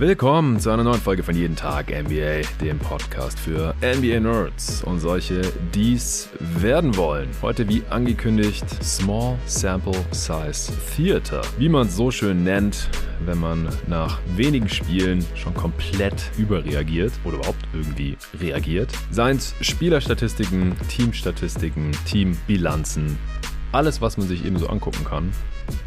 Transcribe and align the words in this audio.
Willkommen 0.00 0.58
zu 0.58 0.70
einer 0.70 0.82
neuen 0.82 0.98
Folge 0.98 1.22
von 1.22 1.36
Jeden 1.36 1.56
Tag 1.56 1.90
NBA, 1.90 2.40
dem 2.58 2.78
Podcast 2.78 3.38
für 3.38 3.74
NBA 3.82 4.18
Nerds 4.20 4.82
und 4.82 4.98
solche, 4.98 5.42
die 5.74 5.92
es 5.92 6.30
werden 6.38 6.96
wollen. 6.96 7.28
Heute 7.42 7.68
wie 7.68 7.82
angekündigt 7.90 8.64
Small 8.82 9.36
Sample 9.44 10.02
Size 10.10 10.72
Theater, 10.96 11.42
wie 11.58 11.68
man 11.68 11.86
es 11.86 11.96
so 11.96 12.10
schön 12.10 12.44
nennt, 12.44 12.88
wenn 13.26 13.38
man 13.40 13.68
nach 13.88 14.20
wenigen 14.36 14.70
Spielen 14.70 15.22
schon 15.34 15.52
komplett 15.52 16.30
überreagiert 16.38 17.12
oder 17.24 17.36
überhaupt 17.36 17.68
irgendwie 17.74 18.16
reagiert. 18.40 18.90
Seien 19.10 19.36
es 19.36 19.54
Spielerstatistiken, 19.60 20.76
Teamstatistiken, 20.88 21.92
Teambilanzen, 22.06 23.18
alles, 23.72 24.00
was 24.00 24.16
man 24.16 24.26
sich 24.26 24.44
eben 24.44 24.58
so 24.58 24.68
angucken 24.68 25.04
kann 25.04 25.32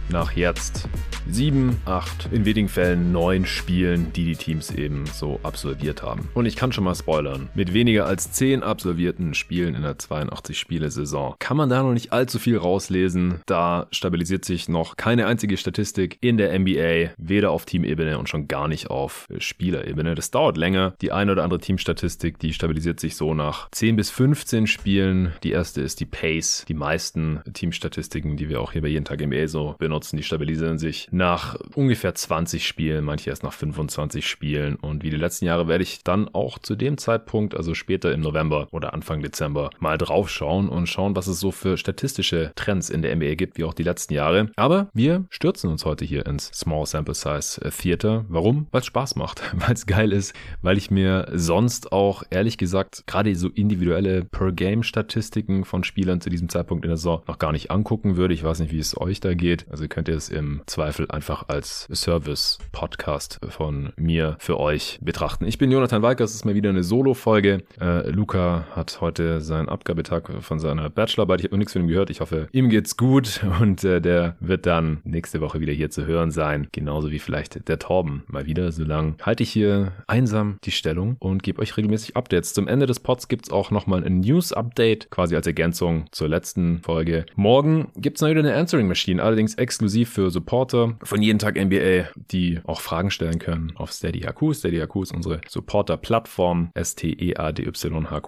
nach 0.09 0.33
jetzt 0.33 0.87
sieben, 1.29 1.81
acht, 1.85 2.29
in 2.31 2.45
wenigen 2.45 2.67
Fällen 2.67 3.11
neun 3.11 3.45
Spielen, 3.45 4.11
die 4.13 4.25
die 4.25 4.35
Teams 4.35 4.71
eben 4.71 5.05
so 5.05 5.39
absolviert 5.41 6.03
haben. 6.03 6.29
Und 6.33 6.45
ich 6.45 6.55
kann 6.55 6.71
schon 6.71 6.83
mal 6.83 6.95
spoilern, 6.95 7.49
mit 7.55 7.73
weniger 7.73 8.05
als 8.05 8.31
zehn 8.31 8.61
absolvierten 8.61 9.33
Spielen 9.33 9.73
in 9.73 9.83
der 9.83 9.95
82-Spiele-Saison 9.95 11.35
kann 11.39 11.57
man 11.57 11.69
da 11.69 11.81
noch 11.81 11.93
nicht 11.93 12.11
allzu 12.11 12.39
viel 12.39 12.57
rauslesen. 12.57 13.39
Da 13.45 13.87
stabilisiert 13.91 14.43
sich 14.43 14.67
noch 14.67 14.97
keine 14.97 15.25
einzige 15.25 15.55
Statistik 15.55 16.17
in 16.19 16.37
der 16.37 16.57
NBA, 16.59 17.13
weder 17.17 17.51
auf 17.51 17.65
Teamebene 17.65 18.19
und 18.19 18.27
schon 18.27 18.47
gar 18.47 18.67
nicht 18.67 18.89
auf 18.89 19.27
Spielerebene. 19.37 20.15
Das 20.15 20.31
dauert 20.31 20.57
länger. 20.57 20.93
Die 21.01 21.13
eine 21.13 21.31
oder 21.31 21.43
andere 21.43 21.61
Teamstatistik, 21.61 22.37
die 22.37 22.53
stabilisiert 22.53 22.99
sich 22.99 23.15
so 23.15 23.33
nach 23.33 23.69
10 23.71 23.95
bis 23.95 24.09
15 24.09 24.67
Spielen. 24.67 25.33
Die 25.43 25.51
erste 25.51 25.81
ist 25.81 26.01
die 26.01 26.05
Pace. 26.05 26.65
Die 26.67 26.73
meisten 26.73 27.41
Teamstatistiken, 27.73 28.37
die 28.37 28.49
wir 28.49 28.61
auch 28.61 28.71
hier 28.71 28.81
bei 28.81 28.87
jeden 28.87 29.05
Tag 29.05 29.19
NBA 29.19 29.47
so 29.47 29.75
benutzen, 29.79 30.17
die 30.17 30.23
stabilisieren 30.23 30.77
sich 30.77 31.07
nach 31.11 31.55
ungefähr 31.75 32.13
20 32.13 32.65
Spielen, 32.65 33.03
manche 33.03 33.29
erst 33.29 33.43
nach 33.43 33.53
25 33.53 34.27
Spielen. 34.27 34.75
Und 34.75 35.03
wie 35.03 35.09
die 35.09 35.17
letzten 35.17 35.45
Jahre 35.45 35.67
werde 35.67 35.83
ich 35.83 36.03
dann 36.03 36.29
auch 36.33 36.59
zu 36.59 36.75
dem 36.75 36.97
Zeitpunkt, 36.97 37.55
also 37.55 37.73
später 37.73 38.11
im 38.13 38.21
November 38.21 38.67
oder 38.71 38.93
Anfang 38.93 39.21
Dezember, 39.21 39.71
mal 39.79 39.97
drauf 39.97 40.29
schauen 40.29 40.69
und 40.69 40.87
schauen, 40.87 41.15
was 41.15 41.27
es 41.27 41.39
so 41.39 41.51
für 41.51 41.77
statistische 41.77 42.51
Trends 42.55 42.89
in 42.89 43.01
der 43.01 43.15
NBA 43.15 43.35
gibt, 43.35 43.57
wie 43.57 43.63
auch 43.63 43.73
die 43.73 43.83
letzten 43.83 44.13
Jahre. 44.13 44.51
Aber 44.55 44.89
wir 44.93 45.25
stürzen 45.29 45.71
uns 45.71 45.85
heute 45.85 46.05
hier 46.05 46.25
ins 46.25 46.47
Small 46.47 46.85
Sample 46.85 47.15
Size 47.15 47.59
Theater. 47.71 48.25
Warum? 48.29 48.67
Weil 48.71 48.81
es 48.81 48.87
Spaß 48.87 49.15
macht, 49.15 49.41
weil 49.55 49.73
es 49.73 49.85
geil 49.85 50.11
ist, 50.11 50.33
weil 50.61 50.77
ich 50.77 50.91
mir 50.91 51.27
sonst 51.33 51.91
auch 51.91 52.23
ehrlich 52.29 52.57
gesagt 52.57 53.03
gerade 53.07 53.35
so 53.35 53.49
individuelle 53.49 54.25
Per-Game-Statistiken 54.25 55.65
von 55.65 55.83
Spielern 55.83 56.21
zu 56.21 56.29
diesem 56.29 56.49
Zeitpunkt 56.49 56.85
in 56.85 56.89
der 56.89 56.97
Saison 56.97 57.23
noch 57.27 57.39
gar 57.39 57.51
nicht 57.51 57.62
angucken 57.71 58.17
würde. 58.17 58.33
Ich 58.33 58.43
weiß 58.43 58.59
nicht, 58.59 58.71
wie 58.71 58.79
es 58.79 58.99
euch 58.99 59.19
da 59.19 59.33
geht. 59.33 59.65
Also 59.69 59.87
könnt 59.87 60.07
ihr 60.07 60.15
es 60.15 60.29
im 60.29 60.61
Zweifel 60.65 61.09
einfach 61.09 61.47
als 61.47 61.87
Service-Podcast 61.91 63.39
von 63.49 63.93
mir 63.95 64.35
für 64.39 64.59
euch 64.59 64.99
betrachten. 65.01 65.45
Ich 65.45 65.57
bin 65.57 65.71
Jonathan 65.71 66.01
Weicker, 66.01 66.23
es 66.23 66.35
ist 66.35 66.45
mal 66.45 66.55
wieder 66.55 66.69
eine 66.69 66.83
Solo-Folge. 66.83 67.63
Äh, 67.79 68.09
Luca 68.09 68.65
hat 68.71 69.01
heute 69.01 69.41
seinen 69.41 69.69
Abgabetag 69.69 70.41
von 70.41 70.59
seiner 70.59 70.89
Bachelorarbeit. 70.89 71.39
Ich 71.39 71.45
habe 71.45 71.55
noch 71.55 71.59
nichts 71.59 71.73
von 71.73 71.81
ihm 71.81 71.87
gehört. 71.87 72.09
Ich 72.09 72.21
hoffe, 72.21 72.47
ihm 72.51 72.69
geht's 72.69 72.97
gut 72.97 73.41
und 73.61 73.83
äh, 73.83 74.01
der 74.01 74.35
wird 74.39 74.65
dann 74.65 75.01
nächste 75.03 75.41
Woche 75.41 75.59
wieder 75.59 75.73
hier 75.73 75.89
zu 75.89 76.05
hören 76.05 76.31
sein. 76.31 76.67
Genauso 76.71 77.11
wie 77.11 77.19
vielleicht 77.19 77.67
der 77.67 77.79
Torben 77.79 78.23
mal 78.27 78.45
wieder. 78.45 78.71
Solange 78.71 79.15
halte 79.21 79.43
ich 79.43 79.51
hier 79.51 79.91
einsam 80.07 80.57
die 80.63 80.71
Stellung 80.71 81.15
und 81.19 81.43
gebe 81.43 81.61
euch 81.61 81.77
regelmäßig 81.77 82.15
Updates. 82.17 82.53
Zum 82.53 82.67
Ende 82.67 82.85
des 82.85 82.99
Pods 82.99 83.27
gibt's 83.27 83.51
auch 83.51 83.71
nochmal 83.71 84.03
ein 84.03 84.19
News-Update, 84.21 85.09
quasi 85.09 85.35
als 85.35 85.47
Ergänzung 85.47 86.05
zur 86.11 86.27
letzten 86.27 86.79
Folge. 86.79 87.25
Morgen 87.35 87.52
gibt's 87.97 88.21
noch 88.21 88.29
wieder 88.29 88.39
eine 88.39 88.55
Answering 88.55 88.87
Machine, 88.87 89.21
allerdings 89.21 89.53
exklusiv 89.55 90.09
für 90.09 90.31
Supporter 90.31 90.95
von 91.03 91.21
jeden 91.21 91.37
Tag 91.37 91.55
NBA, 91.55 92.09
die 92.31 92.59
auch 92.63 92.81
Fragen 92.81 93.11
stellen 93.11 93.37
können 93.37 93.73
auf 93.75 93.91
Steady 93.91 94.21
HQ. 94.21 94.55
Steady 94.55 94.79
HQ 94.79 94.95
ist 95.03 95.13
unsere 95.13 95.39
Supporter-Plattform 95.47 96.71
steadyhq.com 96.81 98.25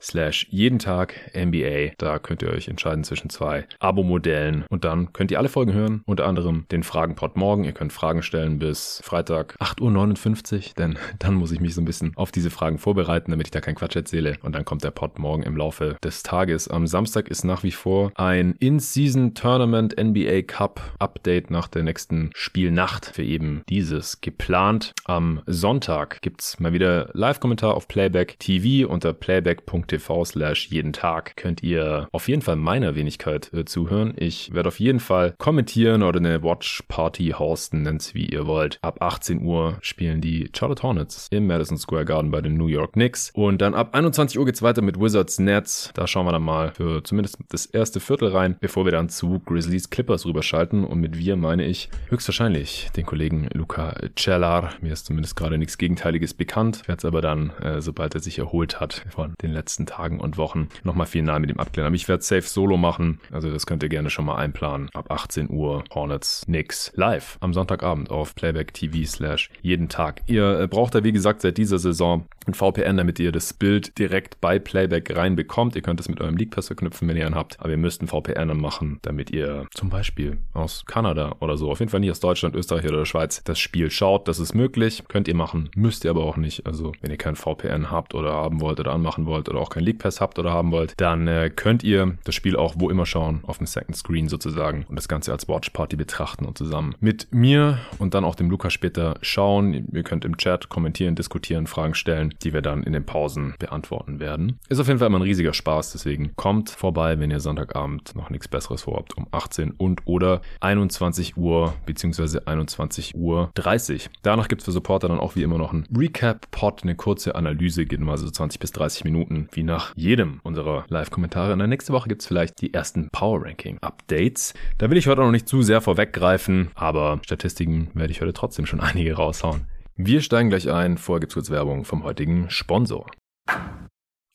slash 0.00 0.46
jeden 0.50 0.78
Tag 0.78 1.32
NBA. 1.34 1.94
Da 1.98 2.20
könnt 2.20 2.42
ihr 2.42 2.50
euch 2.50 2.68
entscheiden 2.68 3.02
zwischen 3.02 3.28
zwei 3.28 3.66
Abo-Modellen 3.80 4.64
und 4.68 4.84
dann 4.84 5.12
könnt 5.12 5.32
ihr 5.32 5.38
alle 5.38 5.48
Folgen 5.48 5.72
hören, 5.72 6.02
unter 6.06 6.26
anderem 6.26 6.66
den 6.70 6.84
Fragenpod 6.84 7.36
morgen. 7.36 7.64
Ihr 7.64 7.72
könnt 7.72 7.92
Fragen 7.92 8.22
stellen 8.22 8.60
bis 8.60 9.00
Freitag 9.02 9.56
8.59 9.60 10.54
Uhr, 10.54 10.74
denn 10.78 10.96
dann 11.18 11.34
muss 11.34 11.50
ich 11.50 11.60
mich 11.60 11.74
so 11.74 11.80
ein 11.80 11.86
bisschen 11.86 12.12
auf 12.14 12.30
diese 12.30 12.50
Fragen 12.50 12.78
vorbereiten, 12.78 13.32
damit 13.32 13.48
ich 13.48 13.52
da 13.52 13.60
keinen 13.60 13.74
Quatsch 13.74 13.96
erzähle 13.96 14.36
und 14.42 14.54
dann 14.54 14.64
kommt 14.64 14.84
der 14.84 14.92
Pod 14.92 15.18
morgen 15.18 15.42
im 15.42 15.56
Laufe 15.56 15.96
des 16.04 16.22
Tages. 16.22 16.68
Am 16.68 16.86
Samstag 16.86 17.28
ist 17.28 17.44
nach 17.44 17.62
wie 17.64 17.72
vor 17.72 18.12
ein 18.14 18.43
In-Season 18.52 19.34
Tournament 19.34 19.96
NBA 19.98 20.42
Cup 20.42 20.80
Update 20.98 21.50
nach 21.50 21.68
der 21.68 21.82
nächsten 21.82 22.30
Spielnacht 22.34 23.06
für 23.06 23.24
eben 23.24 23.62
dieses 23.68 24.20
geplant. 24.20 24.92
Am 25.04 25.42
Sonntag 25.46 26.20
gibt's 26.22 26.60
mal 26.60 26.72
wieder 26.72 27.10
Live-Kommentar 27.14 27.74
auf 27.74 27.88
Playback 27.88 28.38
TV 28.38 28.88
unter 28.88 29.12
playback.tv 29.12 30.24
slash 30.24 30.68
jeden 30.68 30.92
Tag 30.92 31.36
könnt 31.36 31.62
ihr 31.62 32.08
auf 32.12 32.28
jeden 32.28 32.42
Fall 32.42 32.56
meiner 32.56 32.94
Wenigkeit 32.94 33.52
äh, 33.52 33.64
zuhören. 33.64 34.14
Ich 34.16 34.52
werde 34.52 34.68
auf 34.68 34.80
jeden 34.80 35.00
Fall 35.00 35.34
kommentieren 35.38 36.02
oder 36.02 36.18
eine 36.18 36.42
Watch 36.42 36.82
Party 36.88 37.34
hosten, 37.38 37.82
nennt's 37.82 38.14
wie 38.14 38.26
ihr 38.26 38.46
wollt. 38.46 38.78
Ab 38.82 39.00
18 39.00 39.42
Uhr 39.42 39.78
spielen 39.80 40.20
die 40.20 40.50
Charlotte 40.54 40.82
Hornets 40.82 41.28
im 41.30 41.46
Madison 41.46 41.78
Square 41.78 42.04
Garden 42.04 42.30
bei 42.30 42.40
den 42.40 42.56
New 42.56 42.66
York 42.66 42.92
Knicks 42.92 43.30
und 43.34 43.60
dann 43.62 43.74
ab 43.74 43.94
21 43.94 44.38
Uhr 44.38 44.44
geht's 44.44 44.62
weiter 44.62 44.82
mit 44.82 45.00
Wizards 45.00 45.38
Nets. 45.38 45.90
Da 45.94 46.06
schauen 46.06 46.26
wir 46.26 46.32
dann 46.32 46.42
mal 46.42 46.72
für 46.72 47.02
zumindest 47.02 47.38
das 47.48 47.66
erste 47.66 48.00
Viertel 48.00 48.33
rein, 48.34 48.56
bevor 48.60 48.84
wir 48.84 48.92
dann 48.92 49.08
zu 49.08 49.40
Grizzlies 49.40 49.90
Clippers 49.90 50.26
rüberschalten 50.26 50.84
und 50.84 51.00
mit 51.00 51.18
wir 51.18 51.36
meine 51.36 51.64
ich 51.64 51.88
höchstwahrscheinlich 52.08 52.90
den 52.96 53.06
Kollegen 53.06 53.48
Luca 53.52 53.94
Cellar. 54.18 54.70
Mir 54.80 54.92
ist 54.92 55.06
zumindest 55.06 55.36
gerade 55.36 55.58
nichts 55.58 55.78
Gegenteiliges 55.78 56.34
bekannt. 56.34 56.80
Ich 56.82 56.88
werde 56.88 56.98
es 56.98 57.04
aber 57.04 57.20
dann, 57.20 57.50
äh, 57.60 57.80
sobald 57.80 58.14
er 58.14 58.20
sich 58.20 58.38
erholt 58.38 58.80
hat 58.80 59.04
von 59.10 59.34
den 59.40 59.52
letzten 59.52 59.86
Tagen 59.86 60.20
und 60.20 60.36
Wochen, 60.36 60.68
nochmal 60.82 61.06
final 61.06 61.40
mit 61.40 61.50
ihm 61.50 61.58
abklären. 61.58 61.86
Aber 61.86 61.96
ich 61.96 62.08
werde 62.08 62.22
safe 62.22 62.42
solo 62.42 62.76
machen. 62.76 63.20
Also 63.30 63.50
das 63.50 63.66
könnt 63.66 63.82
ihr 63.82 63.88
gerne 63.88 64.10
schon 64.10 64.24
mal 64.24 64.36
einplanen. 64.36 64.90
Ab 64.94 65.10
18 65.10 65.50
Uhr 65.50 65.84
Hornets 65.94 66.46
Nix 66.48 66.92
live 66.94 67.38
am 67.40 67.54
Sonntagabend 67.54 68.10
auf 68.10 68.34
Playback 68.34 68.74
TV 68.74 69.06
slash 69.06 69.50
jeden 69.62 69.88
Tag. 69.88 70.22
Ihr 70.26 70.60
äh, 70.60 70.66
braucht 70.66 70.94
da 70.94 71.04
wie 71.04 71.12
gesagt 71.12 71.40
seit 71.40 71.58
dieser 71.58 71.78
Saison 71.78 72.26
ein 72.48 72.54
VPN, 72.54 72.96
damit 72.96 73.18
ihr 73.18 73.32
das 73.32 73.52
Bild 73.52 73.98
direkt 73.98 74.40
bei 74.40 74.58
Playback 74.58 75.14
reinbekommt. 75.16 75.76
Ihr 75.76 75.82
könnt 75.82 76.00
es 76.00 76.08
mit 76.08 76.20
eurem 76.20 76.36
League 76.36 76.50
Pass 76.50 76.66
verknüpfen, 76.68 77.08
wenn 77.08 77.16
ihr 77.16 77.26
einen 77.26 77.34
habt. 77.34 77.60
Aber 77.60 77.70
ihr 77.70 77.76
müsst 77.76 78.02
ein 78.02 78.08
VPN 78.08 78.56
machen, 78.56 78.98
damit 79.02 79.30
ihr 79.30 79.66
zum 79.72 79.90
Beispiel 79.90 80.38
aus 80.52 80.84
Kanada 80.86 81.36
oder 81.40 81.56
so, 81.56 81.70
auf 81.70 81.80
jeden 81.80 81.90
Fall 81.90 82.00
nicht 82.00 82.10
aus 82.10 82.20
Deutschland, 82.20 82.54
Österreich 82.54 82.84
oder 82.84 82.98
der 82.98 83.04
Schweiz, 83.04 83.42
das 83.44 83.58
Spiel 83.58 83.90
schaut. 83.90 84.28
Das 84.28 84.38
ist 84.38 84.54
möglich. 84.54 85.04
Könnt 85.08 85.28
ihr 85.28 85.34
machen, 85.34 85.70
müsst 85.74 86.04
ihr 86.04 86.10
aber 86.10 86.24
auch 86.24 86.36
nicht. 86.36 86.66
Also 86.66 86.92
wenn 87.00 87.10
ihr 87.10 87.16
kein 87.16 87.36
VPN 87.36 87.90
habt 87.90 88.14
oder 88.14 88.32
haben 88.32 88.60
wollt 88.60 88.80
oder 88.80 88.92
anmachen 88.92 89.26
wollt 89.26 89.48
oder 89.48 89.60
auch 89.60 89.70
kein 89.70 89.84
League 89.84 89.98
Pass 89.98 90.20
habt 90.20 90.38
oder 90.38 90.52
haben 90.52 90.70
wollt, 90.70 90.94
dann 90.98 91.26
äh, 91.26 91.50
könnt 91.54 91.82
ihr 91.82 92.16
das 92.24 92.34
Spiel 92.34 92.56
auch 92.56 92.74
wo 92.76 92.90
immer 92.90 93.06
schauen, 93.06 93.40
auf 93.46 93.58
dem 93.58 93.66
Second 93.66 93.96
Screen 93.96 94.28
sozusagen 94.28 94.84
und 94.88 94.96
das 94.96 95.08
Ganze 95.08 95.32
als 95.32 95.48
Watch 95.48 95.70
Party 95.70 95.96
betrachten 95.96 96.44
und 96.44 96.58
zusammen 96.58 96.94
mit 97.00 97.28
mir 97.30 97.78
und 97.98 98.14
dann 98.14 98.24
auch 98.24 98.34
dem 98.34 98.50
Lukas 98.50 98.72
später 98.72 99.16
schauen. 99.22 99.88
Ihr 99.92 100.02
könnt 100.02 100.24
im 100.24 100.36
Chat 100.36 100.68
kommentieren, 100.68 101.14
diskutieren, 101.14 101.66
Fragen 101.66 101.94
stellen, 101.94 102.33
die 102.42 102.52
wir 102.52 102.62
dann 102.62 102.82
in 102.82 102.92
den 102.92 103.04
Pausen 103.04 103.54
beantworten 103.58 104.20
werden. 104.20 104.58
Ist 104.68 104.80
auf 104.80 104.86
jeden 104.86 104.98
Fall 104.98 105.08
immer 105.08 105.18
ein 105.18 105.22
riesiger 105.22 105.54
Spaß, 105.54 105.92
deswegen 105.92 106.34
kommt 106.36 106.70
vorbei, 106.70 107.18
wenn 107.18 107.30
ihr 107.30 107.40
Sonntagabend 107.40 108.14
noch 108.14 108.30
nichts 108.30 108.48
Besseres 108.48 108.82
vorhabt, 108.82 109.16
um 109.16 109.26
18 109.30 109.72
und 109.72 110.02
oder 110.06 110.40
21 110.60 111.36
Uhr 111.36 111.74
bzw. 111.86 112.40
21 112.46 113.14
Uhr 113.14 113.50
30. 113.54 114.10
Danach 114.22 114.48
gibt 114.48 114.62
es 114.62 114.64
für 114.66 114.72
Supporter 114.72 115.08
dann 115.08 115.20
auch 115.20 115.36
wie 115.36 115.42
immer 115.42 115.58
noch 115.58 115.72
ein 115.72 115.86
Recap-Pod, 115.96 116.82
eine 116.82 116.94
kurze 116.94 117.34
Analyse, 117.34 117.86
geht 117.86 118.00
mal 118.00 118.16
so 118.16 118.30
20 118.30 118.60
bis 118.60 118.72
30 118.72 119.04
Minuten, 119.04 119.48
wie 119.52 119.62
nach 119.62 119.92
jedem 119.96 120.40
unserer 120.42 120.84
Live-Kommentare. 120.88 121.52
Und 121.52 121.58
dann 121.60 121.70
nächste 121.70 121.92
Woche 121.92 122.08
gibt 122.08 122.22
es 122.22 122.28
vielleicht 122.28 122.60
die 122.60 122.72
ersten 122.72 123.08
Power-Ranking-Updates. 123.10 124.54
Da 124.78 124.90
will 124.90 124.96
ich 124.96 125.06
heute 125.06 125.20
noch 125.20 125.30
nicht 125.30 125.48
zu 125.48 125.62
sehr 125.62 125.80
vorweggreifen, 125.80 126.70
aber 126.74 127.20
Statistiken 127.24 127.90
werde 127.94 128.12
ich 128.12 128.20
heute 128.20 128.32
trotzdem 128.32 128.66
schon 128.66 128.80
einige 128.80 129.14
raushauen. 129.14 129.66
Wir 129.96 130.22
steigen 130.22 130.48
gleich 130.48 130.68
ein. 130.68 130.98
Vorher 130.98 131.20
gibt's 131.20 131.34
kurz 131.34 131.50
Werbung 131.50 131.84
vom 131.84 132.02
heutigen 132.02 132.50
Sponsor. 132.50 133.06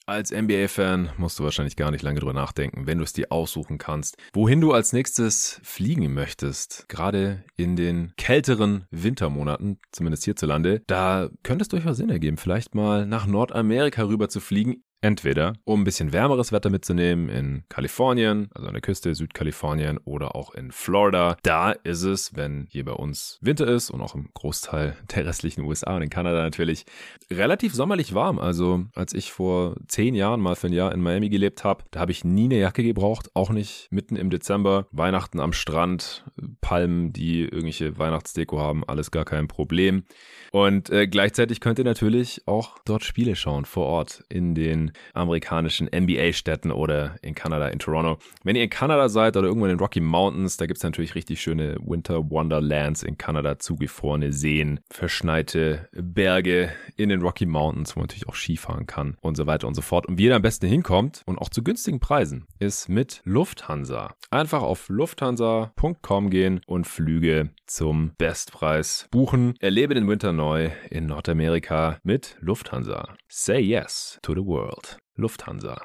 Als 0.05 0.31
NBA-Fan 0.31 1.11
musst 1.17 1.37
du 1.37 1.43
wahrscheinlich 1.43 1.75
gar 1.75 1.91
nicht 1.91 2.01
lange 2.01 2.19
drüber 2.19 2.33
nachdenken, 2.33 2.87
wenn 2.87 2.97
du 2.97 3.03
es 3.03 3.13
dir 3.13 3.31
aussuchen 3.31 3.77
kannst, 3.77 4.17
wohin 4.33 4.61
du 4.61 4.71
als 4.71 4.93
nächstes 4.93 5.59
fliegen 5.61 6.13
möchtest. 6.13 6.85
Gerade 6.87 7.43
in 7.57 7.75
den 7.75 8.13
kälteren 8.17 8.85
Wintermonaten, 8.89 9.79
zumindest 9.91 10.23
hierzulande, 10.23 10.81
da 10.87 11.29
könnte 11.43 11.63
es 11.63 11.67
durchaus 11.67 11.97
Sinn 11.97 12.09
ergeben, 12.09 12.37
vielleicht 12.37 12.73
mal 12.73 13.05
nach 13.05 13.27
Nordamerika 13.27 14.03
rüber 14.03 14.29
zu 14.29 14.39
fliegen 14.39 14.81
Entweder, 15.01 15.53
um 15.63 15.81
ein 15.81 15.83
bisschen 15.85 16.11
wärmeres 16.11 16.51
Wetter 16.51 16.69
mitzunehmen 16.69 17.29
in 17.29 17.63
Kalifornien, 17.69 18.49
also 18.53 18.67
an 18.67 18.73
der 18.73 18.81
Küste 18.81 19.15
Südkalifornien 19.15 19.97
oder 20.03 20.35
auch 20.35 20.53
in 20.53 20.73
Florida. 20.73 21.37
Da 21.41 21.71
ist 21.71 22.03
es, 22.03 22.35
wenn 22.35 22.67
hier 22.69 22.83
bei 22.83 22.91
uns 22.91 23.39
Winter 23.41 23.65
ist 23.65 23.91
und 23.91 24.01
auch 24.01 24.13
im 24.13 24.29
Großteil 24.33 24.97
der 25.15 25.25
restlichen 25.25 25.61
USA 25.61 25.95
und 25.95 26.01
in 26.01 26.09
Kanada 26.09 26.41
natürlich, 26.41 26.85
relativ 27.31 27.73
sommerlich 27.73 28.13
warm. 28.13 28.39
Also 28.39 28.85
als 28.93 29.13
ich 29.13 29.31
vor 29.31 29.75
zehn 29.87 30.15
Jahren 30.15 30.41
mal 30.41 30.57
für 30.57 30.67
ein 30.67 30.73
Jahr 30.73 30.93
in 30.93 31.01
Miami 31.01 31.29
gelebt 31.29 31.63
habe, 31.63 31.85
da 31.91 32.01
habe 32.01 32.11
ich 32.11 32.25
nie 32.25 32.45
eine 32.45 32.59
Jacke 32.59 32.83
gebraucht, 32.83 33.29
auch 33.35 33.51
nicht 33.51 33.87
mitten 33.91 34.17
im 34.17 34.29
Dezember. 34.29 34.85
Weihnachten 34.91 35.39
am 35.39 35.53
Strand, 35.53 36.25
Palmen, 36.59 37.13
die 37.13 37.43
irgendwelche 37.43 37.97
Weihnachtsdeko 37.97 38.59
haben, 38.59 38.83
alles 38.83 39.11
gar 39.11 39.23
kein 39.23 39.47
Problem. 39.47 40.03
Und 40.51 40.89
äh, 40.89 41.07
gleichzeitig 41.07 41.61
könnt 41.61 41.79
ihr 41.79 41.85
natürlich 41.85 42.41
auch 42.47 42.79
dort 42.83 43.05
Spiele 43.05 43.37
schauen 43.37 43.63
vor 43.63 43.85
Ort 43.85 44.25
in 44.27 44.55
den 44.55 44.88
amerikanischen 45.13 45.87
NBA-Städten 45.87 46.71
oder 46.71 47.15
in 47.21 47.35
Kanada, 47.35 47.67
in 47.67 47.79
Toronto. 47.79 48.17
Wenn 48.43 48.55
ihr 48.55 48.63
in 48.63 48.69
Kanada 48.69 49.09
seid 49.09 49.37
oder 49.37 49.47
irgendwo 49.47 49.65
in 49.65 49.71
den 49.71 49.79
Rocky 49.79 49.99
Mountains, 49.99 50.57
da 50.57 50.65
gibt's 50.65 50.83
natürlich 50.83 51.15
richtig 51.15 51.41
schöne 51.41 51.77
Winter 51.81 52.29
Wonderlands 52.29 53.03
in 53.03 53.17
Kanada, 53.17 53.59
zugefrorene 53.59 54.33
Seen, 54.33 54.79
verschneite 54.89 55.89
Berge 55.93 56.71
in 56.95 57.09
den 57.09 57.21
Rocky 57.21 57.45
Mountains, 57.45 57.95
wo 57.95 57.99
man 57.99 58.05
natürlich 58.05 58.27
auch 58.27 58.35
Skifahren 58.35 58.87
kann 58.87 59.17
und 59.21 59.35
so 59.35 59.47
weiter 59.47 59.67
und 59.67 59.75
so 59.75 59.81
fort. 59.81 60.05
Und 60.05 60.17
wie 60.17 60.25
ihr 60.25 60.29
da 60.29 60.35
am 60.37 60.41
besten 60.41 60.67
hinkommt 60.67 61.21
und 61.25 61.37
auch 61.37 61.49
zu 61.49 61.63
günstigen 61.63 61.99
Preisen, 61.99 62.47
ist 62.59 62.89
mit 62.89 63.21
Lufthansa. 63.23 64.15
Einfach 64.31 64.61
auf 64.61 64.89
lufthansa.com 64.89 66.29
gehen 66.29 66.61
und 66.65 66.87
Flüge 66.87 67.49
zum 67.65 68.11
Bestpreis 68.17 69.07
buchen. 69.11 69.55
Erlebe 69.59 69.93
den 69.93 70.07
Winter 70.07 70.33
neu 70.33 70.69
in 70.89 71.05
Nordamerika 71.05 71.99
mit 72.03 72.37
Lufthansa. 72.39 73.15
Say 73.27 73.59
yes 73.59 74.19
to 74.21 74.33
the 74.33 74.45
world. 74.45 74.78
Lufthansa. 75.19 75.75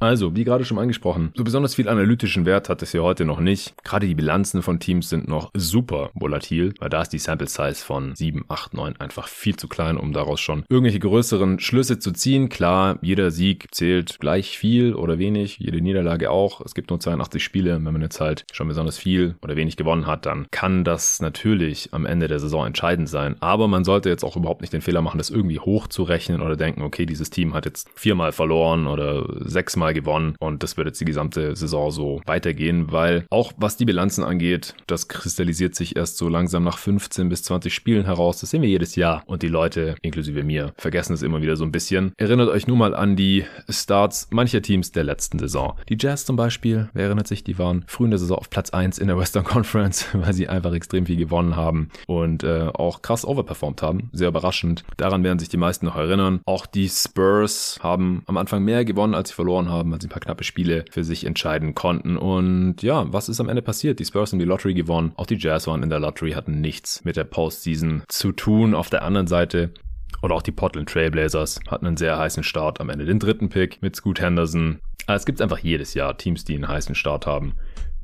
Also, 0.00 0.36
wie 0.36 0.44
gerade 0.44 0.64
schon 0.64 0.78
angesprochen, 0.78 1.32
so 1.34 1.42
besonders 1.42 1.74
viel 1.74 1.88
analytischen 1.88 2.46
Wert 2.46 2.68
hat 2.68 2.82
es 2.82 2.92
hier 2.92 3.02
heute 3.02 3.24
noch 3.24 3.40
nicht. 3.40 3.74
Gerade 3.82 4.06
die 4.06 4.14
Bilanzen 4.14 4.62
von 4.62 4.78
Teams 4.78 5.08
sind 5.08 5.26
noch 5.26 5.50
super 5.54 6.10
volatil, 6.14 6.72
weil 6.78 6.88
da 6.88 7.02
ist 7.02 7.08
die 7.08 7.18
Sample 7.18 7.48
Size 7.48 7.74
von 7.74 8.14
7, 8.14 8.44
8, 8.48 8.74
9 8.74 9.00
einfach 9.00 9.26
viel 9.26 9.56
zu 9.56 9.66
klein, 9.66 9.96
um 9.96 10.12
daraus 10.12 10.40
schon 10.40 10.64
irgendwelche 10.68 11.00
größeren 11.00 11.58
Schlüsse 11.58 11.98
zu 11.98 12.12
ziehen. 12.12 12.48
Klar, 12.48 12.98
jeder 13.02 13.32
Sieg 13.32 13.66
zählt 13.72 14.20
gleich 14.20 14.56
viel 14.56 14.94
oder 14.94 15.18
wenig, 15.18 15.58
jede 15.58 15.80
Niederlage 15.80 16.30
auch. 16.30 16.60
Es 16.60 16.74
gibt 16.74 16.90
nur 16.90 17.00
82 17.00 17.42
Spiele. 17.42 17.74
Wenn 17.74 17.92
man 17.92 18.02
jetzt 18.02 18.20
halt 18.20 18.44
schon 18.52 18.68
besonders 18.68 18.98
viel 18.98 19.34
oder 19.42 19.56
wenig 19.56 19.76
gewonnen 19.76 20.06
hat, 20.06 20.26
dann 20.26 20.46
kann 20.52 20.84
das 20.84 21.20
natürlich 21.20 21.92
am 21.92 22.06
Ende 22.06 22.28
der 22.28 22.38
Saison 22.38 22.66
entscheidend 22.66 23.08
sein. 23.08 23.34
Aber 23.40 23.66
man 23.66 23.82
sollte 23.82 24.08
jetzt 24.08 24.24
auch 24.24 24.36
überhaupt 24.36 24.60
nicht 24.60 24.72
den 24.72 24.80
Fehler 24.80 25.02
machen, 25.02 25.18
das 25.18 25.30
irgendwie 25.30 25.58
hochzurechnen 25.58 26.40
oder 26.40 26.56
denken, 26.56 26.82
okay, 26.82 27.04
dieses 27.04 27.30
Team 27.30 27.52
hat 27.54 27.64
jetzt 27.64 27.88
viermal 27.96 28.30
verloren 28.30 28.86
oder 28.86 29.26
sechsmal 29.40 29.87
Mal 29.88 29.94
gewonnen 29.94 30.34
und 30.38 30.62
das 30.62 30.76
wird 30.76 30.86
jetzt 30.86 31.00
die 31.00 31.06
gesamte 31.06 31.56
Saison 31.56 31.90
so 31.90 32.20
weitergehen, 32.26 32.92
weil 32.92 33.24
auch 33.30 33.52
was 33.56 33.78
die 33.78 33.86
Bilanzen 33.86 34.22
angeht, 34.22 34.74
das 34.86 35.08
kristallisiert 35.08 35.74
sich 35.74 35.96
erst 35.96 36.18
so 36.18 36.28
langsam 36.28 36.62
nach 36.62 36.76
15 36.76 37.30
bis 37.30 37.42
20 37.44 37.72
Spielen 37.72 38.04
heraus. 38.04 38.40
Das 38.40 38.50
sehen 38.50 38.60
wir 38.60 38.68
jedes 38.68 38.96
Jahr 38.96 39.22
und 39.24 39.42
die 39.42 39.48
Leute, 39.48 39.94
inklusive 40.02 40.42
mir, 40.42 40.74
vergessen 40.76 41.14
es 41.14 41.22
immer 41.22 41.40
wieder 41.40 41.56
so 41.56 41.64
ein 41.64 41.72
bisschen. 41.72 42.12
Erinnert 42.18 42.50
euch 42.50 42.66
nur 42.66 42.76
mal 42.76 42.94
an 42.94 43.16
die 43.16 43.46
Starts 43.70 44.28
mancher 44.30 44.60
Teams 44.60 44.92
der 44.92 45.04
letzten 45.04 45.38
Saison. 45.38 45.74
Die 45.88 45.96
Jazz 45.98 46.26
zum 46.26 46.36
Beispiel, 46.36 46.90
wer 46.92 47.06
erinnert 47.06 47.26
sich, 47.26 47.42
die 47.42 47.58
waren 47.58 47.84
früh 47.86 48.04
in 48.04 48.10
der 48.10 48.18
Saison 48.18 48.36
auf 48.36 48.50
Platz 48.50 48.68
1 48.70 48.98
in 48.98 49.06
der 49.06 49.16
Western 49.16 49.44
Conference, 49.44 50.06
weil 50.12 50.34
sie 50.34 50.48
einfach 50.48 50.74
extrem 50.74 51.06
viel 51.06 51.16
gewonnen 51.16 51.56
haben 51.56 51.88
und 52.06 52.44
äh, 52.44 52.68
auch 52.74 53.00
krass 53.00 53.24
overperformed 53.24 53.80
haben. 53.80 54.10
Sehr 54.12 54.28
überraschend. 54.28 54.84
Daran 54.98 55.24
werden 55.24 55.38
sich 55.38 55.48
die 55.48 55.56
meisten 55.56 55.86
noch 55.86 55.96
erinnern. 55.96 56.40
Auch 56.44 56.66
die 56.66 56.90
Spurs 56.90 57.78
haben 57.82 58.22
am 58.26 58.36
Anfang 58.36 58.62
mehr 58.64 58.84
gewonnen, 58.84 59.14
als 59.14 59.30
sie 59.30 59.34
verloren 59.34 59.70
haben 59.70 59.77
haben, 59.78 59.90
weil 59.90 60.00
sie 60.00 60.08
ein 60.08 60.10
paar 60.10 60.20
knappe 60.20 60.44
Spiele 60.44 60.84
für 60.90 61.04
sich 61.04 61.24
entscheiden 61.24 61.74
konnten. 61.74 62.16
Und 62.16 62.82
ja, 62.82 63.12
was 63.12 63.28
ist 63.28 63.40
am 63.40 63.48
Ende 63.48 63.62
passiert? 63.62 63.98
Die 63.98 64.04
Spurs 64.04 64.32
haben 64.32 64.38
die 64.38 64.44
Lottery 64.44 64.74
gewonnen. 64.74 65.12
Auch 65.16 65.26
die 65.26 65.38
Jazz 65.38 65.66
waren 65.66 65.82
in 65.82 65.90
der 65.90 66.00
Lottery, 66.00 66.32
hatten 66.32 66.60
nichts 66.60 67.04
mit 67.04 67.16
der 67.16 67.24
Postseason 67.24 68.02
zu 68.08 68.32
tun. 68.32 68.74
Auf 68.74 68.90
der 68.90 69.02
anderen 69.02 69.26
Seite 69.26 69.70
oder 70.22 70.34
auch 70.34 70.42
die 70.42 70.52
Portland 70.52 70.88
Trailblazers 70.88 71.60
hatten 71.68 71.86
einen 71.86 71.96
sehr 71.96 72.18
heißen 72.18 72.42
Start 72.42 72.80
am 72.80 72.90
Ende. 72.90 73.04
Den 73.04 73.18
dritten 73.18 73.48
Pick 73.48 73.82
mit 73.82 73.96
Scoot 73.96 74.20
Henderson. 74.20 74.80
Aber 75.06 75.16
es 75.16 75.26
gibt 75.26 75.40
einfach 75.40 75.58
jedes 75.58 75.94
Jahr 75.94 76.16
Teams, 76.18 76.44
die 76.44 76.54
einen 76.54 76.68
heißen 76.68 76.94
Start 76.94 77.26
haben. 77.26 77.54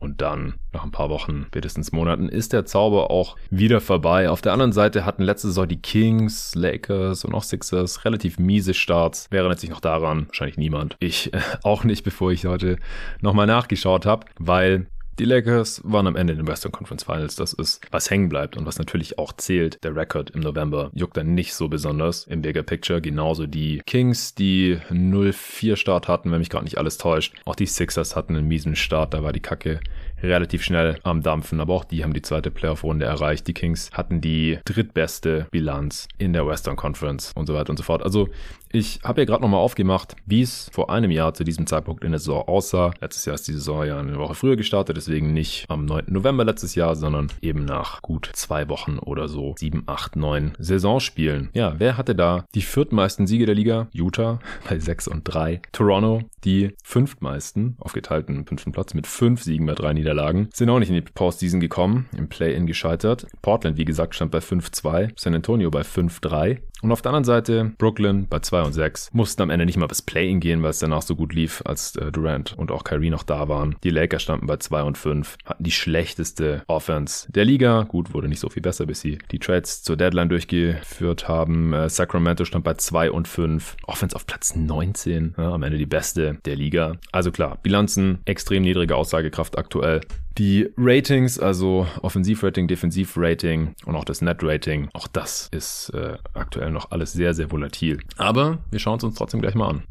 Und 0.04 0.20
dann, 0.20 0.54
nach 0.72 0.84
ein 0.84 0.90
paar 0.90 1.08
Wochen, 1.08 1.44
spätestens 1.48 1.90
Monaten, 1.90 2.28
ist 2.28 2.52
der 2.52 2.66
Zauber 2.66 3.10
auch 3.10 3.36
wieder 3.48 3.80
vorbei. 3.80 4.28
Auf 4.28 4.42
der 4.42 4.52
anderen 4.52 4.72
Seite 4.72 5.06
hatten 5.06 5.22
letzte 5.22 5.48
Saison 5.48 5.66
die 5.66 5.80
Kings, 5.80 6.54
Lakers 6.54 7.24
und 7.24 7.34
auch 7.34 7.42
Sixers 7.42 8.04
relativ 8.04 8.38
miese 8.38 8.74
Starts. 8.74 9.28
Wer 9.30 9.40
erinnert 9.40 9.66
noch 9.70 9.80
daran? 9.80 10.26
Wahrscheinlich 10.26 10.58
niemand. 10.58 10.96
Ich 11.00 11.32
äh, 11.32 11.40
auch 11.62 11.84
nicht, 11.84 12.04
bevor 12.04 12.32
ich 12.32 12.44
heute 12.44 12.76
nochmal 13.22 13.46
nachgeschaut 13.46 14.04
habe, 14.04 14.26
weil 14.38 14.88
die 15.18 15.24
Lakers 15.24 15.80
waren 15.84 16.06
am 16.06 16.16
Ende 16.16 16.32
in 16.32 16.40
den 16.40 16.48
Western 16.48 16.72
Conference 16.72 17.04
Finals. 17.04 17.36
Das 17.36 17.52
ist, 17.52 17.80
was 17.90 18.10
hängen 18.10 18.28
bleibt 18.28 18.56
und 18.56 18.66
was 18.66 18.78
natürlich 18.78 19.18
auch 19.18 19.32
zählt. 19.32 19.82
Der 19.84 19.94
Rekord 19.94 20.30
im 20.30 20.40
November 20.40 20.90
juckt 20.94 21.16
dann 21.16 21.34
nicht 21.34 21.54
so 21.54 21.68
besonders 21.68 22.24
im 22.26 22.42
Bigger 22.42 22.62
Picture. 22.62 23.00
Genauso 23.00 23.46
die 23.46 23.82
Kings, 23.86 24.34
die 24.34 24.78
0-4 24.90 25.76
Start 25.76 26.08
hatten, 26.08 26.32
wenn 26.32 26.38
mich 26.38 26.50
gerade 26.50 26.64
nicht 26.64 26.78
alles 26.78 26.98
täuscht. 26.98 27.34
Auch 27.44 27.54
die 27.54 27.66
Sixers 27.66 28.16
hatten 28.16 28.36
einen 28.36 28.48
miesen 28.48 28.76
Start. 28.76 29.14
Da 29.14 29.22
war 29.22 29.32
die 29.32 29.40
Kacke 29.40 29.80
relativ 30.24 30.62
schnell 30.62 30.98
am 31.02 31.22
Dampfen, 31.22 31.60
aber 31.60 31.74
auch 31.74 31.84
die 31.84 32.02
haben 32.02 32.12
die 32.12 32.22
zweite 32.22 32.50
Playoff-Runde 32.50 33.04
erreicht. 33.04 33.46
Die 33.46 33.54
Kings 33.54 33.90
hatten 33.92 34.20
die 34.20 34.58
drittbeste 34.64 35.46
Bilanz 35.50 36.08
in 36.18 36.32
der 36.32 36.46
Western 36.46 36.76
Conference 36.76 37.32
und 37.34 37.46
so 37.46 37.54
weiter 37.54 37.70
und 37.70 37.76
so 37.76 37.82
fort. 37.82 38.02
Also 38.02 38.28
ich 38.74 38.98
habe 39.04 39.20
ja 39.20 39.24
gerade 39.24 39.42
nochmal 39.42 39.60
aufgemacht, 39.60 40.16
wie 40.26 40.42
es 40.42 40.68
vor 40.72 40.90
einem 40.90 41.12
Jahr 41.12 41.32
zu 41.32 41.44
diesem 41.44 41.64
Zeitpunkt 41.66 42.02
in 42.02 42.10
der 42.10 42.18
Saison 42.18 42.48
aussah. 42.48 42.92
Letztes 43.00 43.24
Jahr 43.24 43.34
ist 43.34 43.46
die 43.46 43.52
Saison 43.52 43.86
ja 43.86 44.00
eine 44.00 44.18
Woche 44.18 44.34
früher 44.34 44.56
gestartet, 44.56 44.96
deswegen 44.96 45.32
nicht 45.32 45.66
am 45.68 45.84
9. 45.84 46.06
November 46.08 46.44
letztes 46.44 46.74
Jahr, 46.74 46.96
sondern 46.96 47.28
eben 47.40 47.64
nach 47.64 48.02
gut 48.02 48.28
zwei 48.32 48.68
Wochen 48.68 48.98
oder 48.98 49.28
so. 49.28 49.54
Sieben, 49.56 49.84
acht, 49.86 50.16
neun 50.16 50.54
Saisonspielen. 50.58 51.50
Ja, 51.54 51.74
wer 51.78 51.96
hatte 51.96 52.16
da 52.16 52.46
die 52.56 52.62
viertmeisten 52.62 53.28
Siege 53.28 53.46
der 53.46 53.54
Liga? 53.54 53.86
Utah 53.92 54.40
bei 54.68 54.80
sechs 54.80 55.06
und 55.06 55.22
drei. 55.22 55.62
Toronto 55.70 56.22
die 56.44 56.74
fünftmeisten 56.82 57.76
auf 57.78 57.92
geteilten 57.92 58.44
fünften 58.46 58.72
Platz 58.72 58.92
mit 58.94 59.06
fünf 59.06 59.42
Siegen 59.42 59.66
bei 59.66 59.74
drei 59.74 59.92
Niederlagen. 59.92 60.13
Sind 60.52 60.70
auch 60.70 60.78
nicht 60.78 60.88
in 60.88 60.94
die 60.94 61.00
Postseason 61.00 61.60
gekommen, 61.60 62.08
im 62.16 62.28
Play-In 62.28 62.66
gescheitert. 62.66 63.26
Portland, 63.42 63.76
wie 63.76 63.84
gesagt, 63.84 64.14
stand 64.14 64.30
bei 64.30 64.38
5-2. 64.38 65.10
San 65.16 65.34
Antonio 65.34 65.70
bei 65.70 65.82
5-3. 65.82 66.58
Und 66.84 66.92
auf 66.92 67.00
der 67.00 67.12
anderen 67.12 67.24
Seite 67.24 67.72
Brooklyn 67.78 68.26
bei 68.28 68.40
2 68.40 68.60
und 68.60 68.74
6 68.74 69.08
mussten 69.14 69.40
am 69.40 69.48
Ende 69.48 69.64
nicht 69.64 69.78
mal 69.78 69.86
bis 69.86 70.02
Play-In 70.02 70.38
gehen, 70.38 70.62
weil 70.62 70.68
es 70.68 70.80
danach 70.80 71.00
so 71.00 71.16
gut 71.16 71.32
lief, 71.32 71.62
als 71.64 71.96
äh, 71.96 72.12
Durant 72.12 72.52
und 72.58 72.70
auch 72.70 72.84
Kyrie 72.84 73.08
noch 73.08 73.22
da 73.22 73.48
waren. 73.48 73.76
Die 73.84 73.88
Lakers 73.88 74.20
standen 74.20 74.46
bei 74.46 74.58
2 74.58 74.82
und 74.82 74.98
5, 74.98 75.38
hatten 75.46 75.64
die 75.64 75.70
schlechteste 75.70 76.62
Offense 76.66 77.32
der 77.32 77.46
Liga. 77.46 77.84
Gut, 77.84 78.12
wurde 78.12 78.28
nicht 78.28 78.40
so 78.40 78.50
viel 78.50 78.60
besser, 78.60 78.84
bis 78.84 79.00
sie 79.00 79.16
die 79.30 79.38
Trades 79.38 79.82
zur 79.82 79.96
Deadline 79.96 80.28
durchgeführt 80.28 81.26
haben. 81.26 81.72
Äh, 81.72 81.88
Sacramento 81.88 82.44
stand 82.44 82.64
bei 82.64 82.74
2 82.74 83.10
und 83.12 83.28
5. 83.28 83.78
Offense 83.86 84.14
auf 84.14 84.26
Platz 84.26 84.54
19, 84.54 85.36
ja, 85.38 85.52
am 85.54 85.62
Ende 85.62 85.78
die 85.78 85.86
beste 85.86 86.36
der 86.44 86.56
Liga. 86.56 86.96
Also 87.12 87.32
klar, 87.32 87.58
Bilanzen, 87.62 88.18
extrem 88.26 88.62
niedrige 88.62 88.94
Aussagekraft 88.94 89.56
aktuell. 89.56 90.02
Die 90.36 90.68
Ratings, 90.76 91.38
also 91.38 91.86
Offensivrating, 92.02 92.66
Defensivrating 92.66 93.74
und 93.86 93.94
auch 93.94 94.04
das 94.04 94.20
Net-Rating, 94.20 94.88
auch 94.92 95.06
das 95.06 95.48
ist 95.52 95.90
äh, 95.90 96.18
aktuell 96.32 96.72
noch 96.72 96.90
alles 96.90 97.12
sehr, 97.12 97.34
sehr 97.34 97.52
volatil. 97.52 98.00
Aber 98.16 98.58
wir 98.70 98.80
schauen 98.80 98.98
es 98.98 99.04
uns 99.04 99.14
trotzdem 99.14 99.40
gleich 99.40 99.54
mal 99.54 99.68
an 99.68 99.84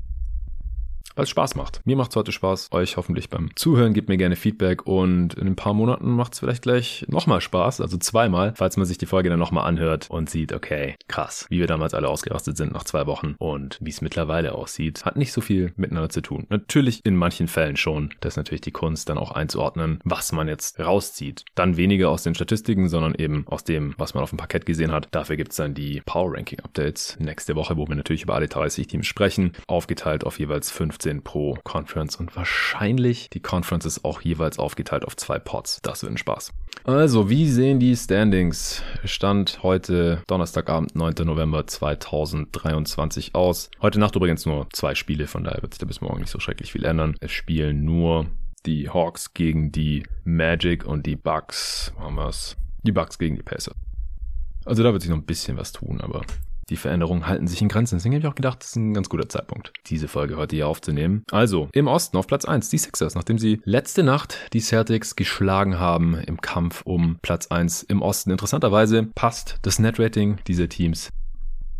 weil 1.15 1.23
es 1.23 1.29
Spaß 1.29 1.55
macht. 1.55 1.81
Mir 1.85 1.95
macht 1.95 2.11
es 2.11 2.15
heute 2.15 2.31
Spaß, 2.31 2.69
euch 2.71 2.97
hoffentlich 2.97 3.29
beim 3.29 3.55
Zuhören. 3.55 3.93
Gebt 3.93 4.09
mir 4.09 4.17
gerne 4.17 4.35
Feedback 4.35 4.85
und 4.87 5.33
in 5.35 5.47
ein 5.47 5.55
paar 5.55 5.73
Monaten 5.73 6.09
macht 6.09 6.33
es 6.33 6.39
vielleicht 6.39 6.63
gleich 6.63 7.05
nochmal 7.07 7.41
Spaß, 7.41 7.81
also 7.81 7.97
zweimal, 7.97 8.53
falls 8.55 8.77
man 8.77 8.85
sich 8.85 8.97
die 8.97 9.05
Folge 9.05 9.29
dann 9.29 9.39
nochmal 9.39 9.67
anhört 9.67 10.09
und 10.09 10.29
sieht, 10.29 10.53
okay, 10.53 10.95
krass, 11.07 11.45
wie 11.49 11.59
wir 11.59 11.67
damals 11.67 11.93
alle 11.93 12.09
ausgerastet 12.09 12.57
sind 12.57 12.73
nach 12.73 12.83
zwei 12.83 13.05
Wochen 13.05 13.35
und 13.37 13.77
wie 13.81 13.89
es 13.89 14.01
mittlerweile 14.01 14.55
aussieht. 14.55 15.05
Hat 15.05 15.15
nicht 15.15 15.33
so 15.33 15.41
viel 15.41 15.73
miteinander 15.75 16.09
zu 16.09 16.21
tun. 16.21 16.45
Natürlich 16.49 17.01
in 17.03 17.15
manchen 17.15 17.47
Fällen 17.47 17.77
schon. 17.77 18.13
Das 18.21 18.33
ist 18.33 18.37
natürlich 18.37 18.61
die 18.61 18.71
Kunst, 18.71 19.09
dann 19.09 19.17
auch 19.17 19.31
einzuordnen, 19.31 19.99
was 20.03 20.31
man 20.31 20.47
jetzt 20.47 20.79
rauszieht. 20.79 21.45
Dann 21.55 21.77
weniger 21.77 22.09
aus 22.09 22.23
den 22.23 22.35
Statistiken, 22.35 22.89
sondern 22.89 23.15
eben 23.15 23.45
aus 23.47 23.63
dem, 23.63 23.93
was 23.97 24.13
man 24.13 24.23
auf 24.23 24.29
dem 24.29 24.37
Parkett 24.37 24.65
gesehen 24.65 24.91
hat. 24.91 25.07
Dafür 25.11 25.35
gibt 25.35 25.51
es 25.51 25.57
dann 25.57 25.73
die 25.73 26.01
Power 26.05 26.33
Ranking 26.33 26.59
Updates 26.59 27.17
nächste 27.19 27.55
Woche, 27.55 27.77
wo 27.77 27.87
wir 27.87 27.95
natürlich 27.95 28.23
über 28.23 28.35
alle 28.35 28.47
30 28.47 28.87
Teams 28.87 29.07
sprechen, 29.07 29.51
aufgeteilt 29.67 30.23
auf 30.23 30.39
jeweils 30.39 30.71
15 30.71 31.02
15 31.03 31.21
pro 31.21 31.57
Conference 31.63 32.15
und 32.15 32.35
wahrscheinlich 32.35 33.29
die 33.29 33.41
Conferences 33.41 34.05
auch 34.05 34.21
jeweils 34.21 34.57
aufgeteilt 34.57 35.03
auf 35.03 35.17
zwei 35.17 35.37
Pots. 35.37 35.79
Das 35.83 36.01
wird 36.01 36.13
ein 36.13 36.17
Spaß. 36.17 36.53
Also, 36.85 37.29
wie 37.29 37.47
sehen 37.49 37.79
die 37.79 37.95
Standings? 37.95 38.81
Stand 39.03 39.61
heute 39.63 40.23
Donnerstagabend, 40.27 40.95
9. 40.95 41.25
November 41.25 41.67
2023 41.67 43.35
aus. 43.35 43.69
Heute 43.81 43.99
Nacht 43.99 44.15
übrigens 44.15 44.45
nur 44.45 44.67
zwei 44.71 44.95
Spiele, 44.95 45.27
von 45.27 45.43
daher 45.43 45.61
wird 45.61 45.73
sich 45.73 45.79
da 45.79 45.85
bis 45.85 45.99
morgen 45.99 46.21
nicht 46.21 46.31
so 46.31 46.39
schrecklich 46.39 46.71
viel 46.71 46.85
ändern. 46.85 47.15
Es 47.19 47.31
spielen 47.31 47.83
nur 47.83 48.27
die 48.65 48.89
Hawks 48.89 49.33
gegen 49.33 49.73
die 49.73 50.03
Magic 50.23 50.85
und 50.85 51.05
die 51.05 51.17
Bucks. 51.17 51.91
Machen 51.97 52.15
wir 52.15 52.29
es. 52.29 52.55
Die 52.83 52.93
Bucks 52.93 53.19
gegen 53.19 53.35
die 53.35 53.43
Pacers. 53.43 53.75
Also 54.65 54.83
da 54.83 54.93
wird 54.93 55.01
sich 55.01 55.11
noch 55.11 55.17
ein 55.17 55.25
bisschen 55.25 55.57
was 55.57 55.73
tun, 55.73 55.99
aber 55.99 56.21
die 56.69 56.77
Veränderungen 56.77 57.27
halten 57.27 57.47
sich 57.47 57.61
in 57.61 57.69
Grenzen. 57.69 57.97
Deswegen 57.97 58.15
habe 58.15 58.25
ich 58.25 58.31
auch 58.31 58.35
gedacht, 58.35 58.59
das 58.61 58.69
ist 58.69 58.75
ein 58.75 58.93
ganz 58.93 59.09
guter 59.09 59.29
Zeitpunkt, 59.29 59.73
diese 59.87 60.07
Folge 60.07 60.37
heute 60.37 60.55
hier 60.55 60.67
aufzunehmen. 60.67 61.23
Also, 61.31 61.69
im 61.73 61.87
Osten 61.87 62.17
auf 62.17 62.27
Platz 62.27 62.45
1 62.45 62.69
die 62.69 62.77
Sixers, 62.77 63.15
nachdem 63.15 63.37
sie 63.37 63.61
letzte 63.65 64.03
Nacht 64.03 64.37
die 64.53 64.61
Celtics 64.61 65.15
geschlagen 65.15 65.79
haben 65.79 66.15
im 66.15 66.41
Kampf 66.41 66.81
um 66.85 67.17
Platz 67.21 67.47
1 67.47 67.83
im 67.83 68.01
Osten. 68.01 68.31
Interessanterweise 68.31 69.03
passt 69.15 69.57
das 69.61 69.79
Net-Rating 69.79 70.37
dieser 70.47 70.69
Teams 70.69 71.09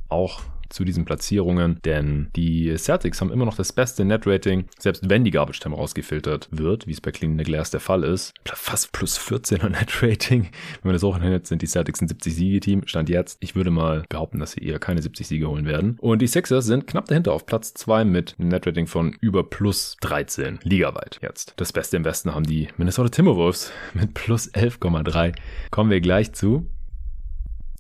auch 0.10 0.42
zu 0.74 0.84
diesen 0.84 1.06
Platzierungen, 1.06 1.80
denn 1.86 2.30
die 2.36 2.76
Celtics 2.78 3.22
haben 3.22 3.32
immer 3.32 3.46
noch 3.46 3.56
das 3.56 3.72
beste 3.72 4.04
Net-Rating, 4.04 4.66
selbst 4.80 5.10
wenn 5.10 5.24
die 5.24 5.32
Garbage 5.32 5.60
Time 5.60 5.76
rausgefiltert 5.76 6.50
wird, 6.52 6.88
wie 6.88 6.92
es 6.92 7.02
bei 7.02 7.12
Clean 7.12 7.38
the 7.38 7.44
Glass 7.44 7.72
der 7.72 7.80
Fall 7.80 8.04
ist. 8.04 8.34
Fast 8.46 8.92
plus 8.92 9.20
14er 9.20 9.70
Net-Rating. 9.70 10.44
Wenn 10.44 10.52
man 10.84 10.94
das 10.94 11.04
hochrechnet, 11.04 11.48
sind 11.48 11.62
die 11.62 11.68
Celtics 11.68 12.02
ein 12.02 12.08
70-Siege-Team. 12.08 12.84
Stand 12.86 13.10
jetzt. 13.10 13.38
Ich 13.42 13.56
würde 13.56 13.72
mal 13.72 14.04
behaupten, 14.10 14.40
dass 14.40 14.54
sie 14.54 14.62
eher 14.62 14.80
keine 14.80 15.02
70 15.02 15.28
Siege 15.28 15.48
holen 15.48 15.66
werden. 15.66 15.98
Und 16.02 16.22
die 16.22 16.28
Sixers 16.28 16.66
sind 16.66 16.88
knapp 16.88 17.06
dahinter 17.06 17.34
auf 17.34 17.46
Platz 17.46 17.74
2 17.76 18.06
mit 18.06 18.36
einem 18.40 18.50
Net-Rating 18.50 18.88
von 18.88 19.16
über 19.22 19.44
plus 19.44 19.98
13 20.02 20.60
ligaweit 20.64 21.20
jetzt. 21.22 21.54
Das 21.58 21.72
Beste 21.72 21.98
im 21.98 22.06
Westen 22.06 22.34
haben 22.34 22.46
die 22.46 22.68
Minnesota 22.78 23.10
Timberwolves 23.10 23.72
mit 23.94 24.14
plus 24.14 24.52
11,3. 24.52 25.36
Kommen 25.70 25.92
wir 25.92 26.02
gleich 26.02 26.34
zu. 26.34 26.68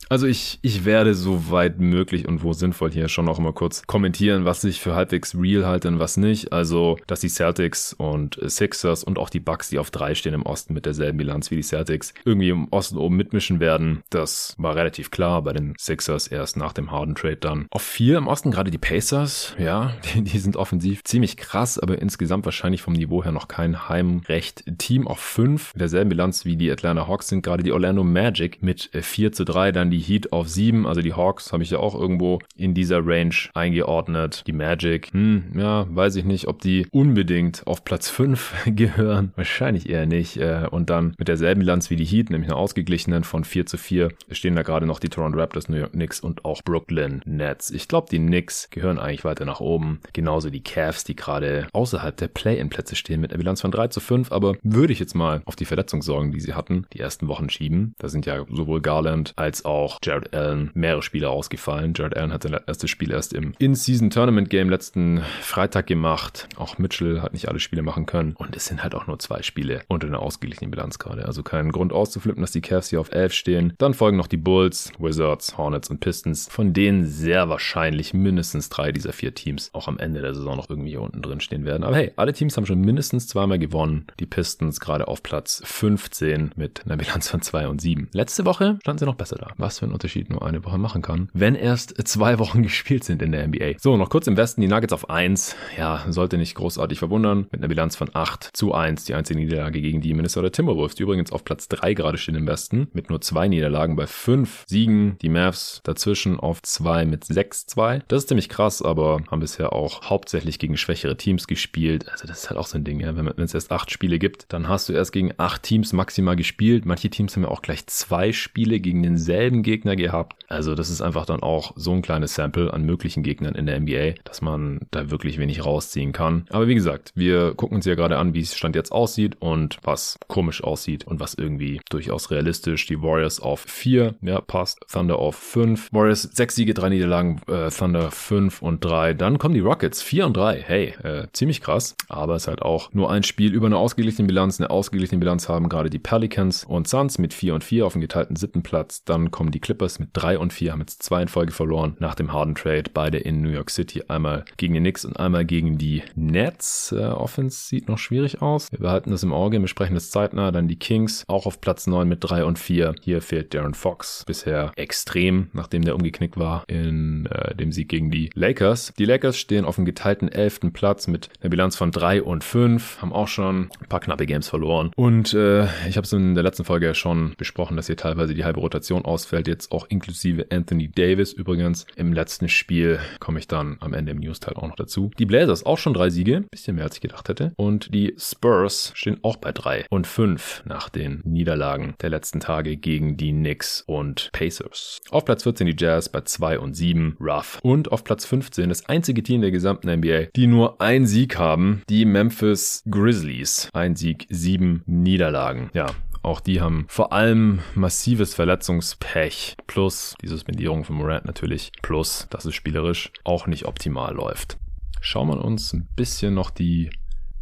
Also 0.09 0.27
ich, 0.27 0.59
ich 0.61 0.85
werde 0.85 1.13
so 1.13 1.51
weit 1.51 1.79
möglich 1.79 2.27
und 2.27 2.43
wo 2.43 2.53
sinnvoll 2.53 2.91
hier 2.91 3.07
schon 3.07 3.27
auch 3.29 3.39
immer 3.39 3.53
kurz 3.53 3.87
kommentieren, 3.87 4.45
was 4.45 4.63
ich 4.63 4.79
für 4.79 4.95
halbwegs 4.95 5.35
real 5.35 5.65
halte 5.65 5.87
und 5.87 5.99
was 5.99 6.17
nicht. 6.17 6.53
Also, 6.53 6.97
dass 7.07 7.21
die 7.21 7.29
Celtics 7.29 7.93
und 7.93 8.39
Sixers 8.45 9.03
und 9.03 9.17
auch 9.17 9.29
die 9.29 9.39
Bucks, 9.39 9.69
die 9.69 9.79
auf 9.79 9.91
drei 9.91 10.15
stehen 10.15 10.33
im 10.33 10.43
Osten 10.43 10.73
mit 10.73 10.85
derselben 10.85 11.17
Bilanz 11.17 11.51
wie 11.51 11.55
die 11.55 11.63
Celtics, 11.63 12.13
irgendwie 12.25 12.49
im 12.49 12.67
Osten 12.69 12.97
oben 12.97 13.15
mitmischen 13.15 13.59
werden. 13.59 14.03
Das 14.09 14.55
war 14.57 14.75
relativ 14.75 15.11
klar 15.11 15.41
bei 15.41 15.53
den 15.53 15.73
Sixers 15.79 16.27
erst 16.27 16.57
nach 16.57 16.73
dem 16.73 16.91
Harden 16.91 17.15
Trade 17.15 17.37
dann. 17.37 17.67
Auf 17.71 17.81
vier 17.81 18.17
im 18.17 18.27
Osten 18.27 18.51
gerade 18.51 18.71
die 18.71 18.77
Pacers, 18.77 19.55
ja, 19.57 19.93
die, 20.15 20.21
die 20.21 20.39
sind 20.39 20.55
offensiv 20.55 21.03
ziemlich 21.03 21.37
krass, 21.37 21.79
aber 21.79 22.01
insgesamt 22.01 22.45
wahrscheinlich 22.45 22.81
vom 22.81 22.93
Niveau 22.93 23.23
her 23.23 23.31
noch 23.31 23.47
kein 23.47 23.89
Heimrecht 23.89 24.63
Team. 24.77 25.07
Auf 25.07 25.19
fünf 25.19 25.73
mit 25.73 25.81
derselben 25.81 26.09
Bilanz 26.09 26.45
wie 26.45 26.55
die 26.55 26.71
Atlanta 26.71 27.07
Hawks 27.07 27.27
sind 27.27 27.41
gerade 27.41 27.63
die 27.63 27.71
Orlando 27.71 28.03
Magic 28.03 28.61
mit 28.61 28.89
4 28.93 29.31
zu 29.31 29.45
3, 29.45 29.71
dann 29.71 29.89
die 29.89 29.99
Heat 30.03 30.31
auf 30.31 30.49
7, 30.49 30.85
also 30.85 31.01
die 31.01 31.13
Hawks 31.13 31.51
habe 31.53 31.63
ich 31.63 31.71
ja 31.71 31.79
auch 31.79 31.95
irgendwo 31.95 32.39
in 32.55 32.73
dieser 32.73 33.05
Range 33.05 33.35
eingeordnet. 33.53 34.43
Die 34.47 34.53
Magic, 34.53 35.11
hm, 35.11 35.53
ja, 35.57 35.85
weiß 35.89 36.15
ich 36.15 36.25
nicht, 36.25 36.47
ob 36.47 36.61
die 36.61 36.87
unbedingt 36.91 37.65
auf 37.65 37.83
Platz 37.83 38.09
5 38.09 38.65
gehören. 38.75 39.33
Wahrscheinlich 39.35 39.89
eher 39.89 40.05
nicht. 40.05 40.37
Äh, 40.37 40.67
und 40.69 40.89
dann 40.89 41.15
mit 41.17 41.27
derselben 41.27 41.59
Bilanz 41.59 41.89
wie 41.89 41.95
die 41.95 42.05
Heat, 42.05 42.29
nämlich 42.29 42.49
einer 42.49 42.59
ausgeglichenen 42.59 43.23
von 43.23 43.43
4 43.43 43.65
zu 43.65 43.77
4, 43.77 44.09
stehen 44.31 44.55
da 44.55 44.63
gerade 44.63 44.85
noch 44.85 44.99
die 44.99 45.09
Toronto 45.09 45.39
Raptors, 45.39 45.69
New 45.69 45.77
York 45.77 45.93
Knicks 45.93 46.19
und 46.19 46.45
auch 46.45 46.61
Brooklyn 46.63 47.21
Nets. 47.25 47.71
Ich 47.71 47.87
glaube, 47.87 48.07
die 48.09 48.19
Knicks 48.19 48.69
gehören 48.69 48.99
eigentlich 48.99 49.25
weiter 49.25 49.45
nach 49.45 49.59
oben. 49.59 49.99
Genauso 50.13 50.49
die 50.49 50.63
Cavs, 50.63 51.03
die 51.03 51.15
gerade 51.15 51.67
außerhalb 51.73 52.15
der 52.17 52.27
Play-In-Plätze 52.27 52.95
stehen 52.95 53.21
mit 53.21 53.31
einer 53.31 53.39
Bilanz 53.39 53.61
von 53.61 53.71
3 53.71 53.87
zu 53.87 53.99
5. 53.99 54.31
Aber 54.31 54.55
würde 54.63 54.93
ich 54.93 54.99
jetzt 54.99 55.15
mal 55.15 55.41
auf 55.45 55.55
die 55.55 55.65
Verletzungssorgen, 55.65 56.31
die 56.31 56.39
sie 56.39 56.53
hatten, 56.53 56.85
die 56.93 56.99
ersten 56.99 57.27
Wochen 57.27 57.49
schieben. 57.49 57.95
Da 57.99 58.09
sind 58.09 58.25
ja 58.25 58.45
sowohl 58.49 58.81
Garland 58.81 59.33
als 59.35 59.65
auch 59.65 59.82
auch 59.83 59.99
Jared 60.01 60.33
Allen 60.33 60.71
mehrere 60.73 61.01
Spiele 61.01 61.29
ausgefallen. 61.29 61.93
Jared 61.95 62.17
Allen 62.17 62.31
hat 62.31 62.43
sein 62.43 62.57
erstes 62.65 62.89
Spiel 62.89 63.11
erst 63.11 63.33
im 63.33 63.53
In-Season-Tournament-Game 63.59 64.69
letzten 64.69 65.21
Freitag 65.41 65.87
gemacht. 65.87 66.47
Auch 66.55 66.77
Mitchell 66.77 67.21
hat 67.21 67.33
nicht 67.33 67.49
alle 67.49 67.59
Spiele 67.59 67.81
machen 67.81 68.05
können. 68.05 68.33
Und 68.37 68.55
es 68.55 68.65
sind 68.65 68.83
halt 68.83 68.95
auch 68.95 69.07
nur 69.07 69.19
zwei 69.19 69.41
Spiele 69.41 69.81
unter 69.87 70.07
einer 70.07 70.19
ausgeglichenen 70.19 70.71
Bilanz 70.71 70.99
gerade. 70.99 71.25
Also 71.25 71.43
kein 71.43 71.71
Grund 71.71 71.91
auszuflippen, 71.91 72.41
dass 72.41 72.51
die 72.51 72.61
Cavs 72.61 72.89
hier 72.89 73.01
auf 73.01 73.11
11 73.11 73.33
stehen. 73.33 73.73
Dann 73.77 73.93
folgen 73.93 74.17
noch 74.17 74.27
die 74.27 74.37
Bulls, 74.37 74.91
Wizards, 74.99 75.57
Hornets 75.57 75.89
und 75.89 75.99
Pistons. 75.99 76.47
Von 76.49 76.73
denen 76.73 77.05
sehr 77.05 77.49
wahrscheinlich 77.49 78.13
mindestens 78.13 78.69
drei 78.69 78.91
dieser 78.91 79.13
vier 79.13 79.35
Teams 79.35 79.69
auch 79.73 79.87
am 79.87 79.99
Ende 79.99 80.21
der 80.21 80.33
Saison 80.33 80.55
noch 80.55 80.69
irgendwie 80.69 80.91
hier 80.91 81.01
unten 81.01 81.21
drin 81.21 81.39
stehen 81.41 81.65
werden. 81.65 81.83
Aber 81.83 81.95
hey, 81.95 82.11
alle 82.15 82.33
Teams 82.33 82.55
haben 82.55 82.65
schon 82.65 82.81
mindestens 82.81 83.27
zweimal 83.27 83.59
gewonnen. 83.59 84.07
Die 84.19 84.25
Pistons 84.25 84.79
gerade 84.79 85.07
auf 85.07 85.23
Platz 85.23 85.61
15 85.65 86.51
mit 86.55 86.85
einer 86.85 86.97
Bilanz 86.97 87.29
von 87.29 87.41
2 87.41 87.67
und 87.67 87.81
7. 87.81 88.09
Letzte 88.13 88.45
Woche 88.45 88.77
standen 88.81 88.99
sie 88.99 89.05
noch 89.05 89.15
besser 89.15 89.37
da. 89.37 89.51
Was 89.57 89.72
für 89.79 89.85
einen 89.85 89.93
Unterschied 89.93 90.29
nur 90.29 90.45
eine 90.45 90.63
Woche 90.65 90.77
machen 90.77 91.01
kann, 91.01 91.29
wenn 91.33 91.55
erst 91.55 91.95
zwei 92.07 92.39
Wochen 92.39 92.63
gespielt 92.63 93.03
sind 93.03 93.21
in 93.21 93.31
der 93.31 93.47
NBA. 93.47 93.73
So, 93.79 93.97
noch 93.97 94.09
kurz 94.09 94.27
im 94.27 94.37
Westen, 94.37 94.61
die 94.61 94.67
Nuggets 94.67 94.93
auf 94.93 95.09
1. 95.09 95.55
Ja, 95.77 96.05
sollte 96.09 96.37
nicht 96.37 96.55
großartig 96.55 96.99
verwundern. 96.99 97.47
Mit 97.51 97.61
einer 97.61 97.67
Bilanz 97.67 97.95
von 97.95 98.09
8 98.13 98.49
zu 98.53 98.73
1, 98.73 99.05
die 99.05 99.13
einzige 99.13 99.39
Niederlage 99.39 99.81
gegen 99.81 100.01
die 100.01 100.13
Minnesota 100.13 100.49
Timberwolves, 100.49 100.95
die 100.95 101.03
übrigens 101.03 101.31
auf 101.31 101.43
Platz 101.43 101.67
3 101.67 101.93
gerade 101.93 102.17
stehen 102.17 102.35
im 102.35 102.47
Westen, 102.47 102.87
mit 102.93 103.09
nur 103.09 103.21
zwei 103.21 103.47
Niederlagen 103.47 103.95
bei 103.95 104.07
5 104.07 104.63
Siegen. 104.67 105.17
Die 105.21 105.29
Mavs 105.29 105.81
dazwischen 105.83 106.39
auf 106.39 106.61
2 106.61 107.05
mit 107.05 107.25
6-2. 107.25 108.01
Das 108.07 108.23
ist 108.23 108.29
ziemlich 108.29 108.49
krass, 108.49 108.81
aber 108.81 109.21
haben 109.29 109.39
bisher 109.39 109.73
auch 109.73 110.09
hauptsächlich 110.09 110.59
gegen 110.59 110.77
schwächere 110.77 111.17
Teams 111.17 111.47
gespielt. 111.47 112.09
Also 112.09 112.27
das 112.27 112.43
ist 112.43 112.49
halt 112.49 112.59
auch 112.59 112.67
so 112.67 112.77
ein 112.77 112.83
Ding, 112.83 112.99
ja. 112.99 113.15
Wenn 113.15 113.27
es 113.37 113.53
erst 113.53 113.71
8 113.71 113.91
Spiele 113.91 114.19
gibt, 114.19 114.45
dann 114.49 114.67
hast 114.67 114.89
du 114.89 114.93
erst 114.93 115.11
gegen 115.11 115.33
8 115.37 115.61
Teams 115.63 115.93
maximal 115.93 116.35
gespielt. 116.35 116.85
Manche 116.85 117.09
Teams 117.09 117.35
haben 117.35 117.43
ja 117.43 117.49
auch 117.49 117.61
gleich 117.61 117.87
zwei 117.87 118.31
Spiele 118.31 118.79
gegen 118.79 119.03
denselben 119.03 119.62
Gegner 119.63 119.95
gehabt. 119.95 120.42
Also 120.53 120.75
das 120.75 120.89
ist 120.89 121.01
einfach 121.01 121.25
dann 121.25 121.41
auch 121.41 121.73
so 121.75 121.91
ein 121.93 122.03
kleines 122.03 122.35
Sample 122.35 122.71
an 122.71 122.83
möglichen 122.83 123.23
Gegnern 123.23 123.55
in 123.55 123.65
der 123.65 123.79
NBA, 123.79 124.21
dass 124.23 124.41
man 124.41 124.81
da 124.91 125.09
wirklich 125.09 125.39
wenig 125.39 125.65
rausziehen 125.65 126.11
kann. 126.11 126.45
Aber 126.51 126.67
wie 126.67 126.75
gesagt, 126.75 127.11
wir 127.15 127.55
gucken 127.55 127.77
uns 127.77 127.85
ja 127.85 127.95
gerade 127.95 128.17
an, 128.17 128.35
wie 128.35 128.41
es 128.41 128.55
Stand 128.55 128.75
jetzt 128.75 128.91
aussieht 128.91 129.35
und 129.39 129.79
was 129.83 130.19
komisch 130.27 130.63
aussieht 130.63 131.05
und 131.05 131.19
was 131.19 131.33
irgendwie 131.33 131.81
durchaus 131.89 132.29
realistisch. 132.29 132.85
Die 132.85 133.01
Warriors 133.01 133.39
auf 133.39 133.61
4, 133.61 134.13
ja, 134.21 134.41
passt. 134.41 134.79
Thunder 134.91 135.17
auf 135.17 135.35
5. 135.35 135.91
Warriors 135.91 136.21
6 136.21 136.55
Siege, 136.55 136.73
3 136.75 136.89
Niederlagen, 136.89 137.41
äh, 137.47 137.69
Thunder 137.71 138.11
5 138.11 138.61
und 138.61 138.85
3. 138.85 139.15
Dann 139.15 139.39
kommen 139.39 139.55
die 139.55 139.59
Rockets 139.59 140.03
4 140.03 140.27
und 140.27 140.37
3. 140.37 140.61
Hey, 140.61 140.93
äh, 141.03 141.27
ziemlich 141.33 141.61
krass. 141.61 141.95
Aber 142.09 142.35
es 142.35 142.43
ist 142.43 142.47
halt 142.47 142.61
auch 142.61 142.93
nur 142.93 143.09
ein 143.11 143.23
Spiel 143.23 143.53
über 143.53 143.65
eine 143.65 143.77
ausgeglichene 143.77 144.27
Bilanz. 144.27 144.59
Eine 144.59 144.69
ausgeglichene 144.69 145.19
Bilanz 145.19 145.49
haben 145.49 145.67
gerade 145.67 145.89
die 145.89 145.99
Pelicans 145.99 146.63
und 146.63 146.87
Suns 146.87 147.17
mit 147.17 147.33
4 147.33 147.55
und 147.55 147.63
4 147.63 147.87
auf 147.87 147.93
dem 147.93 148.01
geteilten 148.01 148.35
siebten 148.35 148.61
Platz. 148.61 149.03
Dann 149.03 149.31
kommen 149.31 149.49
die 149.49 149.59
Clippers 149.59 149.97
mit 149.97 150.09
3 150.13 150.37
und 150.37 150.42
4, 150.51 150.71
haben 150.71 150.79
jetzt 150.79 151.03
zwei 151.03 151.21
in 151.21 151.27
Folge 151.27 151.51
verloren 151.51 151.95
nach 151.99 152.15
dem 152.15 152.33
Harden 152.33 152.55
Trade. 152.55 152.83
Beide 152.93 153.17
in 153.17 153.41
New 153.41 153.49
York 153.49 153.69
City. 153.69 154.03
Einmal 154.07 154.45
gegen 154.57 154.73
die 154.73 154.79
Knicks 154.79 155.05
und 155.05 155.19
einmal 155.19 155.45
gegen 155.45 155.77
die 155.77 156.03
Nets. 156.15 156.91
Äh, 156.91 157.03
Offense 157.05 157.67
sieht 157.67 157.87
noch 157.87 157.97
schwierig 157.97 158.41
aus. 158.41 158.71
Wir 158.71 158.79
behalten 158.79 159.11
das 159.11 159.23
im 159.23 159.33
Auge, 159.33 159.59
wir 159.59 159.67
sprechen 159.67 159.93
das 159.93 160.09
zeitnah. 160.09 160.51
Dann 160.51 160.67
die 160.67 160.77
Kings 160.77 161.23
auch 161.27 161.45
auf 161.45 161.61
Platz 161.61 161.87
9 161.87 162.07
mit 162.07 162.19
3 162.21 162.45
und 162.45 162.59
4. 162.59 162.95
Hier 163.01 163.21
fehlt 163.21 163.53
Darren 163.53 163.73
Fox 163.73 164.23
bisher 164.25 164.71
extrem, 164.75 165.49
nachdem 165.53 165.83
der 165.83 165.95
umgeknickt 165.95 166.37
war 166.37 166.63
in 166.67 167.27
äh, 167.27 167.55
dem 167.55 167.71
Sieg 167.71 167.89
gegen 167.89 168.11
die 168.11 168.29
Lakers. 168.33 168.93
Die 168.97 169.05
Lakers 169.05 169.37
stehen 169.37 169.65
auf 169.65 169.75
dem 169.75 169.85
geteilten 169.85 170.29
11. 170.29 170.71
Platz 170.73 171.07
mit 171.07 171.29
einer 171.41 171.49
Bilanz 171.49 171.75
von 171.75 171.91
3 171.91 172.23
und 172.23 172.43
5, 172.43 173.01
haben 173.01 173.13
auch 173.13 173.27
schon 173.27 173.69
ein 173.79 173.87
paar 173.89 173.99
knappe 173.99 174.25
Games 174.25 174.49
verloren. 174.49 174.91
Und 174.95 175.33
äh, 175.33 175.65
ich 175.87 175.97
habe 175.97 176.05
es 176.05 176.13
in 176.13 176.35
der 176.35 176.43
letzten 176.43 176.65
Folge 176.65 176.87
ja 176.87 176.93
schon 176.93 177.33
besprochen, 177.37 177.77
dass 177.77 177.87
hier 177.87 177.97
teilweise 177.97 178.33
die 178.33 178.43
halbe 178.43 178.59
Rotation 178.59 179.05
ausfällt. 179.05 179.47
Jetzt 179.47 179.71
auch 179.71 179.85
inklusive 179.89 180.32
Anthony 180.49 180.89
Davis 180.89 181.33
übrigens. 181.33 181.85
Im 181.95 182.13
letzten 182.13 182.49
Spiel 182.49 182.99
komme 183.19 183.39
ich 183.39 183.47
dann 183.47 183.77
am 183.79 183.93
Ende 183.93 184.11
im 184.11 184.19
News-Teil 184.19 184.55
auch 184.55 184.67
noch 184.67 184.75
dazu. 184.75 185.11
Die 185.17 185.25
Blazers 185.25 185.65
auch 185.65 185.77
schon 185.77 185.93
drei 185.93 186.09
Siege, 186.09 186.43
bisschen 186.51 186.75
mehr 186.75 186.85
als 186.85 186.95
ich 186.95 187.01
gedacht 187.01 187.29
hätte. 187.29 187.53
Und 187.57 187.93
die 187.93 188.15
Spurs 188.17 188.91
stehen 188.95 189.19
auch 189.23 189.37
bei 189.37 189.51
drei 189.51 189.85
und 189.89 190.07
fünf 190.07 190.63
nach 190.65 190.89
den 190.89 191.21
Niederlagen 191.23 191.95
der 192.01 192.09
letzten 192.09 192.39
Tage 192.39 192.77
gegen 192.77 193.17
die 193.17 193.31
Knicks 193.31 193.83
und 193.85 194.29
Pacers. 194.33 194.99
Auf 195.09 195.25
Platz 195.25 195.43
14 195.43 195.67
die 195.67 195.75
Jazz 195.77 196.09
bei 196.09 196.21
zwei 196.21 196.59
und 196.59 196.75
sieben, 196.75 197.17
rough. 197.19 197.59
Und 197.63 197.91
auf 197.91 198.03
Platz 198.03 198.25
15 198.25 198.69
das 198.69 198.87
einzige 198.87 199.23
Team 199.23 199.41
der 199.41 199.51
gesamten 199.51 199.89
NBA, 199.89 200.27
die 200.35 200.47
nur 200.47 200.81
einen 200.81 201.05
Sieg 201.05 201.37
haben, 201.37 201.83
die 201.89 202.05
Memphis 202.05 202.83
Grizzlies. 202.89 203.69
Ein 203.73 203.95
Sieg, 203.95 204.25
sieben 204.29 204.83
Niederlagen. 204.85 205.69
Ja, 205.73 205.87
auch 206.23 206.39
die 206.39 206.61
haben 206.61 206.85
vor 206.87 207.13
allem 207.13 207.59
massives 207.75 208.33
Verletzungspech 208.33 209.57
plus 209.67 210.15
die 210.21 210.27
Suspendierung 210.27 210.83
von 210.83 210.95
Morant 210.95 211.25
natürlich 211.25 211.71
plus, 211.81 212.27
dass 212.29 212.45
es 212.45 212.55
spielerisch 212.55 213.11
auch 213.23 213.45
nicht 213.45 213.65
optimal 213.65 214.15
läuft. 214.15 214.57
Schauen 215.01 215.27
wir 215.27 215.43
uns 215.43 215.73
ein 215.73 215.87
bisschen 215.95 216.33
noch 216.33 216.49
die 216.49 216.89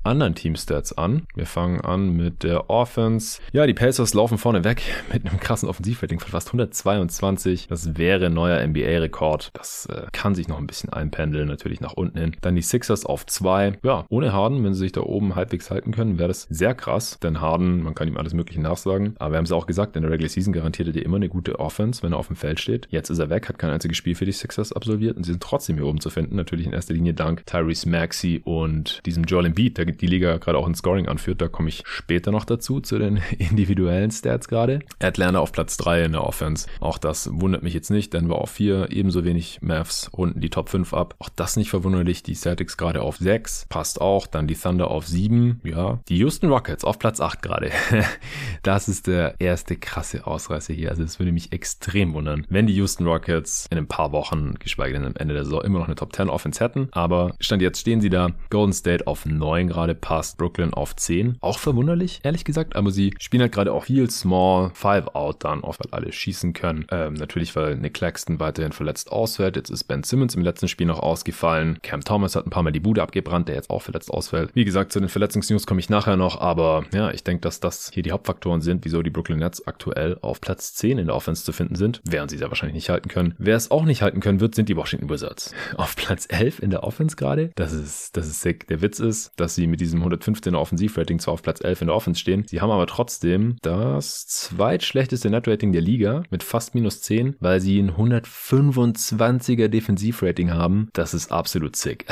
anderen 0.04 0.36
Teamstats 0.36 0.94
an. 0.98 1.24
Wir 1.36 1.46
fangen 1.46 1.82
an 1.82 2.16
mit 2.16 2.44
der 2.44 2.70
Offense. 2.70 3.40
Ja, 3.52 3.68
die 3.68 3.74
Pacers 3.74 4.14
laufen 4.14 4.38
vorne 4.38 4.64
weg 4.64 4.82
mit 5.14 5.26
einem 5.26 5.40
krassen 5.40 5.70
Offensivrating 5.70 6.20
von 6.20 6.32
fast 6.32 6.48
122. 6.50 7.68
Das 7.68 7.98
wäre 7.98 8.30
neuer 8.30 8.66
NBA-Rekord. 8.66 9.52
Das 9.54 9.86
äh, 9.88 10.08
kann 10.12 10.36
sich 10.36 10.48
noch 10.48 10.58
ein 10.58 10.68
bisschen 10.68 10.92
einpendeln, 10.92 11.48
natürlich 11.48 11.82
nach 11.82 11.94
unten 11.94 12.18
hin. 12.18 12.36
Dann 12.42 12.56
die 12.56 12.62
Sixers 12.62 13.06
auf 13.06 13.26
2. 13.26 13.80
Ja, 13.84 14.06
ohne 14.10 14.34
Harden, 14.34 14.64
wenn 14.64 14.74
sie 14.74 14.82
sich 14.82 14.92
da 14.92 15.02
oben 15.02 15.36
halbwegs 15.36 15.70
halten 15.70 15.92
können, 15.92 16.18
wäre 16.18 16.30
das 16.30 16.48
sehr 16.50 16.74
krass. 16.74 17.20
Denn 17.22 17.42
Harden, 17.42 17.84
man 17.84 17.96
kann 17.96 18.08
ihm 18.08 18.18
alles 18.18 18.34
Mögliche 18.34 18.62
nachsagen. 18.62 19.16
Aber 19.20 19.34
wir 19.34 19.38
haben 19.38 19.46
es 19.46 19.52
auch 19.52 19.68
gesagt, 19.68 19.96
in 19.96 20.02
der 20.02 20.12
Regular 20.12 20.30
Season 20.30 20.54
garantiert 20.54 20.88
er 20.90 20.94
dir 20.94 21.06
immer 21.06 21.18
eine 21.18 21.30
gute 21.30 21.60
Offense, 21.60 22.02
wenn 22.04 22.14
er 22.14 22.18
auf 22.18 22.28
dem 22.28 22.36
Feld 22.36 22.60
steht. 22.60 22.88
Jetzt 22.90 23.10
ist 23.10 23.20
er 23.20 23.30
weg, 23.30 23.48
hat 23.50 23.60
kein 23.60 23.70
einziges 23.70 23.98
Spiel 23.98 24.16
für 24.16 24.26
die 24.26 24.32
Sixers 24.32 24.74
absolviert 24.74 25.18
und 25.18 25.26
sie 25.26 25.32
sind 25.32 25.44
trotzdem 25.44 25.76
hier 25.76 25.86
oben 25.86 26.00
zu 26.00 26.10
finden. 26.10 26.36
Natürlich 26.36 26.66
in 26.66 26.74
erster 26.74 26.94
Linie 26.94 27.14
dank 27.14 27.46
Tyrese 27.46 27.88
Maxey 27.88 28.42
und 28.44 29.06
diesem 29.06 29.24
Joel 29.26 29.46
Embiid, 29.46 29.78
der 29.78 29.91
die 29.98 30.08
Liga 30.08 30.38
gerade 30.38 30.58
auch 30.58 30.68
in 30.68 30.76
Scoring 30.76 31.08
anführt. 31.08 31.42
Da 31.42 31.48
komme 31.48 31.70
ich 31.70 31.84
später 31.86 32.32
noch 32.32 32.46
dazu, 32.46 32.80
zu 32.80 33.00
den 33.00 33.22
individuellen 33.38 34.12
Stats 34.12 34.48
gerade. 34.48 34.80
Atlanta 35.00 35.40
auf 35.40 35.52
Platz 35.52 35.78
3 35.78 36.06
in 36.06 36.12
der 36.14 36.24
Offense. 36.24 36.68
Auch 36.80 36.98
das 36.98 37.30
wundert 37.32 37.64
mich 37.64 37.74
jetzt 37.74 37.92
nicht. 37.92 38.14
Denver 38.14 38.36
auf 38.36 38.52
4, 38.52 38.92
ebenso 38.92 39.24
wenig 39.24 39.60
Mavs 39.62 40.12
runden 40.16 40.42
die 40.42 40.50
Top 40.50 40.70
5 40.70 40.94
ab. 40.94 41.16
Auch 41.20 41.30
das 41.30 41.58
nicht 41.58 41.70
verwunderlich. 41.70 42.24
Die 42.24 42.36
Celtics 42.36 42.78
gerade 42.78 43.02
auf 43.02 43.18
6, 43.18 43.66
passt 43.70 44.02
auch. 44.02 44.28
Dann 44.28 44.48
die 44.48 44.56
Thunder 44.56 44.90
auf 44.90 45.08
7, 45.08 45.62
ja. 45.64 46.00
Die 46.08 46.18
Houston 46.18 46.50
Rockets 46.50 46.84
auf 46.84 47.00
Platz 47.00 47.20
8 47.20 47.42
gerade. 47.42 47.72
das 48.64 48.88
ist 48.88 49.08
der 49.08 49.36
erste 49.40 49.76
krasse 49.76 50.26
Ausreißer 50.28 50.74
hier. 50.74 50.90
Also 50.90 51.04
es 51.04 51.20
würde 51.20 51.32
mich 51.32 51.52
extrem 51.52 52.14
wundern, 52.14 52.46
wenn 52.50 52.68
die 52.68 52.76
Houston 52.76 53.06
Rockets 53.06 53.68
in 53.70 53.78
ein 53.78 53.88
paar 53.88 54.12
Wochen, 54.12 54.56
geschweige 54.60 54.94
denn 54.94 55.06
am 55.06 55.16
Ende 55.16 55.34
der 55.34 55.46
Saison, 55.46 55.64
immer 55.64 55.80
noch 55.80 55.88
eine 55.88 55.96
Top 55.96 56.16
10 56.16 56.30
Offense 56.30 56.64
hätten. 56.64 56.90
Aber 56.92 57.34
Stand 57.40 57.62
jetzt 57.62 57.80
stehen 57.80 58.02
sie 58.02 58.10
da. 58.10 58.30
Golden 58.50 58.74
State 58.74 59.08
auf 59.08 59.26
9 59.26 59.68
gerade 59.68 59.81
passt. 59.96 60.38
Brooklyn 60.38 60.74
auf 60.74 60.96
10. 60.96 61.38
Auch 61.42 61.60
verwunderlich, 61.60 62.20
ehrlich 62.24 62.46
gesagt. 62.46 62.76
Aber 62.76 62.92
sie 62.92 63.14
spielen 63.20 63.42
halt 63.42 63.52
gerade 63.52 63.74
auch 63.74 63.86
viel 63.86 64.10
Small 64.10 64.72
Five 64.74 65.16
Out 65.16 65.44
dann, 65.44 65.64
auch 65.64 65.78
weil 65.80 65.92
alle 65.92 66.12
schießen 66.12 66.54
können. 66.54 66.86
Ähm, 66.92 67.14
natürlich, 67.14 67.56
weil 67.56 67.76
Nick 67.78 67.96
Claxton 67.96 68.40
weiterhin 68.40 68.72
verletzt 68.72 69.12
ausfällt. 69.12 69.56
Jetzt 69.56 69.70
ist 69.70 69.86
Ben 69.86 70.04
Simmons 70.04 70.36
im 70.36 70.44
letzten 70.44 70.68
Spiel 70.68 70.88
noch 70.88 71.00
ausgefallen. 71.00 71.80
Cam 71.82 72.02
Thomas 72.02 72.36
hat 72.36 72.46
ein 72.46 72.50
paar 72.50 72.64
Mal 72.64 72.72
die 72.72 72.80
Bude 72.80 73.02
abgebrannt, 73.02 73.48
der 73.48 73.56
jetzt 73.56 73.70
auch 73.70 73.82
verletzt 73.82 74.12
ausfällt. 74.12 74.52
Wie 74.54 74.66
gesagt, 74.66 74.92
zu 74.94 75.00
den 75.00 75.10
Verletzungsnews 75.10 75.66
komme 75.66 75.80
ich 75.80 75.90
nachher 75.90 76.18
noch. 76.18 76.40
Aber 76.40 76.84
ja, 76.94 77.12
ich 77.12 77.24
denke, 77.24 77.42
dass 77.42 77.60
das 77.60 77.92
hier 77.94 78.04
die 78.04 78.12
Hauptfaktoren 78.12 78.62
sind, 78.62 78.86
wieso 78.86 79.02
die 79.02 79.10
Brooklyn 79.10 79.40
Nets 79.40 79.68
aktuell 79.68 80.18
auf 80.22 80.42
Platz 80.42 80.74
10 80.76 80.98
in 80.98 81.08
der 81.08 81.16
Offense 81.16 81.44
zu 81.44 81.52
finden 81.52 81.76
sind. 81.76 82.02
Während 82.06 82.32
sie 82.32 82.38
sehr 82.38 82.50
wahrscheinlich 82.50 82.76
nicht 82.76 82.90
halten 82.90 83.10
können. 83.10 83.36
Wer 83.38 83.56
es 83.56 83.72
auch 83.72 83.86
nicht 83.86 84.02
halten 84.02 84.20
können 84.20 84.40
wird, 84.40 84.56
sind 84.56 84.70
die 84.70 84.78
Washington 84.78 85.10
Wizards. 85.10 85.54
Auf 85.78 85.96
Platz 85.96 86.28
11 86.30 86.60
in 86.60 86.70
der 86.70 86.84
Offense 86.84 87.16
gerade. 87.16 87.52
Das 87.56 87.74
ist, 87.74 88.16
das 88.18 88.28
ist 88.28 88.42
sick. 88.42 88.68
Der 88.68 88.82
Witz 88.82 89.00
ist, 89.00 89.32
dass 89.38 89.56
sie 89.56 89.68
mit 89.72 89.82
diesem 89.82 90.04
115er 90.04 90.56
Offensivrating 90.56 91.20
zwar 91.20 91.34
auf 91.34 91.42
Platz 91.42 91.64
11 91.64 91.82
in 91.82 91.88
der 91.88 91.96
Offense 91.96 92.20
stehen. 92.20 92.46
Sie 92.46 92.62
haben 92.62 92.70
aber 92.70 92.88
trotzdem 92.88 93.56
das 93.62 94.28
zweitschlechteste 94.28 95.30
Netrating 95.30 95.72
der 95.72 95.82
Liga 95.82 96.24
mit 96.30 96.44
fast 96.44 96.76
minus 96.76 97.02
10, 97.02 97.38
weil 97.40 97.60
sie 97.60 97.80
ein 97.80 97.92
125er 97.92 99.68
Defensivrating 99.68 100.52
haben. 100.52 100.90
Das 100.94 101.14
ist 101.14 101.32
absolut 101.32 101.76
sick. 101.76 102.06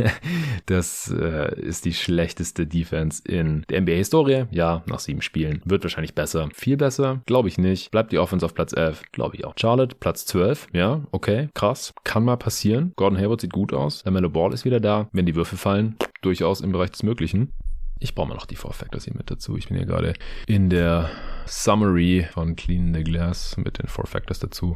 das 0.66 1.12
äh, 1.12 1.60
ist 1.60 1.84
die 1.84 1.94
schlechteste 1.94 2.66
Defense 2.66 3.22
in 3.26 3.64
der 3.68 3.80
NBA-Historie. 3.80 4.44
Ja, 4.50 4.82
nach 4.86 5.00
sieben 5.00 5.22
Spielen. 5.22 5.62
Wird 5.64 5.82
wahrscheinlich 5.82 6.14
besser. 6.14 6.48
Viel 6.54 6.76
besser? 6.76 7.22
Glaube 7.26 7.48
ich 7.48 7.58
nicht. 7.58 7.90
Bleibt 7.90 8.12
die 8.12 8.18
Offense 8.18 8.44
auf 8.44 8.54
Platz 8.54 8.72
11? 8.72 9.02
Glaube 9.12 9.36
ich 9.36 9.44
auch. 9.44 9.54
Charlotte, 9.58 9.96
Platz 9.98 10.26
12. 10.26 10.68
Ja, 10.72 11.02
okay, 11.10 11.48
krass. 11.54 11.92
Kann 12.04 12.24
mal 12.24 12.36
passieren. 12.36 12.92
Gordon 12.96 13.18
Hayward 13.18 13.40
sieht 13.40 13.52
gut 13.52 13.72
aus. 13.72 14.04
LaMelo 14.04 14.30
Ball 14.30 14.52
ist 14.52 14.64
wieder 14.64 14.80
da. 14.80 15.08
Wenn 15.12 15.26
die 15.26 15.34
Würfe 15.34 15.56
fallen, 15.56 15.96
durchaus 16.20 16.60
im 16.60 16.72
Bereich 16.72 16.90
des 16.90 17.02
Möglichen. 17.02 17.52
Ich 18.02 18.14
brauche 18.14 18.28
mal 18.28 18.34
noch 18.34 18.46
die 18.46 18.56
Four 18.56 18.72
Factors 18.72 19.04
hier 19.04 19.14
mit 19.14 19.30
dazu. 19.30 19.58
Ich 19.58 19.68
bin 19.68 19.76
hier 19.76 19.84
gerade 19.84 20.14
in 20.46 20.70
der 20.70 21.10
Summary 21.44 22.26
von 22.32 22.56
Clean 22.56 22.94
the 22.94 23.04
Glass 23.04 23.58
mit 23.58 23.78
den 23.78 23.88
Four 23.88 24.06
Factors 24.06 24.38
dazu. 24.38 24.74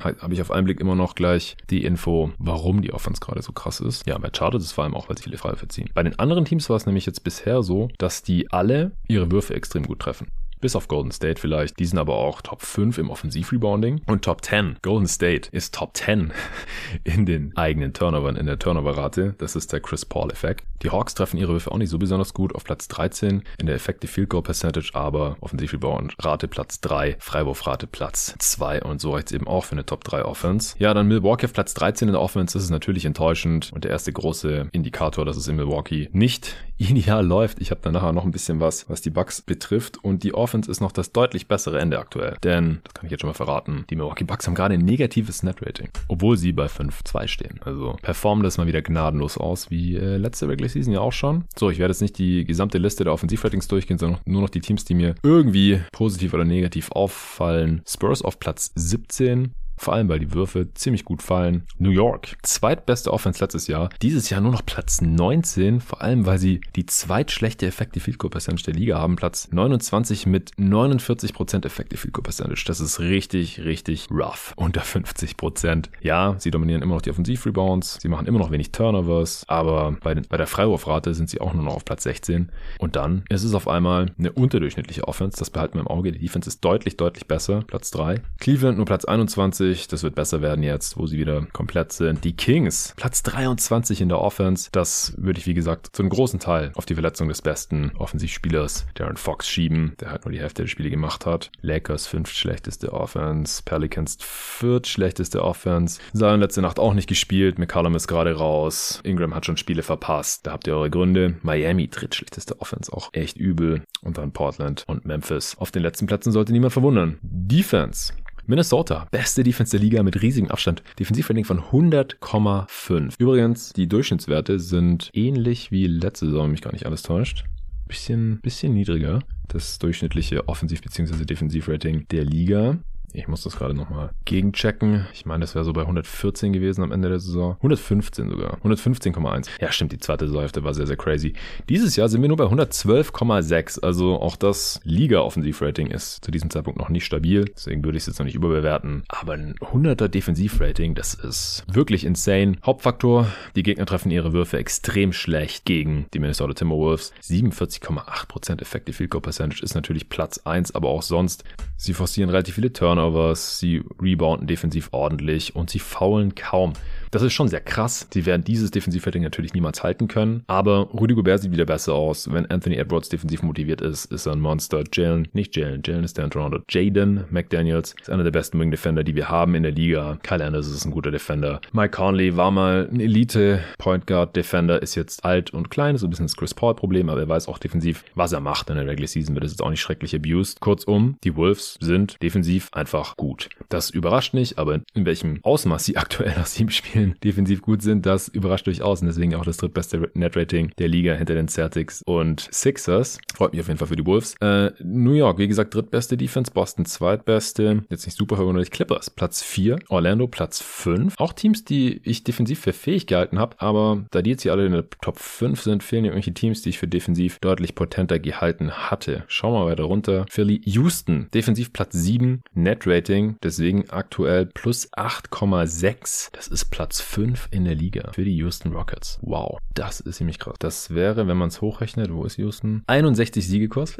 Habe 0.00 0.34
ich 0.34 0.40
auf 0.40 0.50
einen 0.50 0.64
Blick 0.64 0.80
immer 0.80 0.96
noch 0.96 1.14
gleich 1.14 1.56
die 1.70 1.84
Info, 1.84 2.32
warum 2.38 2.82
die 2.82 2.92
Offense 2.92 3.20
gerade 3.20 3.42
so 3.42 3.52
krass 3.52 3.78
ist. 3.78 4.06
Ja, 4.08 4.18
bei 4.18 4.30
Charlotte 4.36 4.56
ist 4.56 4.64
es 4.64 4.72
vor 4.72 4.82
allem 4.82 4.94
auch, 4.94 5.08
weil 5.08 5.16
sie 5.16 5.22
viele 5.22 5.38
Freiwürfe 5.38 5.68
ziehen. 5.68 5.88
Bei 5.94 6.02
den 6.02 6.18
anderen 6.18 6.44
Teams 6.44 6.68
war 6.68 6.76
es 6.76 6.86
nämlich 6.86 7.06
jetzt 7.06 7.22
bisher 7.22 7.62
so, 7.62 7.88
dass 7.98 8.24
die 8.24 8.50
alle 8.50 8.90
ihre 9.06 9.30
Würfe 9.30 9.54
extrem 9.54 9.84
gut 9.86 10.00
treffen 10.00 10.26
bis 10.64 10.76
auf 10.76 10.88
Golden 10.88 11.12
State 11.12 11.38
vielleicht. 11.38 11.78
Die 11.78 11.84
sind 11.84 11.98
aber 11.98 12.16
auch 12.16 12.40
Top 12.40 12.62
5 12.62 12.96
im 12.96 13.10
Offensivrebounding 13.10 14.00
und 14.06 14.24
Top 14.24 14.42
10. 14.42 14.78
Golden 14.80 15.06
State 15.06 15.50
ist 15.52 15.74
Top 15.74 15.94
10 15.94 16.32
in 17.04 17.26
den 17.26 17.54
eigenen 17.54 17.92
Turnovern, 17.92 18.36
in 18.36 18.46
der 18.46 18.58
Turnoverrate. 18.58 19.34
Das 19.36 19.56
ist 19.56 19.74
der 19.74 19.80
Chris 19.80 20.06
Paul-Effekt. 20.06 20.64
Die 20.82 20.88
Hawks 20.88 21.12
treffen 21.12 21.36
ihre 21.36 21.52
Würfe 21.52 21.70
auch 21.70 21.76
nicht 21.76 21.90
so 21.90 21.98
besonders 21.98 22.32
gut 22.32 22.54
auf 22.54 22.64
Platz 22.64 22.88
13 22.88 23.42
in 23.58 23.66
der 23.66 23.74
Effective 23.74 24.10
Field 24.10 24.30
Goal 24.30 24.42
Percentage, 24.42 24.90
aber 24.94 25.36
Offensivrebound-Rate 25.40 26.48
Platz 26.48 26.80
3, 26.80 27.16
Freiwurfrate 27.18 27.86
Platz 27.86 28.34
2 28.38 28.84
und 28.84 29.02
so 29.02 29.12
reicht 29.12 29.28
es 29.28 29.32
eben 29.32 29.46
auch 29.46 29.64
für 29.64 29.72
eine 29.72 29.84
Top 29.84 30.02
3 30.04 30.24
Offense. 30.24 30.76
Ja, 30.78 30.94
dann 30.94 31.08
Milwaukee 31.08 31.44
auf 31.44 31.52
Platz 31.52 31.74
13 31.74 32.08
in 32.08 32.12
der 32.12 32.22
Offense, 32.22 32.54
das 32.54 32.64
ist 32.64 32.70
natürlich 32.70 33.04
enttäuschend 33.04 33.70
und 33.74 33.84
der 33.84 33.90
erste 33.90 34.14
große 34.14 34.68
Indikator, 34.72 35.26
dass 35.26 35.36
es 35.36 35.46
in 35.46 35.56
Milwaukee 35.56 36.08
nicht 36.12 36.56
ideal 36.78 37.26
läuft. 37.26 37.60
Ich 37.60 37.70
habe 37.70 37.80
da 37.82 37.92
nachher 37.92 38.12
noch 38.12 38.24
ein 38.24 38.30
bisschen 38.30 38.60
was, 38.60 38.88
was 38.88 39.02
die 39.02 39.10
Bucks 39.10 39.42
betrifft 39.42 40.02
und 40.02 40.22
die 40.22 40.34
Offense 40.34 40.53
Offense 40.54 40.70
ist 40.70 40.80
noch 40.80 40.92
das 40.92 41.10
deutlich 41.10 41.48
bessere 41.48 41.80
Ende 41.80 41.98
aktuell. 41.98 42.36
Denn, 42.44 42.78
das 42.84 42.94
kann 42.94 43.06
ich 43.06 43.10
jetzt 43.10 43.22
schon 43.22 43.28
mal 43.28 43.34
verraten, 43.34 43.84
die 43.90 43.96
Milwaukee 43.96 44.22
Bucks 44.22 44.46
haben 44.46 44.54
gerade 44.54 44.74
ein 44.74 44.84
negatives 44.84 45.42
Net-Rating, 45.42 45.88
obwohl 46.06 46.36
sie 46.36 46.52
bei 46.52 46.66
5-2 46.66 47.26
stehen. 47.26 47.60
Also 47.64 47.96
performen 48.02 48.44
das 48.44 48.56
mal 48.56 48.68
wieder 48.68 48.80
gnadenlos 48.80 49.36
aus, 49.36 49.72
wie 49.72 49.96
äh, 49.96 50.16
letzte 50.16 50.48
Regular 50.48 50.68
Season 50.68 50.92
ja 50.92 51.00
auch 51.00 51.12
schon. 51.12 51.44
So, 51.56 51.70
ich 51.70 51.80
werde 51.80 51.90
jetzt 51.90 52.02
nicht 52.02 52.18
die 52.18 52.44
gesamte 52.44 52.78
Liste 52.78 53.02
der 53.02 53.12
Offensivratings 53.12 53.66
durchgehen, 53.66 53.98
sondern 53.98 54.20
nur 54.26 54.42
noch 54.42 54.50
die 54.50 54.60
Teams, 54.60 54.84
die 54.84 54.94
mir 54.94 55.16
irgendwie 55.24 55.80
positiv 55.90 56.34
oder 56.34 56.44
negativ 56.44 56.92
auffallen. 56.92 57.82
Spurs 57.88 58.22
auf 58.22 58.38
Platz 58.38 58.70
17, 58.76 59.54
vor 59.76 59.94
allem, 59.94 60.08
weil 60.08 60.18
die 60.18 60.32
Würfe 60.32 60.72
ziemlich 60.74 61.04
gut 61.04 61.22
fallen. 61.22 61.64
New 61.78 61.90
York, 61.90 62.36
zweitbeste 62.42 63.12
Offense 63.12 63.42
letztes 63.42 63.66
Jahr. 63.66 63.88
Dieses 64.02 64.30
Jahr 64.30 64.40
nur 64.40 64.52
noch 64.52 64.64
Platz 64.64 65.00
19. 65.00 65.80
Vor 65.80 66.02
allem, 66.02 66.26
weil 66.26 66.38
sie 66.38 66.60
die 66.76 66.86
zweitschlechte 66.86 67.66
Effective 67.66 68.04
Field 68.04 68.18
Goal 68.18 68.30
Percentage 68.30 68.64
der 68.64 68.74
Liga 68.74 68.98
haben. 68.98 69.16
Platz 69.16 69.48
29 69.50 70.26
mit 70.26 70.52
49% 70.56 71.66
Effective 71.66 72.00
Field 72.00 72.14
Goal 72.14 72.22
Percentage. 72.22 72.64
Das 72.66 72.80
ist 72.80 73.00
richtig, 73.00 73.60
richtig 73.64 74.08
rough. 74.10 74.52
Unter 74.56 74.82
50%. 74.82 75.86
Ja, 76.00 76.36
sie 76.38 76.50
dominieren 76.50 76.82
immer 76.82 76.94
noch 76.94 77.02
die 77.02 77.10
Offensivrebounds. 77.10 77.98
Sie 78.00 78.08
machen 78.08 78.26
immer 78.26 78.38
noch 78.38 78.50
wenig 78.50 78.72
Turnovers. 78.72 79.44
Aber 79.48 79.96
bei, 80.02 80.14
den, 80.14 80.26
bei 80.28 80.36
der 80.36 80.46
Freiwurfrate 80.46 81.14
sind 81.14 81.30
sie 81.30 81.40
auch 81.40 81.54
nur 81.54 81.64
noch 81.64 81.74
auf 81.74 81.84
Platz 81.84 82.04
16. 82.04 82.50
Und 82.78 82.96
dann 82.96 83.24
ist 83.28 83.44
es 83.44 83.54
auf 83.54 83.68
einmal 83.68 84.12
eine 84.18 84.32
unterdurchschnittliche 84.32 85.08
Offense. 85.08 85.38
Das 85.38 85.50
behalten 85.50 85.74
wir 85.74 85.80
im 85.80 85.88
Auge. 85.88 86.12
Die 86.12 86.18
Defense 86.18 86.48
ist 86.48 86.64
deutlich, 86.64 86.96
deutlich 86.96 87.26
besser. 87.26 87.62
Platz 87.66 87.90
3. 87.90 88.20
Cleveland 88.38 88.76
nur 88.76 88.86
Platz 88.86 89.04
21. 89.04 89.63
20. 89.64 89.88
Das 89.88 90.02
wird 90.02 90.14
besser 90.14 90.42
werden 90.42 90.62
jetzt, 90.62 90.98
wo 90.98 91.06
sie 91.06 91.18
wieder 91.18 91.46
komplett 91.52 91.92
sind. 91.92 92.24
Die 92.24 92.36
Kings, 92.36 92.92
Platz 92.96 93.22
23 93.22 94.00
in 94.00 94.08
der 94.08 94.20
Offense. 94.20 94.68
Das 94.72 95.14
würde 95.16 95.38
ich, 95.38 95.46
wie 95.46 95.54
gesagt, 95.54 95.90
zu 95.92 96.02
einem 96.02 96.10
großen 96.10 96.40
Teil 96.40 96.72
auf 96.74 96.86
die 96.86 96.94
Verletzung 96.94 97.28
des 97.28 97.42
besten 97.42 97.92
Offensivspielers 97.96 98.86
Darren 98.94 99.16
Fox 99.16 99.48
schieben, 99.48 99.94
der 100.00 100.10
halt 100.10 100.24
nur 100.24 100.32
die 100.32 100.40
Hälfte 100.40 100.62
der 100.62 100.68
Spiele 100.68 100.90
gemacht 100.90 101.26
hat. 101.26 101.50
Lakers 101.62 102.06
fünft 102.06 102.36
schlechteste 102.36 102.92
Offense. 102.92 103.62
Pelicans 103.64 104.18
viert 104.20 104.86
schlechteste 104.86 105.42
Offense. 105.42 106.00
Zion 106.12 106.40
letzte 106.40 106.62
Nacht 106.62 106.78
auch 106.78 106.94
nicht 106.94 107.08
gespielt. 107.08 107.58
McCallum 107.58 107.94
ist 107.94 108.08
gerade 108.08 108.34
raus. 108.34 109.00
Ingram 109.04 109.34
hat 109.34 109.46
schon 109.46 109.56
Spiele 109.56 109.82
verpasst. 109.82 110.46
Da 110.46 110.52
habt 110.52 110.66
ihr 110.66 110.74
eure 110.74 110.90
Gründe. 110.90 111.36
Miami 111.42 111.88
drittschlechteste 111.88 112.60
Offense 112.60 112.92
auch 112.92 113.10
echt 113.12 113.36
übel. 113.36 113.82
Und 114.02 114.18
dann 114.18 114.32
Portland 114.32 114.84
und 114.86 115.06
Memphis. 115.06 115.56
Auf 115.58 115.70
den 115.70 115.82
letzten 115.82 116.06
Plätzen 116.06 116.32
sollte 116.32 116.52
niemand 116.52 116.72
verwundern. 116.72 117.18
Defense. 117.22 118.12
Minnesota, 118.46 119.06
beste 119.10 119.42
Defense 119.42 119.70
der 119.70 119.80
Liga 119.80 120.02
mit 120.02 120.20
riesigem 120.20 120.50
Abstand. 120.50 120.82
Defensivrating 120.98 121.44
von 121.44 121.60
100,5. 121.60 123.14
Übrigens, 123.18 123.72
die 123.72 123.86
Durchschnittswerte 123.88 124.58
sind 124.58 125.08
ähnlich 125.14 125.70
wie 125.70 125.86
letzte 125.86 126.26
Saison, 126.26 126.50
mich 126.50 126.60
gar 126.60 126.72
nicht 126.72 126.84
alles 126.84 127.02
täuscht. 127.02 127.44
Bisschen, 127.86 128.40
bisschen 128.42 128.74
niedriger. 128.74 129.20
Das 129.48 129.78
durchschnittliche 129.78 130.46
Offensiv- 130.48 130.82
bzw. 130.82 131.24
Defensivrating 131.24 132.06
der 132.10 132.24
Liga. 132.24 132.78
Ich 133.16 133.28
muss 133.28 133.44
das 133.44 133.56
gerade 133.56 133.74
nochmal 133.74 134.10
gegenchecken. 134.24 135.06
Ich 135.12 135.24
meine, 135.24 135.42
das 135.42 135.54
wäre 135.54 135.64
so 135.64 135.72
bei 135.72 135.82
114 135.82 136.52
gewesen 136.52 136.82
am 136.82 136.90
Ende 136.90 137.08
der 137.08 137.20
Saison. 137.20 137.54
115 137.58 138.28
sogar. 138.28 138.58
115,1. 138.64 139.48
Ja, 139.60 139.70
stimmt, 139.70 139.92
die 139.92 139.98
zweite 139.98 140.26
Saisonhälfte 140.26 140.64
war 140.64 140.74
sehr, 140.74 140.88
sehr 140.88 140.96
crazy. 140.96 141.34
Dieses 141.68 141.94
Jahr 141.94 142.08
sind 142.08 142.22
wir 142.22 142.28
nur 142.28 142.36
bei 142.36 142.46
112,6. 142.46 143.84
Also 143.84 144.20
auch 144.20 144.34
das 144.34 144.80
Liga-Offensivrating 144.82 145.86
ist 145.86 146.24
zu 146.24 146.32
diesem 146.32 146.50
Zeitpunkt 146.50 146.80
noch 146.80 146.88
nicht 146.88 147.04
stabil. 147.04 147.44
Deswegen 147.44 147.84
würde 147.84 147.96
ich 147.96 148.02
es 148.02 148.08
jetzt 148.08 148.18
noch 148.18 148.26
nicht 148.26 148.34
überbewerten. 148.34 149.04
Aber 149.06 149.34
ein 149.34 149.54
100er 149.60 150.08
Defensivrating, 150.08 150.96
das 150.96 151.14
ist 151.14 151.62
wirklich 151.70 152.04
insane. 152.04 152.56
Hauptfaktor, 152.66 153.28
die 153.54 153.62
Gegner 153.62 153.86
treffen 153.86 154.10
ihre 154.10 154.32
Würfe 154.32 154.58
extrem 154.58 155.12
schlecht 155.12 155.64
gegen 155.66 156.06
die 156.14 156.18
Minnesota 156.18 156.54
Timberwolves. 156.54 157.12
47,8% 157.22 158.60
Effective 158.60 158.96
Field 158.96 159.10
Goal 159.10 159.22
Percentage 159.22 159.62
ist 159.62 159.76
natürlich 159.76 160.08
Platz 160.08 160.40
1, 160.44 160.74
aber 160.74 160.88
auch 160.88 161.02
sonst. 161.02 161.44
Sie 161.76 161.94
forcieren 161.94 162.30
relativ 162.30 162.56
viele 162.56 162.72
Turner 162.72 163.03
Turnovers, 163.04 163.58
sie 163.58 163.82
rebounden 164.00 164.46
defensiv 164.46 164.88
ordentlich 164.92 165.54
und 165.54 165.70
sie 165.70 165.78
faulen 165.78 166.34
kaum. 166.34 166.72
Das 167.14 167.22
ist 167.22 167.32
schon 167.32 167.46
sehr 167.46 167.60
krass. 167.60 168.08
Sie 168.12 168.26
werden 168.26 168.42
dieses 168.42 168.72
Defensivrating 168.72 169.22
natürlich 169.22 169.54
niemals 169.54 169.84
halten 169.84 170.08
können. 170.08 170.42
Aber 170.48 170.88
Rudy 170.92 171.14
Gobert 171.14 171.42
sieht 171.42 171.52
wieder 171.52 171.64
besser 171.64 171.94
aus. 171.94 172.28
Wenn 172.32 172.44
Anthony 172.46 172.74
Edwards 172.74 173.08
defensiv 173.08 173.44
motiviert 173.44 173.80
ist, 173.82 174.06
ist 174.06 174.26
er 174.26 174.32
ein 174.32 174.40
Monster. 174.40 174.82
Jalen, 174.92 175.28
nicht 175.32 175.54
Jalen, 175.54 175.80
Jalen 175.84 176.02
ist 176.02 176.18
der 176.18 176.24
in. 176.24 176.64
Jaden 176.68 177.24
McDaniels 177.30 177.94
ist 178.00 178.10
einer 178.10 178.24
der 178.24 178.32
besten 178.32 178.58
Wing 178.58 178.72
Defender, 178.72 179.04
die 179.04 179.14
wir 179.14 179.28
haben 179.28 179.54
in 179.54 179.62
der 179.62 179.70
Liga. 179.70 180.18
Kyle 180.24 180.44
Anders 180.44 180.66
ist 180.66 180.84
ein 180.84 180.90
guter 180.90 181.12
Defender. 181.12 181.60
Mike 181.70 181.96
Conley 181.96 182.36
war 182.36 182.50
mal 182.50 182.88
ein 182.92 182.98
Elite 182.98 183.60
Point 183.78 184.08
Guard 184.08 184.34
Defender, 184.34 184.82
ist 184.82 184.96
jetzt 184.96 185.24
alt 185.24 185.54
und 185.54 185.70
klein, 185.70 185.94
ist 185.94 186.00
so 186.00 186.08
ein 186.08 186.10
bisschen 186.10 186.26
das 186.26 186.36
Chris 186.36 186.52
Paul 186.52 186.74
Problem, 186.74 187.10
aber 187.10 187.20
er 187.20 187.28
weiß 187.28 187.46
auch 187.46 187.58
defensiv, 187.58 188.04
was 188.16 188.32
er 188.32 188.40
macht 188.40 188.70
in 188.70 188.74
der 188.74 188.88
Regular 188.88 189.06
Season, 189.06 189.36
wird 189.36 189.44
es 189.44 189.52
jetzt 189.52 189.62
auch 189.62 189.70
nicht 189.70 189.80
schrecklich 189.80 190.16
abused. 190.16 190.58
Kurzum, 190.58 191.16
die 191.22 191.36
Wolves 191.36 191.78
sind 191.80 192.20
defensiv 192.20 192.70
einfach 192.72 193.16
gut. 193.16 193.50
Das 193.68 193.90
überrascht 193.90 194.34
nicht, 194.34 194.58
aber 194.58 194.80
in 194.94 195.06
welchem 195.06 195.38
Ausmaß 195.44 195.84
sie 195.84 195.96
aktuell 196.04 196.34
nach 196.36 196.46
sieben 196.46 196.72
Spielen 196.72 197.03
Spielen 197.04 197.16
defensiv 197.22 197.62
gut 197.62 197.82
sind, 197.82 198.06
das 198.06 198.28
überrascht 198.28 198.66
durchaus 198.66 199.00
und 199.00 199.08
deswegen 199.08 199.34
auch 199.34 199.44
das 199.44 199.58
drittbeste 199.58 200.10
Net-Rating 200.14 200.72
der 200.78 200.88
Liga 200.88 201.14
hinter 201.14 201.34
den 201.34 201.48
Celtics 201.48 202.02
und 202.06 202.48
Sixers. 202.50 203.18
Freut 203.34 203.52
mich 203.52 203.60
auf 203.60 203.68
jeden 203.68 203.78
Fall 203.78 203.88
für 203.88 203.96
die 203.96 204.06
Wolves. 204.06 204.34
Äh, 204.40 204.70
New 204.82 205.12
York, 205.12 205.38
wie 205.38 205.48
gesagt, 205.48 205.74
drittbeste 205.74 206.16
Defense, 206.16 206.50
Boston 206.52 206.86
zweitbeste, 206.86 207.84
jetzt 207.90 208.06
nicht 208.06 208.16
super 208.16 208.36
verwunderlich, 208.36 208.70
Clippers 208.70 209.10
Platz 209.10 209.42
4, 209.42 209.78
Orlando 209.88 210.26
Platz 210.26 210.60
5. 210.62 211.14
Auch 211.18 211.32
Teams, 211.32 211.64
die 211.64 212.00
ich 212.04 212.24
defensiv 212.24 212.60
für 212.60 212.72
fähig 212.72 213.06
gehalten 213.06 213.38
habe, 213.38 213.56
aber 213.58 214.04
da 214.10 214.22
die 214.22 214.30
jetzt 214.30 214.42
hier 214.42 214.52
alle 214.52 214.66
in 214.66 214.72
der 214.72 214.88
Top 215.02 215.18
5 215.18 215.60
sind, 215.60 215.82
fehlen 215.82 216.04
irgendwelche 216.04 216.34
Teams, 216.34 216.62
die 216.62 216.70
ich 216.70 216.78
für 216.78 216.88
defensiv 216.88 217.38
deutlich 217.40 217.74
potenter 217.74 218.18
gehalten 218.18 218.70
hatte. 218.72 219.24
Schauen 219.28 219.52
wir 219.54 219.66
weiter 219.66 219.84
runter. 219.84 220.26
Philly, 220.30 220.60
Houston, 220.64 221.28
defensiv 221.34 221.72
Platz 221.72 221.94
7, 221.94 222.42
Net-Rating, 222.54 223.36
deswegen 223.42 223.90
aktuell 223.90 224.46
plus 224.46 224.92
8,6. 224.92 226.30
Das 226.32 226.48
ist 226.48 226.66
Platz 226.66 226.93
5 227.00 227.48
in 227.50 227.64
der 227.64 227.74
Liga 227.74 228.12
für 228.12 228.24
die 228.24 228.36
Houston 228.36 228.72
Rockets. 228.72 229.18
Wow, 229.22 229.58
das 229.74 230.00
ist 230.00 230.16
ziemlich 230.16 230.38
krass. 230.38 230.56
Das 230.58 230.94
wäre, 230.94 231.26
wenn 231.26 231.36
man 231.36 231.48
es 231.48 231.60
hochrechnet, 231.60 232.12
wo 232.12 232.24
ist 232.24 232.38
Houston? 232.38 232.82
61 232.86 233.46
Siegekurs. 233.46 233.96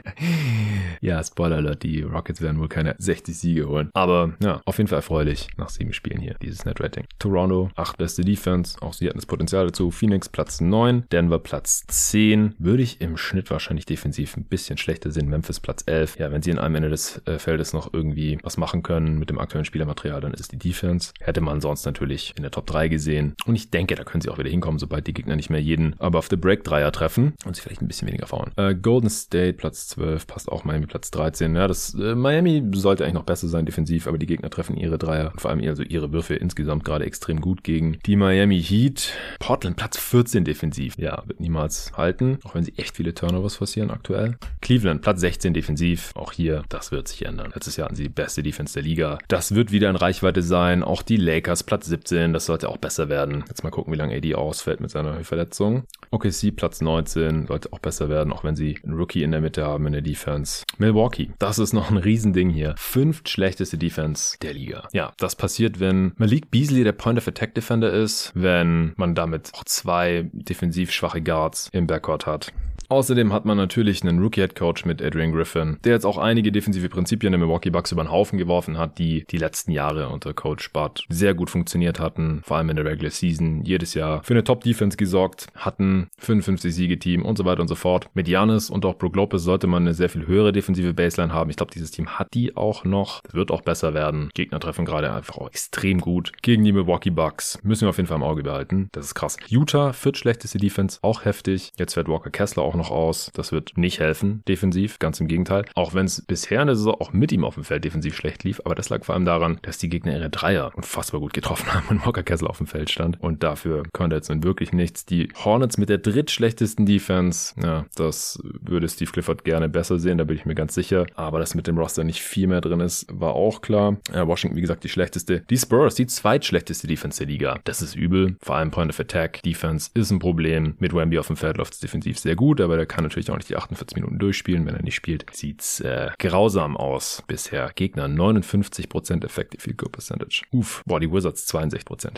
ja, 1.00 1.22
Spoiler 1.22 1.56
Alert, 1.56 1.82
die 1.82 2.02
Rockets 2.02 2.40
werden 2.40 2.58
wohl 2.58 2.68
keine 2.68 2.94
60 2.98 3.36
Siege 3.36 3.68
holen. 3.68 3.90
Aber 3.94 4.34
ja, 4.42 4.60
auf 4.64 4.78
jeden 4.78 4.88
Fall 4.88 4.98
erfreulich 4.98 5.48
nach 5.56 5.68
sieben 5.68 5.92
Spielen 5.92 6.20
hier, 6.20 6.36
dieses 6.42 6.64
Net-Rating. 6.64 7.04
Toronto, 7.18 7.70
8 7.76 7.98
beste 7.98 8.22
Defense, 8.22 8.80
auch 8.80 8.92
sie 8.92 9.06
hatten 9.06 9.18
das 9.18 9.26
Potenzial 9.26 9.66
dazu. 9.66 9.90
Phoenix 9.90 10.28
Platz 10.28 10.60
9, 10.60 11.04
Denver 11.10 11.38
Platz 11.38 11.84
10. 11.86 12.54
Würde 12.58 12.82
ich 12.82 13.00
im 13.00 13.16
Schnitt 13.16 13.50
wahrscheinlich 13.50 13.86
defensiv 13.86 14.36
ein 14.36 14.44
bisschen 14.44 14.78
schlechter 14.78 15.10
sehen. 15.10 15.28
Memphis 15.28 15.60
Platz 15.60 15.82
11. 15.86 16.18
Ja, 16.18 16.32
wenn 16.32 16.42
sie 16.42 16.50
in 16.50 16.58
einem 16.58 16.76
Ende 16.76 16.90
des 16.90 17.20
äh, 17.26 17.38
Feldes 17.38 17.72
noch 17.72 17.92
irgendwie 17.92 18.38
was 18.42 18.56
machen 18.56 18.82
können 18.82 19.18
mit 19.18 19.30
dem 19.30 19.38
aktuellen 19.38 19.64
Spielermaterial, 19.64 20.20
dann 20.20 20.32
ist 20.32 20.52
die 20.52 20.58
Defense. 20.58 21.12
Hätte 21.20 21.40
man 21.40 21.60
sonst 21.60 21.77
natürlich 21.84 22.34
in 22.36 22.42
der 22.42 22.50
Top 22.50 22.66
3 22.66 22.88
gesehen. 22.88 23.34
Und 23.46 23.54
ich 23.54 23.70
denke, 23.70 23.94
da 23.94 24.04
können 24.04 24.20
sie 24.20 24.28
auch 24.28 24.38
wieder 24.38 24.50
hinkommen, 24.50 24.78
sobald 24.78 25.06
die 25.06 25.14
Gegner 25.14 25.36
nicht 25.36 25.50
mehr 25.50 25.60
jeden 25.62 25.98
above 25.98 26.28
the 26.30 26.36
break 26.36 26.64
Dreier 26.64 26.92
treffen 26.92 27.34
und 27.44 27.56
sie 27.56 27.62
vielleicht 27.62 27.82
ein 27.82 27.88
bisschen 27.88 28.08
weniger 28.08 28.26
fahren. 28.26 28.52
Äh, 28.56 28.74
Golden 28.74 29.10
State 29.10 29.54
Platz 29.54 29.88
12, 29.88 30.26
passt 30.26 30.50
auch 30.50 30.64
Miami 30.64 30.86
Platz 30.86 31.10
13. 31.10 31.54
Ja, 31.56 31.66
das 31.66 31.94
äh, 31.94 32.14
Miami 32.14 32.62
sollte 32.74 33.04
eigentlich 33.04 33.14
noch 33.14 33.24
besser 33.24 33.48
sein 33.48 33.66
defensiv, 33.66 34.06
aber 34.06 34.18
die 34.18 34.26
Gegner 34.26 34.50
treffen 34.50 34.76
ihre 34.76 34.98
Dreier 34.98 35.32
vor 35.36 35.50
allem 35.50 35.66
also 35.68 35.82
ihre 35.82 36.12
Würfe 36.12 36.34
insgesamt 36.34 36.84
gerade 36.84 37.04
extrem 37.04 37.40
gut 37.40 37.64
gegen 37.64 37.98
die 38.06 38.16
Miami 38.16 38.62
Heat. 38.62 39.12
Portland 39.38 39.76
Platz 39.76 39.98
14 39.98 40.44
defensiv. 40.44 40.96
Ja, 40.98 41.22
wird 41.26 41.40
niemals 41.40 41.92
halten, 41.96 42.38
auch 42.44 42.54
wenn 42.54 42.64
sie 42.64 42.74
echt 42.76 42.96
viele 42.96 43.14
Turnovers 43.14 43.56
forcieren 43.56 43.90
aktuell. 43.90 44.38
Cleveland 44.60 45.02
Platz 45.02 45.20
16 45.20 45.54
defensiv. 45.54 46.12
Auch 46.14 46.32
hier, 46.32 46.62
das 46.68 46.92
wird 46.92 47.08
sich 47.08 47.24
ändern. 47.24 47.52
Letztes 47.54 47.76
Jahr 47.76 47.86
hatten 47.86 47.96
sie 47.96 48.04
die 48.04 48.08
beste 48.08 48.42
Defense 48.42 48.74
der 48.74 48.82
Liga. 48.82 49.18
Das 49.28 49.54
wird 49.54 49.72
wieder 49.72 49.90
in 49.90 49.96
Reichweite 49.96 50.42
sein. 50.42 50.82
Auch 50.82 51.02
die 51.02 51.16
Lakers 51.16 51.62
Platz 51.68 51.84
17, 51.84 52.32
das 52.32 52.46
sollte 52.46 52.70
auch 52.70 52.78
besser 52.78 53.10
werden. 53.10 53.44
Jetzt 53.46 53.62
mal 53.62 53.68
gucken, 53.68 53.92
wie 53.92 53.98
lange 53.98 54.16
AD 54.16 54.34
ausfällt 54.34 54.80
mit 54.80 54.90
seiner 54.90 55.22
Verletzung. 55.22 55.84
OKC 56.10 56.56
Platz 56.56 56.80
19 56.80 57.46
sollte 57.46 57.74
auch 57.74 57.78
besser 57.78 58.08
werden, 58.08 58.32
auch 58.32 58.42
wenn 58.42 58.56
sie 58.56 58.78
einen 58.82 58.94
Rookie 58.94 59.22
in 59.22 59.32
der 59.32 59.42
Mitte 59.42 59.66
haben 59.66 59.86
in 59.86 59.92
der 59.92 60.00
Defense. 60.00 60.64
Milwaukee, 60.78 61.30
das 61.38 61.58
ist 61.58 61.74
noch 61.74 61.90
ein 61.90 61.98
Riesending 61.98 62.48
hier. 62.48 62.74
Fünft 62.78 63.28
schlechteste 63.28 63.76
Defense 63.76 64.38
der 64.40 64.54
Liga. 64.54 64.88
Ja, 64.94 65.12
das 65.18 65.36
passiert, 65.36 65.78
wenn 65.78 66.12
Malik 66.16 66.50
Beasley 66.50 66.84
der 66.84 66.92
Point 66.92 67.18
of 67.18 67.28
Attack 67.28 67.54
Defender 67.54 67.92
ist, 67.92 68.32
wenn 68.34 68.94
man 68.96 69.14
damit 69.14 69.50
auch 69.52 69.64
zwei 69.64 70.30
defensiv 70.32 70.90
schwache 70.90 71.20
Guards 71.20 71.68
im 71.72 71.86
Backcourt 71.86 72.24
hat. 72.24 72.50
Außerdem 72.90 73.34
hat 73.34 73.44
man 73.44 73.58
natürlich 73.58 74.02
einen 74.02 74.18
Rookie-Head-Coach 74.18 74.86
mit 74.86 75.02
Adrian 75.02 75.32
Griffin, 75.32 75.76
der 75.84 75.92
jetzt 75.92 76.06
auch 76.06 76.16
einige 76.16 76.50
defensive 76.50 76.88
Prinzipien 76.88 77.32
der 77.32 77.38
Milwaukee 77.38 77.68
Bucks 77.68 77.92
über 77.92 78.02
den 78.02 78.10
Haufen 78.10 78.38
geworfen 78.38 78.78
hat, 78.78 78.98
die 78.98 79.26
die 79.30 79.36
letzten 79.36 79.72
Jahre 79.72 80.08
unter 80.08 80.32
Coach 80.32 80.72
Bud 80.72 81.04
sehr 81.10 81.34
gut 81.34 81.50
funktioniert 81.50 82.00
hatten, 82.00 82.40
vor 82.44 82.56
allem 82.56 82.70
in 82.70 82.76
der 82.76 82.86
Regular 82.86 83.10
Season, 83.10 83.62
jedes 83.62 83.92
Jahr 83.92 84.22
für 84.24 84.32
eine 84.32 84.42
Top-Defense 84.42 84.96
gesorgt, 84.96 85.48
hatten 85.54 86.08
55 86.16 86.74
Siege-Team 86.74 87.26
und 87.26 87.36
so 87.36 87.44
weiter 87.44 87.60
und 87.60 87.68
so 87.68 87.74
fort. 87.74 88.08
Mit 88.14 88.26
Janis 88.26 88.70
und 88.70 88.86
auch 88.86 88.96
Brook 88.96 89.16
Lopez 89.16 89.42
sollte 89.42 89.66
man 89.66 89.82
eine 89.82 89.92
sehr 89.92 90.08
viel 90.08 90.26
höhere 90.26 90.52
defensive 90.52 90.94
Baseline 90.94 91.34
haben. 91.34 91.50
Ich 91.50 91.56
glaube, 91.56 91.72
dieses 91.72 91.90
Team 91.90 92.18
hat 92.18 92.32
die 92.32 92.56
auch 92.56 92.84
noch. 92.84 93.20
Das 93.20 93.34
wird 93.34 93.50
auch 93.50 93.60
besser 93.60 93.92
werden. 93.92 94.30
Gegner 94.32 94.60
treffen 94.60 94.86
gerade 94.86 95.12
einfach 95.12 95.36
auch 95.36 95.48
extrem 95.48 96.00
gut 96.00 96.32
gegen 96.40 96.64
die 96.64 96.72
Milwaukee 96.72 97.10
Bucks. 97.10 97.58
Müssen 97.62 97.82
wir 97.82 97.90
auf 97.90 97.98
jeden 97.98 98.06
Fall 98.06 98.16
im 98.16 98.22
Auge 98.22 98.44
behalten. 98.44 98.88
Das 98.92 99.04
ist 99.04 99.14
krass. 99.14 99.36
Utah, 99.48 99.92
viertschlechteste 99.92 100.56
Defense, 100.56 100.98
auch 101.02 101.26
heftig. 101.26 101.72
Jetzt 101.76 101.92
fährt 101.92 102.08
Walker 102.08 102.30
Kessler 102.30 102.62
auch 102.62 102.77
noch 102.78 102.90
aus. 102.90 103.30
Das 103.34 103.52
wird 103.52 103.76
nicht 103.76 104.00
helfen, 104.00 104.42
defensiv. 104.48 104.98
Ganz 104.98 105.20
im 105.20 105.28
Gegenteil. 105.28 105.64
Auch 105.74 105.94
wenn 105.94 106.06
es 106.06 106.22
bisher 106.22 106.60
in 106.62 106.68
der 106.68 106.76
Saison 106.76 106.96
auch 107.00 107.12
mit 107.12 107.32
ihm 107.32 107.44
auf 107.44 107.54
dem 107.54 107.64
Feld 107.64 107.84
defensiv 107.84 108.16
schlecht 108.16 108.44
lief. 108.44 108.60
Aber 108.64 108.74
das 108.74 108.88
lag 108.88 109.04
vor 109.04 109.14
allem 109.14 109.24
daran, 109.24 109.58
dass 109.62 109.78
die 109.78 109.88
Gegner 109.88 110.16
ihre 110.16 110.30
Dreier 110.30 110.72
unfassbar 110.74 111.20
gut 111.20 111.34
getroffen 111.34 111.72
haben 111.74 111.88
und 111.88 112.06
Walker 112.06 112.22
Kessler 112.22 112.50
auf 112.50 112.58
dem 112.58 112.66
Feld 112.66 112.90
stand. 112.90 113.20
Und 113.20 113.42
dafür 113.42 113.84
konnte 113.92 114.16
jetzt 114.16 114.28
nun 114.28 114.42
wirklich 114.42 114.72
nichts. 114.72 115.04
Die 115.04 115.28
Hornets 115.44 115.78
mit 115.78 115.88
der 115.88 115.98
drittschlechtesten 115.98 116.86
Defense. 116.86 117.54
Ja, 117.62 117.84
das 117.94 118.40
würde 118.42 118.88
Steve 118.88 119.10
Clifford 119.10 119.44
gerne 119.44 119.68
besser 119.68 119.98
sehen. 119.98 120.18
Da 120.18 120.24
bin 120.24 120.36
ich 120.36 120.46
mir 120.46 120.54
ganz 120.54 120.74
sicher. 120.74 121.06
Aber 121.14 121.38
dass 121.38 121.54
mit 121.54 121.66
dem 121.66 121.78
Roster 121.78 122.04
nicht 122.04 122.22
viel 122.22 122.46
mehr 122.46 122.60
drin 122.60 122.80
ist, 122.80 123.06
war 123.12 123.34
auch 123.34 123.60
klar. 123.60 123.96
Ja, 124.12 124.26
Washington, 124.26 124.56
wie 124.56 124.60
gesagt, 124.60 124.84
die 124.84 124.88
schlechteste. 124.88 125.40
Die 125.50 125.58
Spurs, 125.58 125.94
die 125.94 126.06
zweitschlechteste 126.06 126.86
Defense 126.86 127.18
der 127.18 127.26
Liga. 127.26 127.60
Das 127.64 127.82
ist 127.82 127.94
übel. 127.94 128.36
Vor 128.40 128.56
allem 128.56 128.70
Point 128.70 128.90
of 128.90 129.00
Attack. 129.00 129.42
Defense 129.42 129.90
ist 129.94 130.10
ein 130.10 130.18
Problem. 130.18 130.74
Mit 130.78 130.94
Wemby 130.94 131.18
auf 131.18 131.26
dem 131.26 131.36
Feld 131.36 131.56
läuft 131.58 131.74
es 131.74 131.80
defensiv 131.80 132.18
sehr 132.18 132.36
gut, 132.36 132.60
aber 132.68 132.76
der 132.76 132.86
kann 132.86 133.04
natürlich 133.04 133.30
auch 133.30 133.36
nicht 133.36 133.48
die 133.48 133.56
48 133.56 133.96
Minuten 133.96 134.18
durchspielen. 134.18 134.66
Wenn 134.66 134.74
er 134.74 134.82
nicht 134.82 134.94
spielt, 134.94 135.24
sieht's 135.34 135.80
äh, 135.80 136.10
grausam 136.18 136.76
aus. 136.76 137.22
Bisher 137.26 137.70
Gegner 137.74 138.06
59% 138.06 139.24
Effective 139.24 139.62
Field 139.62 139.78
Goal 139.78 139.90
Percentage. 139.90 140.42
Uff, 140.52 140.82
boah, 140.86 141.00
die 141.00 141.10
Wizards 141.10 141.52
62%. 141.52 142.16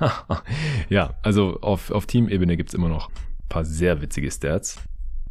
ja, 0.88 1.14
also 1.22 1.58
auf, 1.60 1.90
auf 1.90 2.06
Teamebene 2.06 2.56
gibt's 2.56 2.74
immer 2.74 2.88
noch 2.88 3.08
ein 3.08 3.48
paar 3.48 3.64
sehr 3.64 4.00
witzige 4.00 4.30
Stats. 4.30 4.78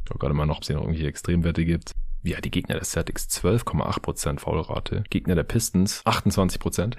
Ich 0.06 0.20
gerade 0.20 0.34
mal 0.34 0.46
noch, 0.46 0.58
ob 0.58 0.62
es 0.64 0.68
hier 0.68 0.76
noch 0.76 0.84
irgendwelche 0.84 1.08
Extremwerte 1.08 1.64
gibt. 1.64 1.92
Ja, 2.22 2.42
die 2.42 2.52
Gegner 2.52 2.76
der 2.76 2.84
Celtics 2.84 3.28
12,8% 3.30 4.40
Foulrate. 4.40 5.04
Gegner 5.10 5.36
der 5.36 5.44
Pistons 5.44 6.06
28%. 6.06 6.96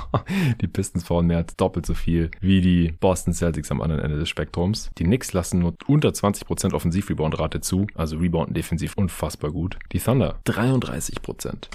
die 0.60 0.66
Pistons 0.66 1.04
faulen 1.04 1.28
mehr 1.28 1.38
als 1.38 1.54
doppelt 1.56 1.86
so 1.86 1.94
viel 1.94 2.30
wie 2.40 2.60
die 2.60 2.92
Boston 2.98 3.32
Celtics 3.32 3.70
am 3.70 3.80
anderen 3.80 4.02
Ende 4.02 4.18
des 4.18 4.28
Spektrums. 4.28 4.90
Die 4.98 5.04
Knicks 5.04 5.32
lassen 5.32 5.60
nur 5.60 5.74
unter 5.86 6.08
20% 6.08 6.74
Offensiv-Rebound-Rate 6.74 7.60
zu, 7.60 7.86
also 7.94 8.16
rebounden 8.18 8.54
defensiv 8.54 8.94
unfassbar 8.96 9.52
gut. 9.52 9.78
Die 9.92 10.00
Thunder 10.00 10.40
33%. 10.46 11.68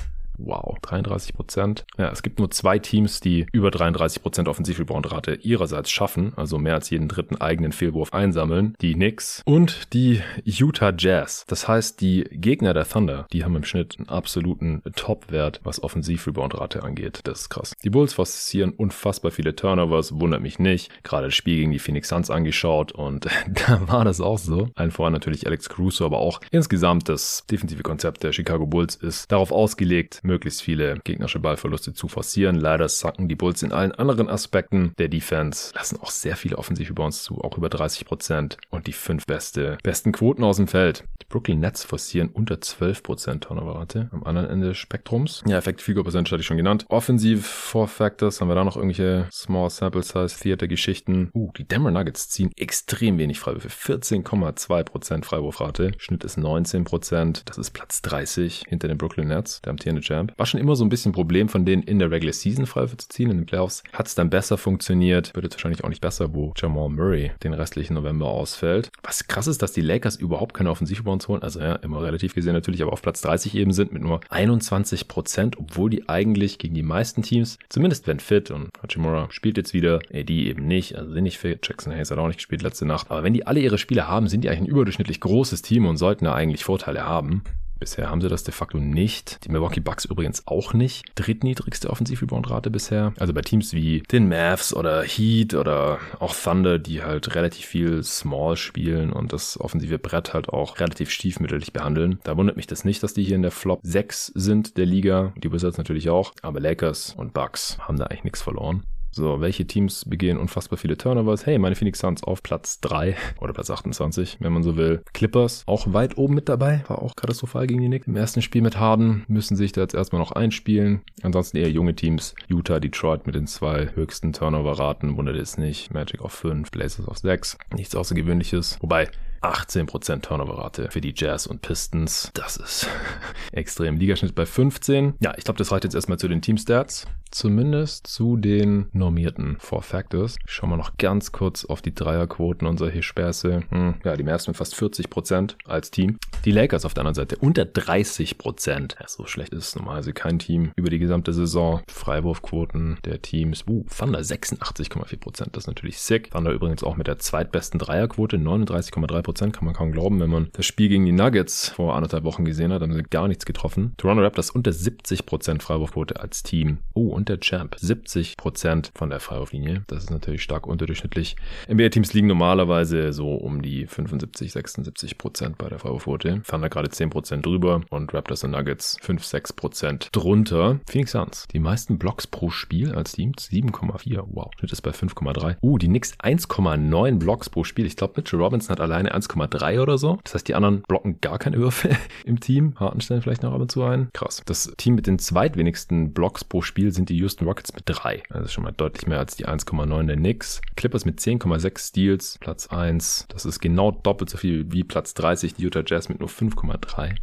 Wow, 0.44 0.78
33 0.82 1.34
Prozent. 1.34 1.86
Ja, 1.98 2.12
es 2.12 2.24
gibt 2.24 2.40
nur 2.40 2.50
zwei 2.52 2.80
Teams, 2.80 3.20
die 3.20 3.46
über 3.52 3.72
33 3.72 4.22
Prozent 4.22 4.48
Offensiv-Rebound-Rate 4.48 5.36
ihrerseits 5.36 5.92
schaffen, 5.92 6.34
also 6.36 6.58
mehr 6.58 6.76
als 6.76 6.90
jeden 6.90 7.08
dritten 7.08 7.36
eigenen 7.40 7.72
Fehlwurf 7.72 8.14
einsammeln. 8.14 8.76
Die 8.82 8.94
Knicks 8.94 9.42
und 9.46 9.94
die 9.94 10.22
Utah 10.44 10.94
Jazz. 10.98 11.46
Das 11.48 11.68
heißt, 11.68 12.02
die 12.02 12.24
Gegner 12.32 12.74
der 12.74 12.88
Thunder, 12.88 13.28
die 13.32 13.44
haben 13.44 13.56
im 13.56 13.64
Schnitt 13.64 13.96
einen 13.98 14.10
absoluten 14.10 14.82
Top-Wert, 14.96 15.62
was 15.64 15.84
Offensiv-Rebound-Rate 15.84 16.84
angeht. 16.84 17.22
Das 17.24 17.42
ist 17.42 17.50
krass. 17.50 17.74
Die 17.84 17.90
Bulls 17.90 18.14
forcieren 18.14 18.72
unfassbar 18.72 19.32
viele 19.32 19.56
Turnovers, 19.56 20.20
wundert 20.20 20.42
mich 20.42 20.60
nicht. 20.60 20.92
Gerade 21.04 21.28
das 21.28 21.36
Spiel 21.36 21.58
gegen 21.58 21.72
die 21.72 21.80
Phoenix 21.80 22.10
Suns 22.10 22.30
angeschaut 22.30 22.92
und 22.92 23.28
da 23.68 23.88
war 23.88 24.06
das 24.06 24.22
auch 24.22 24.38
so. 24.38 24.70
Allen 24.76 24.92
voran 24.92 25.14
natürlich 25.14 25.46
Alex 25.46 25.70
Caruso, 25.70 26.06
aber 26.06 26.18
auch 26.18 26.42
insgesamt 26.52 27.10
das 27.10 27.46
defensive 27.50 27.84
Konzept 27.84 28.24
der 28.24 28.34
Chicago 28.34 28.66
Bulls 28.66 28.96
ist 28.96 29.32
darauf 29.32 29.52
ausgelegt, 29.52 30.22
möglichst 30.32 30.62
viele 30.62 30.98
gegnerische 31.04 31.40
Ballverluste 31.40 31.94
zu 31.94 32.08
forcieren. 32.08 32.56
Leider 32.56 32.88
sacken 32.88 33.28
die 33.28 33.36
Bulls 33.36 33.64
in 33.64 33.74
allen 33.74 33.92
anderen 33.92 34.30
Aspekten 34.30 34.94
der 34.98 35.10
Defense, 35.10 35.74
lassen 35.76 36.00
auch 36.00 36.10
sehr 36.10 36.38
viele 36.38 36.58
Offensiv-Rebounds 36.58 37.24
zu, 37.24 37.42
auch 37.42 37.58
über 37.58 37.70
30 37.70 38.06
Prozent 38.06 38.58
und 38.70 38.88
die 38.88 38.94
fünf 38.94 39.26
beste, 39.26 39.78
besten 39.84 40.14
Quoten 40.14 40.44
aus 40.44 40.58
dem 40.58 40.68
Feld. 40.68 41.04
Die 41.22 41.26
Brooklyn 41.28 41.60
Nets 41.60 41.84
forcieren 41.84 42.30
unter 42.30 42.62
12 42.62 43.04
Prozent 43.04 43.44
Turnover-Rate 43.44 44.10
am 44.12 44.24
anderen 44.24 44.50
Ende 44.50 44.70
des 44.70 44.78
Spektrums. 44.78 45.44
Ja, 45.46 45.58
Effective 45.58 45.84
Field 45.84 46.04
Percentage 46.04 46.32
hatte 46.32 46.42
ich 46.42 46.48
schon 46.48 46.58
genannt. 46.58 46.86
Offensiv 46.88 47.46
Four 47.46 47.88
Factors, 47.88 48.40
haben 48.40 48.48
wir 48.48 48.56
da 48.56 48.64
noch 48.64 48.78
irgendwelche 48.78 49.28
Small 49.32 49.70
Sample 49.70 50.04
Size 50.04 50.40
Theater 50.40 50.68
Geschichten. 50.68 51.30
Uh, 51.34 51.52
die 51.58 51.68
Denver 51.68 51.92
Nuggets 51.92 52.30
ziehen 52.30 52.52
extrem 52.58 53.18
wenig 53.18 53.40
Freiwürfe. 53.40 53.70
14,2 53.70 54.84
Prozent 54.84 55.26
Freiwurfrate. 55.26 55.92
Schnitt 55.98 56.24
ist 56.24 56.38
19 56.38 56.86
Prozent. 56.86 57.44
Das 57.46 57.58
ist 57.58 57.72
Platz 57.72 58.02
30 58.02 58.64
hinter 58.68 58.88
den 58.88 58.98
Brooklyn 58.98 59.28
Nets, 59.28 59.62
der 59.62 59.72
amtierende 59.72 60.02
Champ. 60.12 60.34
War 60.38 60.46
schon 60.46 60.60
immer 60.60 60.76
so 60.76 60.84
ein 60.86 60.90
bisschen 60.90 61.12
ein 61.12 61.14
Problem 61.14 61.50
von 61.50 61.66
denen 61.66 61.84
in 61.84 62.00
der 62.00 62.12
Regular 62.12 62.34
Season 62.34 62.66
Freiwürfe 62.66 62.98
zu 62.98 63.10
ziehen. 63.10 63.32
In 63.32 63.38
den 63.38 63.46
Playoffs 63.46 63.84
hat 63.94 64.08
es 64.08 64.16
dann 64.16 64.30
besser 64.30 64.58
funktioniert. 64.58 65.34
Wird 65.34 65.46
jetzt 65.46 65.56
wahrscheinlich 65.56 65.84
auch 65.84 65.90
nicht 65.90 66.02
besser, 66.02 66.34
wo 66.34 66.54
Jamal 66.56 66.90
Murray 66.90 67.32
den 67.44 67.54
restlichen 67.54 67.94
November 67.94 68.28
ausfällt. 68.28 68.90
Was 69.04 69.28
krass 69.28 69.48
ist, 69.48 69.62
dass 69.62 69.74
die 69.74 69.82
Lakers 69.82 70.16
überhaupt 70.16 70.54
keine 70.54 70.72
Offensivrebounds 70.72 71.28
holen. 71.28 71.42
Also 71.42 71.60
ja, 71.60 71.76
immer 71.76 72.02
relativ 72.02 72.34
gesehen 72.34 72.54
natürlich, 72.54 72.82
aber 72.82 72.94
auf 72.94 73.02
Platz 73.02 73.22
30 73.22 73.56
eben 73.56 73.74
sind 73.74 73.94
mit 73.94 74.02
nur 74.02 74.22
21 74.30 75.08
Prozent, 75.08 75.58
obwohl 75.58 75.90
die 75.90 76.08
eigentlich 76.10 76.58
gegen 76.58 76.76
die 76.76 76.84
meisten 76.84 77.22
Teams, 77.22 77.58
zumindest 77.70 78.08
wenn 78.08 78.20
fit 78.20 78.52
und 78.52 78.70
Hachimura 78.82 79.28
spielt 79.32 79.58
jetzt 79.58 79.74
wieder, 79.74 80.00
AD 80.14 80.30
eben 80.30 80.68
nicht, 80.68 80.96
also 80.96 81.12
sind 81.12 81.24
nicht 81.24 81.38
fit. 81.38 81.68
Jackson 81.68 81.94
Hayes 81.94 82.12
hat 82.12 82.18
auch 82.18 82.28
nicht 82.28 82.38
gespielt 82.38 82.62
letzte 82.62 82.86
Nacht. 82.86 83.10
Aber 83.10 83.24
wenn 83.24 83.34
die 83.34 83.48
alle 83.48 83.60
ihre 83.60 83.78
Spiele 83.78 84.08
haben, 84.08 84.28
sind 84.28 84.44
die 84.44 84.50
eigentlich 84.50 84.62
ein 84.62 84.72
überdurchschnittlich 84.72 85.20
großes 85.20 85.62
Team 85.62 85.86
und 85.86 85.98
sollten 85.98 86.26
da 86.26 86.34
eigentlich 86.34 86.64
Vorteile 86.64 87.06
haben. 87.06 87.44
Bisher 87.82 88.12
haben 88.12 88.22
sie 88.22 88.30
das 88.30 88.44
de 88.44 88.54
facto 88.54 88.78
nicht. 88.78 89.44
Die 89.44 89.50
Milwaukee 89.50 89.80
Bucks 89.80 90.06
übrigens 90.06 90.46
auch 90.46 90.76
nicht. 90.76 91.04
Drittniedrigste 91.16 91.90
Offensiv-Rebound-Rate 91.90 92.70
bisher. 92.70 93.12
Also 93.18 93.34
bei 93.34 93.42
Teams 93.42 93.74
wie 93.74 94.04
den 94.12 94.30
Mavs 94.30 94.72
oder 94.72 95.02
Heat 95.02 95.56
oder 95.56 95.98
auch 96.20 96.36
Thunder, 96.36 96.78
die 96.78 97.02
halt 97.02 97.34
relativ 97.34 97.66
viel 97.66 98.04
Small 98.04 98.56
spielen 98.56 99.12
und 99.12 99.34
das 99.34 99.60
offensive 99.60 99.98
Brett 99.98 100.36
halt 100.36 100.50
auch 100.50 100.80
relativ 100.80 101.10
stiefmütterlich 101.10 101.74
behandeln. 101.74 102.20
Da 102.24 102.38
wundert 102.38 102.56
mich 102.56 102.68
das 102.68 102.86
nicht, 102.86 103.02
dass 103.02 103.16
die 103.16 103.24
hier 103.24 103.36
in 103.36 103.42
der 103.42 103.50
Flop 103.50 103.80
6 103.82 104.28
sind 104.28 104.78
der 104.78 104.86
Liga. 104.86 105.34
Die 105.38 105.52
Wizards 105.52 105.80
natürlich 105.80 106.12
auch. 106.12 106.34
Aber 106.44 106.60
Lakers 106.60 107.16
und 107.18 107.34
Bucks 107.34 107.80
haben 107.80 107.98
da 107.98 108.06
eigentlich 108.06 108.26
nichts 108.26 108.44
verloren. 108.44 108.84
So, 109.12 109.42
welche 109.42 109.68
Teams 109.68 110.06
begehen 110.06 110.38
unfassbar 110.38 110.78
viele 110.78 110.98
Turnovers? 110.98 111.46
Hey, 111.46 111.60
meine 111.60 111.76
Phoenix 111.76 112.00
Suns 112.00 112.24
auf 112.24 112.42
Platz 112.44 112.80
3 112.80 113.16
oder 113.42 113.54
Platz 113.54 113.70
28, 113.70 114.38
wenn 114.40 114.54
man 114.54 114.64
so 114.64 114.78
will. 114.78 115.04
Clippers 115.14 115.64
auch 115.66 115.92
weit 115.94 116.18
oben 116.18 116.34
mit 116.34 116.48
dabei, 116.48 116.84
war 116.88 117.02
auch 117.02 117.16
katastrophal 117.16 117.68
gegen 117.68 117.82
die 117.82 117.88
Knicks. 117.88 118.08
Im 118.08 118.16
ersten 118.16 118.42
Spiel 118.42 118.62
mit 118.62 118.80
Harden 118.80 119.26
müssen 119.28 119.58
sich 119.58 119.74
da 119.74 119.82
jetzt 119.82 119.96
erstmal 119.96 120.22
noch 120.22 120.32
einspielen. 120.32 121.02
Ansonsten 121.24 121.58
eher 121.58 121.70
junge 121.70 121.94
Teams. 121.94 122.36
Utah, 122.48 122.80
Detroit 122.80 123.26
mit 123.26 123.36
den 123.36 123.48
zwei 123.48 123.90
höchsten 123.96 124.32
Turnover-Raten, 124.32 125.18
wundert 125.18 125.36
es 125.36 125.58
nicht. 125.58 125.94
Magic 125.94 126.22
auf 126.22 126.32
5, 126.32 126.72
Blazers 126.72 127.08
auf 127.08 127.18
6. 127.18 127.58
Nichts 127.76 127.96
Außergewöhnliches. 127.96 128.78
Wobei, 128.80 129.10
18% 129.42 130.22
Turnover-Rate 130.22 130.90
für 130.92 131.02
die 131.02 131.14
Jazz 131.16 131.48
und 131.48 131.62
Pistons. 131.62 132.32
Das 132.34 132.58
ist 132.58 132.88
extrem. 133.52 133.98
Ligaschnitt 133.98 134.36
bei 134.36 134.46
15. 134.46 135.16
Ja, 135.20 135.34
ich 135.38 135.44
glaube, 135.44 135.58
das 135.58 135.72
reicht 135.72 135.84
jetzt 135.84 135.96
erstmal 135.96 136.20
zu 136.20 136.28
den 136.28 136.42
Team-Stats. 136.42 137.08
Zumindest 137.32 138.08
zu 138.08 138.36
den 138.36 138.88
normierten 138.92 139.56
Four 139.60 139.84
Factors. 139.84 140.36
Schauen 140.46 140.70
wir 140.70 140.78
noch 140.78 140.98
ganz 140.98 141.32
kurz 141.32 141.64
auf 141.64 141.82
die 141.82 141.96
Dreierquoten 141.96 142.68
und 142.68 142.78
solche 142.78 143.02
Späße. 143.02 143.64
Hm, 143.70 143.96
ja, 144.04 144.18
die 144.18 144.24
Mavs 144.24 144.48
mit 144.48 144.58
fast 144.58 144.76
40% 144.76 145.56
als 145.66 145.92
Team. 145.92 146.20
Die 146.44 146.52
Lakers 146.52 146.84
auf 146.84 146.94
der 146.94 147.02
anderen 147.02 147.16
Seite 147.16 147.38
unter 147.38 147.64
30%. 147.64 148.96
Ja, 149.00 149.08
so 149.08 149.26
schlecht 149.26 149.54
ist 149.54 149.78
normalerweise 149.78 150.12
kein 150.12 150.40
Team 150.40 150.72
über 150.76 150.90
die 150.90 151.00
gesamte 151.00 151.32
Saison. 151.32 151.82
Freiwurfquoten 151.88 152.98
der 153.06 153.22
Teams. 153.22 153.64
Uh, 153.66 153.86
Thunder 153.98 154.20
86,4%. 154.20 155.52
Das 155.52 155.64
ist 155.64 155.68
natürlich 155.68 156.00
sick. 156.00 156.32
Thunder 156.32 156.52
übrigens 156.52 156.84
auch 156.84 156.98
mit 156.98 157.08
der 157.08 157.18
zweitbesten 157.18 157.80
Dreierquote. 157.80 158.38
39,3% 158.38 159.52
kann 159.52 159.66
man 159.66 159.74
kaum 159.74 159.94
glauben, 159.94 160.20
wenn 160.20 160.30
man 160.30 160.50
das 160.52 160.66
Spiel 160.66 160.90
gegen 160.90 161.06
die 161.06 161.14
Nuggets 161.14 161.70
vor 161.70 161.96
anderthalb 161.96 162.26
Wochen 162.26 162.44
gesehen 162.44 162.74
hat. 162.74 162.82
Haben 162.82 162.94
sie 162.94 163.04
gar 163.04 163.30
nichts 163.30 163.46
getroffen. 163.46 163.94
Toronto 163.96 164.22
Raptors 164.22 164.52
unter 164.52 164.72
70% 164.72 165.62
Freiwurfquote 165.62 166.20
als 166.20 166.44
Team. 166.44 166.80
Oh, 166.94 167.21
und 167.22 167.30
der 167.30 167.40
Champ. 167.40 167.76
70% 167.76 168.90
von 168.96 169.10
der 169.10 169.20
Freiwurflinie. 169.20 169.84
Das 169.88 170.04
ist 170.04 170.10
natürlich 170.10 170.42
stark 170.42 170.66
unterdurchschnittlich. 170.66 171.36
NBA-Teams 171.72 172.14
liegen 172.14 172.28
normalerweise 172.28 173.14
so 173.14 173.36
um 173.36 173.62
die 173.62 173.86
75, 173.86 174.52
76% 174.52 175.54
bei 175.58 175.70
der 175.70 175.78
Freiwurfquote. 175.78 176.42
Thunder 176.48 176.70
gerade 176.70 176.90
10% 176.90 177.42
drüber 177.42 177.82
und 177.90 178.14
Raptors 178.14 178.44
und 178.44 178.52
Nuggets 178.52 178.98
5, 179.02 179.24
6% 179.24 180.08
drunter. 180.12 180.80
Phoenix 180.90 181.12
Suns. 181.12 181.48
Die 181.54 181.60
meisten 181.60 182.00
Blocks 182.00 182.26
pro 182.26 182.50
Spiel 182.50 182.94
als 182.94 183.12
Team 183.12 183.34
7,4. 183.34 184.24
Wow. 184.28 184.50
Schnitt 184.58 184.72
ist 184.72 184.82
bei 184.82 184.92
5,3. 184.92 185.58
Uh, 185.62 185.78
die 185.78 185.88
Knicks 185.88 186.14
1,9 186.24 187.20
Blocks 187.20 187.50
pro 187.52 187.64
Spiel. 187.64 187.86
Ich 187.86 187.98
glaube, 187.98 188.14
Mitchell 188.18 188.40
Robinson 188.40 188.72
hat 188.72 188.82
alleine 188.82 189.14
1,3 189.14 189.80
oder 189.80 190.00
so. 190.00 190.18
Das 190.24 190.34
heißt, 190.34 190.48
die 190.48 190.56
anderen 190.56 190.82
blocken 190.88 191.22
gar 191.22 191.38
keine 191.38 191.58
Würfe 191.58 191.96
im 192.26 192.40
Team. 192.40 192.74
Harten 192.78 193.02
stellen 193.02 193.22
vielleicht 193.22 193.44
noch 193.44 193.54
ab 193.54 193.62
und 193.62 193.72
zu 193.72 193.84
ein. 193.84 194.10
Krass. 194.14 194.42
Das 194.46 194.74
Team 194.78 194.96
mit 194.96 195.06
den 195.06 195.20
zweitwenigsten 195.20 196.14
Blocks 196.14 196.44
pro 196.44 196.64
Spiel 196.64 196.92
sind 196.92 197.11
die 197.12 197.18
Houston 197.18 197.46
Rockets 197.46 197.74
mit 197.74 197.84
3. 197.86 198.24
Also 198.30 198.48
schon 198.48 198.64
mal 198.64 198.72
deutlich 198.72 199.08
mehr 199.08 199.20
als 199.20 199.36
die 199.36 199.48
1,9 199.48 200.08
der 200.08 200.16
Knicks. 200.16 200.62
Clippers 200.76 201.06
mit 201.06 201.20
10,6 201.20 201.90
Steals, 201.90 202.38
Platz 202.40 202.68
1. 202.68 203.26
Das 203.30 203.46
ist 203.46 203.60
genau 203.60 203.92
doppelt 203.92 204.30
so 204.30 204.38
viel 204.38 204.72
wie 204.72 204.84
Platz 204.84 205.14
30. 205.14 205.56
Die 205.56 205.64
Utah 205.64 205.84
Jazz 205.86 206.10
mit 206.10 206.20
nur 206.20 206.30
5,3. 206.30 207.16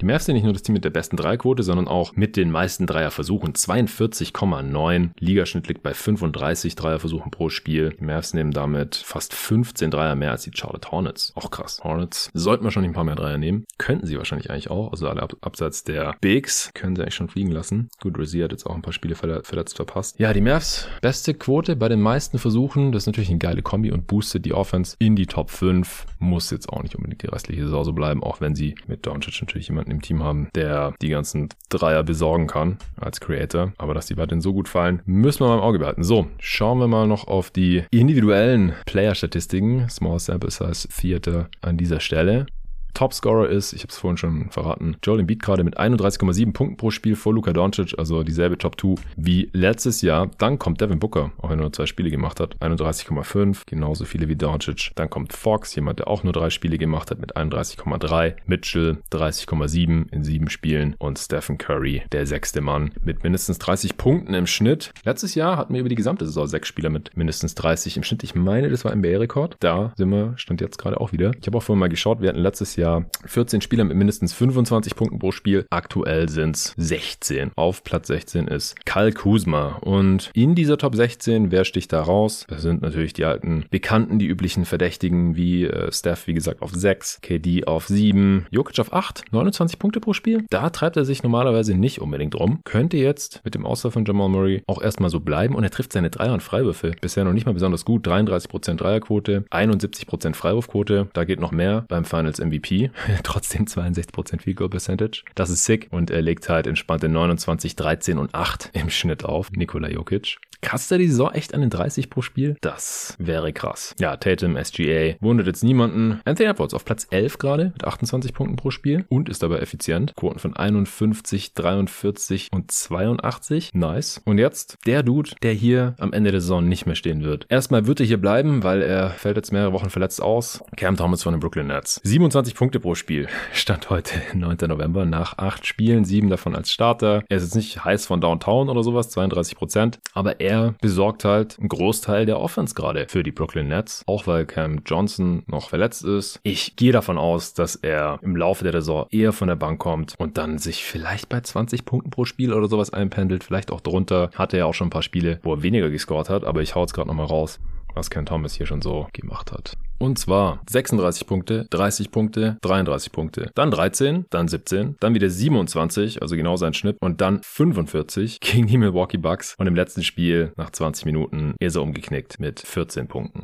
Die 0.00 0.04
Mavs 0.04 0.26
sind 0.26 0.36
nicht 0.36 0.44
nur 0.44 0.52
das 0.52 0.62
Team 0.62 0.74
mit 0.74 0.84
der 0.84 0.90
besten 0.90 1.16
Dreierquote, 1.16 1.64
sondern 1.64 1.88
auch 1.88 2.14
mit 2.14 2.36
den 2.36 2.52
meisten 2.52 2.86
Dreierversuchen. 2.86 3.54
42,9. 3.54 5.10
Ligaschnitt 5.18 5.66
liegt 5.66 5.82
bei 5.82 5.92
35 5.92 6.76
Dreierversuchen 6.76 7.32
pro 7.32 7.48
Spiel. 7.48 7.96
Die 7.98 8.04
Mavs 8.04 8.32
nehmen 8.32 8.52
damit 8.52 8.94
fast 8.94 9.34
15 9.34 9.90
Dreier 9.90 10.14
mehr 10.14 10.30
als 10.30 10.44
die 10.44 10.52
Charlotte 10.54 10.92
Hornets. 10.92 11.32
Auch 11.34 11.50
krass. 11.50 11.80
Hornets 11.82 12.30
sollten 12.32 12.62
wir 12.62 12.70
schon 12.70 12.84
ein 12.84 12.92
paar 12.92 13.02
mehr 13.02 13.16
Dreier 13.16 13.38
nehmen. 13.38 13.64
Könnten 13.76 14.06
sie 14.06 14.16
wahrscheinlich 14.16 14.50
eigentlich 14.50 14.70
auch. 14.70 14.92
Also 14.92 15.08
alle 15.08 15.20
ab 15.20 15.34
abseits 15.40 15.82
der 15.82 16.14
Bigs 16.20 16.70
können 16.74 16.94
sie 16.94 17.02
eigentlich 17.02 17.16
schon 17.16 17.28
fliegen 17.28 17.50
lassen. 17.50 17.88
Gut, 18.00 18.16
Rozier 18.16 18.44
hat 18.44 18.52
jetzt 18.52 18.66
auch 18.66 18.76
ein 18.76 18.82
paar 18.82 18.92
Spiele 18.92 19.16
verletzt 19.16 19.74
verpasst. 19.74 20.20
Ja, 20.20 20.32
die 20.32 20.40
Mavs 20.40 20.86
beste 21.02 21.34
Quote 21.34 21.74
bei 21.74 21.88
den 21.88 22.00
meisten 22.00 22.38
Versuchen. 22.38 22.92
Das 22.92 23.02
ist 23.02 23.06
natürlich 23.08 23.30
eine 23.30 23.38
geile 23.38 23.62
Kombi 23.62 23.90
und 23.90 24.06
boostet 24.06 24.44
die 24.44 24.54
Offense 24.54 24.94
in 25.00 25.16
die 25.16 25.26
Top 25.26 25.50
5. 25.50 26.06
Muss 26.20 26.52
jetzt 26.52 26.68
auch 26.68 26.84
nicht 26.84 26.94
unbedingt 26.94 27.22
die 27.22 27.26
restliche 27.26 27.64
Saison 27.64 27.82
so 27.82 27.92
bleiben, 27.92 28.22
auch 28.22 28.40
wenn 28.40 28.54
sie 28.54 28.76
mit 28.86 29.04
Doncic 29.04 29.40
natürlich 29.40 29.66
jemanden 29.66 29.87
jemanden 29.88 29.90
im 29.90 30.02
Team 30.02 30.22
haben, 30.22 30.48
der 30.54 30.94
die 31.00 31.08
ganzen 31.08 31.48
Dreier 31.68 32.02
besorgen 32.02 32.46
kann 32.46 32.78
als 32.96 33.20
Creator. 33.20 33.72
Aber 33.78 33.94
dass 33.94 34.06
die 34.06 34.16
weiterhin 34.16 34.40
so 34.40 34.52
gut 34.52 34.68
fallen, 34.68 35.02
müssen 35.06 35.40
wir 35.40 35.48
mal 35.48 35.56
im 35.56 35.62
Auge 35.62 35.78
behalten. 35.78 36.04
So, 36.04 36.26
schauen 36.38 36.78
wir 36.78 36.88
mal 36.88 37.06
noch 37.06 37.26
auf 37.26 37.50
die 37.50 37.84
individuellen 37.90 38.74
Player-Statistiken. 38.86 39.88
Small 39.88 40.18
Sample 40.18 40.50
Size 40.50 40.88
Theater 40.88 41.48
an 41.60 41.76
dieser 41.76 42.00
Stelle. 42.00 42.46
Topscorer 42.94 43.48
ist, 43.48 43.72
ich 43.72 43.82
habe 43.82 43.90
es 43.90 43.98
vorhin 43.98 44.16
schon 44.16 44.50
verraten, 44.50 44.96
Joel 45.04 45.20
Embiid 45.20 45.42
gerade 45.42 45.64
mit 45.64 45.78
31,7 45.78 46.52
Punkten 46.52 46.76
pro 46.76 46.90
Spiel 46.90 47.16
vor 47.16 47.32
Luka 47.32 47.52
Doncic, 47.52 47.94
also 47.98 48.22
dieselbe 48.22 48.58
Top 48.58 48.80
2 48.80 48.96
wie 49.16 49.48
letztes 49.52 50.02
Jahr. 50.02 50.30
Dann 50.38 50.58
kommt 50.58 50.80
Devin 50.80 50.98
Booker, 50.98 51.30
auch 51.38 51.50
wenn 51.50 51.58
er 51.58 51.62
nur 51.62 51.72
zwei 51.72 51.86
Spiele 51.86 52.10
gemacht 52.10 52.40
hat, 52.40 52.56
31,5, 52.60 53.62
genauso 53.66 54.04
viele 54.04 54.28
wie 54.28 54.36
Doncic. 54.36 54.90
Dann 54.96 55.10
kommt 55.10 55.32
Fox, 55.32 55.74
jemand, 55.74 56.00
der 56.00 56.08
auch 56.08 56.24
nur 56.24 56.32
drei 56.32 56.50
Spiele 56.50 56.78
gemacht 56.78 57.10
hat 57.10 57.20
mit 57.20 57.36
31,3, 57.36 58.34
Mitchell 58.46 58.98
30,7 59.12 60.12
in 60.12 60.24
sieben 60.24 60.50
Spielen 60.50 60.94
und 60.98 61.18
Stephen 61.18 61.58
Curry, 61.58 62.02
der 62.12 62.26
sechste 62.26 62.60
Mann, 62.60 62.90
mit 63.04 63.22
mindestens 63.22 63.58
30 63.58 63.96
Punkten 63.96 64.34
im 64.34 64.46
Schnitt. 64.46 64.92
Letztes 65.04 65.34
Jahr 65.34 65.56
hatten 65.56 65.74
wir 65.74 65.80
über 65.80 65.88
die 65.88 65.94
gesamte 65.94 66.24
Saison 66.24 66.46
sechs 66.46 66.68
Spieler 66.68 66.90
mit 66.90 67.16
mindestens 67.16 67.54
30 67.54 67.96
im 67.96 68.02
Schnitt. 68.02 68.24
Ich 68.24 68.34
meine, 68.34 68.70
das 68.70 68.84
war 68.84 68.94
NBA-Rekord. 68.94 69.56
Da 69.60 69.92
sind 69.96 70.10
wir, 70.10 70.34
stand 70.36 70.60
jetzt 70.60 70.78
gerade 70.78 71.00
auch 71.00 71.12
wieder. 71.12 71.32
Ich 71.40 71.46
habe 71.46 71.58
auch 71.58 71.62
vorhin 71.62 71.80
mal 71.80 71.88
geschaut, 71.88 72.20
wir 72.20 72.28
hatten 72.28 72.40
letztes 72.40 72.76
Jahr 72.76 72.77
Jahr 72.78 73.06
14 73.26 73.60
Spieler 73.60 73.84
mit 73.84 73.96
mindestens 73.96 74.32
25 74.32 74.96
Punkten 74.96 75.18
pro 75.18 75.32
Spiel. 75.32 75.66
Aktuell 75.70 76.28
sind 76.28 76.56
es 76.56 76.74
16. 76.76 77.52
Auf 77.56 77.84
Platz 77.84 78.08
16 78.08 78.48
ist 78.48 78.86
Kyle 78.86 79.12
Kuzma. 79.12 79.78
Und 79.80 80.30
in 80.34 80.54
dieser 80.54 80.78
Top 80.78 80.94
16, 80.94 81.50
wer 81.50 81.64
sticht 81.64 81.92
da 81.92 82.02
raus? 82.02 82.46
Das 82.48 82.62
sind 82.62 82.82
natürlich 82.82 83.12
die 83.12 83.24
alten 83.24 83.64
Bekannten, 83.70 84.18
die 84.18 84.26
üblichen 84.26 84.64
Verdächtigen 84.64 85.36
wie 85.36 85.64
äh, 85.64 85.92
Steph, 85.92 86.26
wie 86.26 86.34
gesagt, 86.34 86.62
auf 86.62 86.72
6, 86.72 87.20
KD 87.20 87.66
auf 87.66 87.88
7, 87.88 88.46
Jokic 88.50 88.78
auf 88.78 88.92
8, 88.92 89.24
29 89.30 89.78
Punkte 89.78 90.00
pro 90.00 90.12
Spiel. 90.12 90.44
Da 90.50 90.70
treibt 90.70 90.96
er 90.96 91.04
sich 91.04 91.22
normalerweise 91.22 91.74
nicht 91.74 92.00
unbedingt 92.00 92.34
rum. 92.34 92.60
Könnte 92.64 92.96
jetzt 92.96 93.40
mit 93.44 93.54
dem 93.54 93.66
Ausfall 93.66 93.90
von 93.90 94.04
Jamal 94.04 94.28
Murray 94.28 94.62
auch 94.66 94.80
erstmal 94.80 95.10
so 95.10 95.20
bleiben 95.20 95.54
und 95.54 95.64
er 95.64 95.70
trifft 95.70 95.92
seine 95.92 96.10
Dreier- 96.10 96.34
und 96.34 96.42
Freiwürfe. 96.42 96.92
Bisher 97.00 97.24
noch 97.24 97.32
nicht 97.32 97.46
mal 97.46 97.52
besonders 97.52 97.84
gut. 97.84 98.06
33% 98.06 98.76
Dreierquote, 98.76 99.44
71% 99.50 100.34
Freiwurfquote. 100.34 101.08
Da 101.12 101.24
geht 101.24 101.40
noch 101.40 101.52
mehr 101.52 101.84
beim 101.88 102.04
Finals 102.04 102.38
MVP. 102.38 102.67
Trotzdem 103.22 103.66
62% 103.66 104.42
Field 104.42 104.56
Goal 104.56 104.70
Percentage. 104.70 105.22
Das 105.34 105.50
ist 105.50 105.64
sick. 105.64 105.88
Und 105.90 106.10
er 106.10 106.22
legt 106.22 106.48
halt 106.48 106.66
entspannte 106.66 107.08
29, 107.08 107.76
13 107.76 108.18
und 108.18 108.34
8 108.34 108.70
im 108.74 108.90
Schnitt 108.90 109.24
auf. 109.24 109.50
Nikola 109.52 109.88
Jokic. 109.88 110.38
Kratzt 110.60 110.90
er 110.90 110.98
die 110.98 111.08
Saison 111.08 111.32
echt 111.32 111.54
an 111.54 111.60
den 111.60 111.70
30 111.70 112.10
pro 112.10 112.20
Spiel? 112.20 112.56
Das 112.60 113.14
wäre 113.18 113.52
krass. 113.52 113.94
Ja, 114.00 114.16
Tatum, 114.16 114.56
SGA, 114.62 115.14
wundert 115.20 115.46
jetzt 115.46 115.62
niemanden. 115.62 116.20
Anthony 116.24 116.48
Edwards 116.48 116.74
auf 116.74 116.84
Platz 116.84 117.06
11 117.10 117.38
gerade 117.38 117.64
mit 117.66 117.84
28 117.84 118.32
Punkten 118.32 118.56
pro 118.56 118.70
Spiel 118.70 119.04
und 119.08 119.28
ist 119.28 119.42
dabei 119.42 119.60
effizient. 119.60 120.14
Quoten 120.16 120.40
von 120.40 120.56
51, 120.56 121.54
43 121.54 122.48
und 122.52 122.72
82. 122.72 123.70
Nice. 123.74 124.20
Und 124.24 124.38
jetzt 124.38 124.78
der 124.84 125.04
Dude, 125.04 125.30
der 125.42 125.52
hier 125.52 125.94
am 125.98 126.12
Ende 126.12 126.32
der 126.32 126.40
Saison 126.40 126.66
nicht 126.68 126.86
mehr 126.86 126.96
stehen 126.96 127.22
wird. 127.22 127.46
Erstmal 127.48 127.86
wird 127.86 128.00
er 128.00 128.06
hier 128.06 128.20
bleiben, 128.20 128.64
weil 128.64 128.82
er 128.82 129.10
fällt 129.10 129.36
jetzt 129.36 129.52
mehrere 129.52 129.72
Wochen 129.72 129.90
verletzt 129.90 130.20
aus. 130.20 130.64
Cam 130.76 130.96
Thomas 130.96 131.22
von 131.22 131.34
den 131.34 131.40
Brooklyn 131.40 131.68
Nets. 131.68 132.00
27 132.02 132.54
Punkte 132.58 132.80
pro 132.80 132.96
Spiel. 132.96 133.28
Stand 133.52 133.88
heute 133.88 134.14
9. 134.34 134.56
November 134.66 135.04
nach 135.04 135.38
acht 135.38 135.64
Spielen, 135.64 136.04
sieben 136.04 136.28
davon 136.28 136.56
als 136.56 136.72
Starter. 136.72 137.22
Er 137.28 137.36
ist 137.36 137.44
jetzt 137.44 137.54
nicht 137.54 137.84
heiß 137.84 138.04
von 138.06 138.20
Downtown 138.20 138.68
oder 138.68 138.82
sowas, 138.82 139.10
32 139.10 139.56
Prozent, 139.56 140.00
aber 140.12 140.40
er 140.40 140.74
besorgt 140.80 141.24
halt 141.24 141.56
einen 141.60 141.68
Großteil 141.68 142.26
der 142.26 142.40
Offense 142.40 142.74
gerade 142.74 143.06
für 143.08 143.22
die 143.22 143.30
Brooklyn 143.30 143.68
Nets, 143.68 144.02
auch 144.08 144.26
weil 144.26 144.44
Cam 144.44 144.80
Johnson 144.84 145.44
noch 145.46 145.68
verletzt 145.68 146.04
ist. 146.04 146.40
Ich 146.42 146.74
gehe 146.74 146.90
davon 146.90 147.16
aus, 147.16 147.54
dass 147.54 147.76
er 147.76 148.18
im 148.22 148.34
Laufe 148.34 148.64
der 148.64 148.72
Saison 148.72 149.06
eher 149.10 149.32
von 149.32 149.46
der 149.46 149.54
Bank 149.54 149.78
kommt 149.78 150.16
und 150.18 150.36
dann 150.36 150.58
sich 150.58 150.82
vielleicht 150.82 151.28
bei 151.28 151.40
20 151.40 151.84
Punkten 151.84 152.10
pro 152.10 152.24
Spiel 152.24 152.52
oder 152.52 152.66
sowas 152.66 152.92
einpendelt, 152.92 153.44
vielleicht 153.44 153.70
auch 153.70 153.80
drunter. 153.80 154.30
Hatte 154.34 154.56
er 154.56 154.66
auch 154.66 154.74
schon 154.74 154.88
ein 154.88 154.90
paar 154.90 155.02
Spiele, 155.02 155.38
wo 155.44 155.54
er 155.54 155.62
weniger 155.62 155.90
gescored 155.90 156.28
hat, 156.28 156.42
aber 156.42 156.60
ich 156.60 156.74
hau 156.74 156.80
jetzt 156.80 156.92
gerade 156.92 157.06
nochmal 157.06 157.26
raus 157.26 157.60
was 157.94 158.10
Ken 158.10 158.26
Thomas 158.26 158.54
hier 158.54 158.66
schon 158.66 158.82
so 158.82 159.08
gemacht 159.12 159.52
hat. 159.52 159.74
Und 159.98 160.18
zwar 160.18 160.60
36 160.70 161.26
Punkte, 161.26 161.66
30 161.70 162.10
Punkte, 162.10 162.58
33 162.62 163.10
Punkte, 163.10 163.50
dann 163.54 163.70
13, 163.70 164.26
dann 164.30 164.46
17, 164.46 164.96
dann 165.00 165.14
wieder 165.14 165.28
27, 165.28 166.22
also 166.22 166.36
genau 166.36 166.56
sein 166.56 166.72
Schnitt, 166.72 166.96
und 167.00 167.20
dann 167.20 167.40
45 167.42 168.38
gegen 168.40 168.68
die 168.68 168.78
Milwaukee 168.78 169.18
Bucks. 169.18 169.56
Und 169.58 169.66
im 169.66 169.74
letzten 169.74 170.04
Spiel 170.04 170.52
nach 170.56 170.70
20 170.70 171.04
Minuten 171.04 171.54
ist 171.58 171.74
er 171.74 171.82
umgeknickt 171.82 172.38
mit 172.38 172.60
14 172.60 173.08
Punkten. 173.08 173.42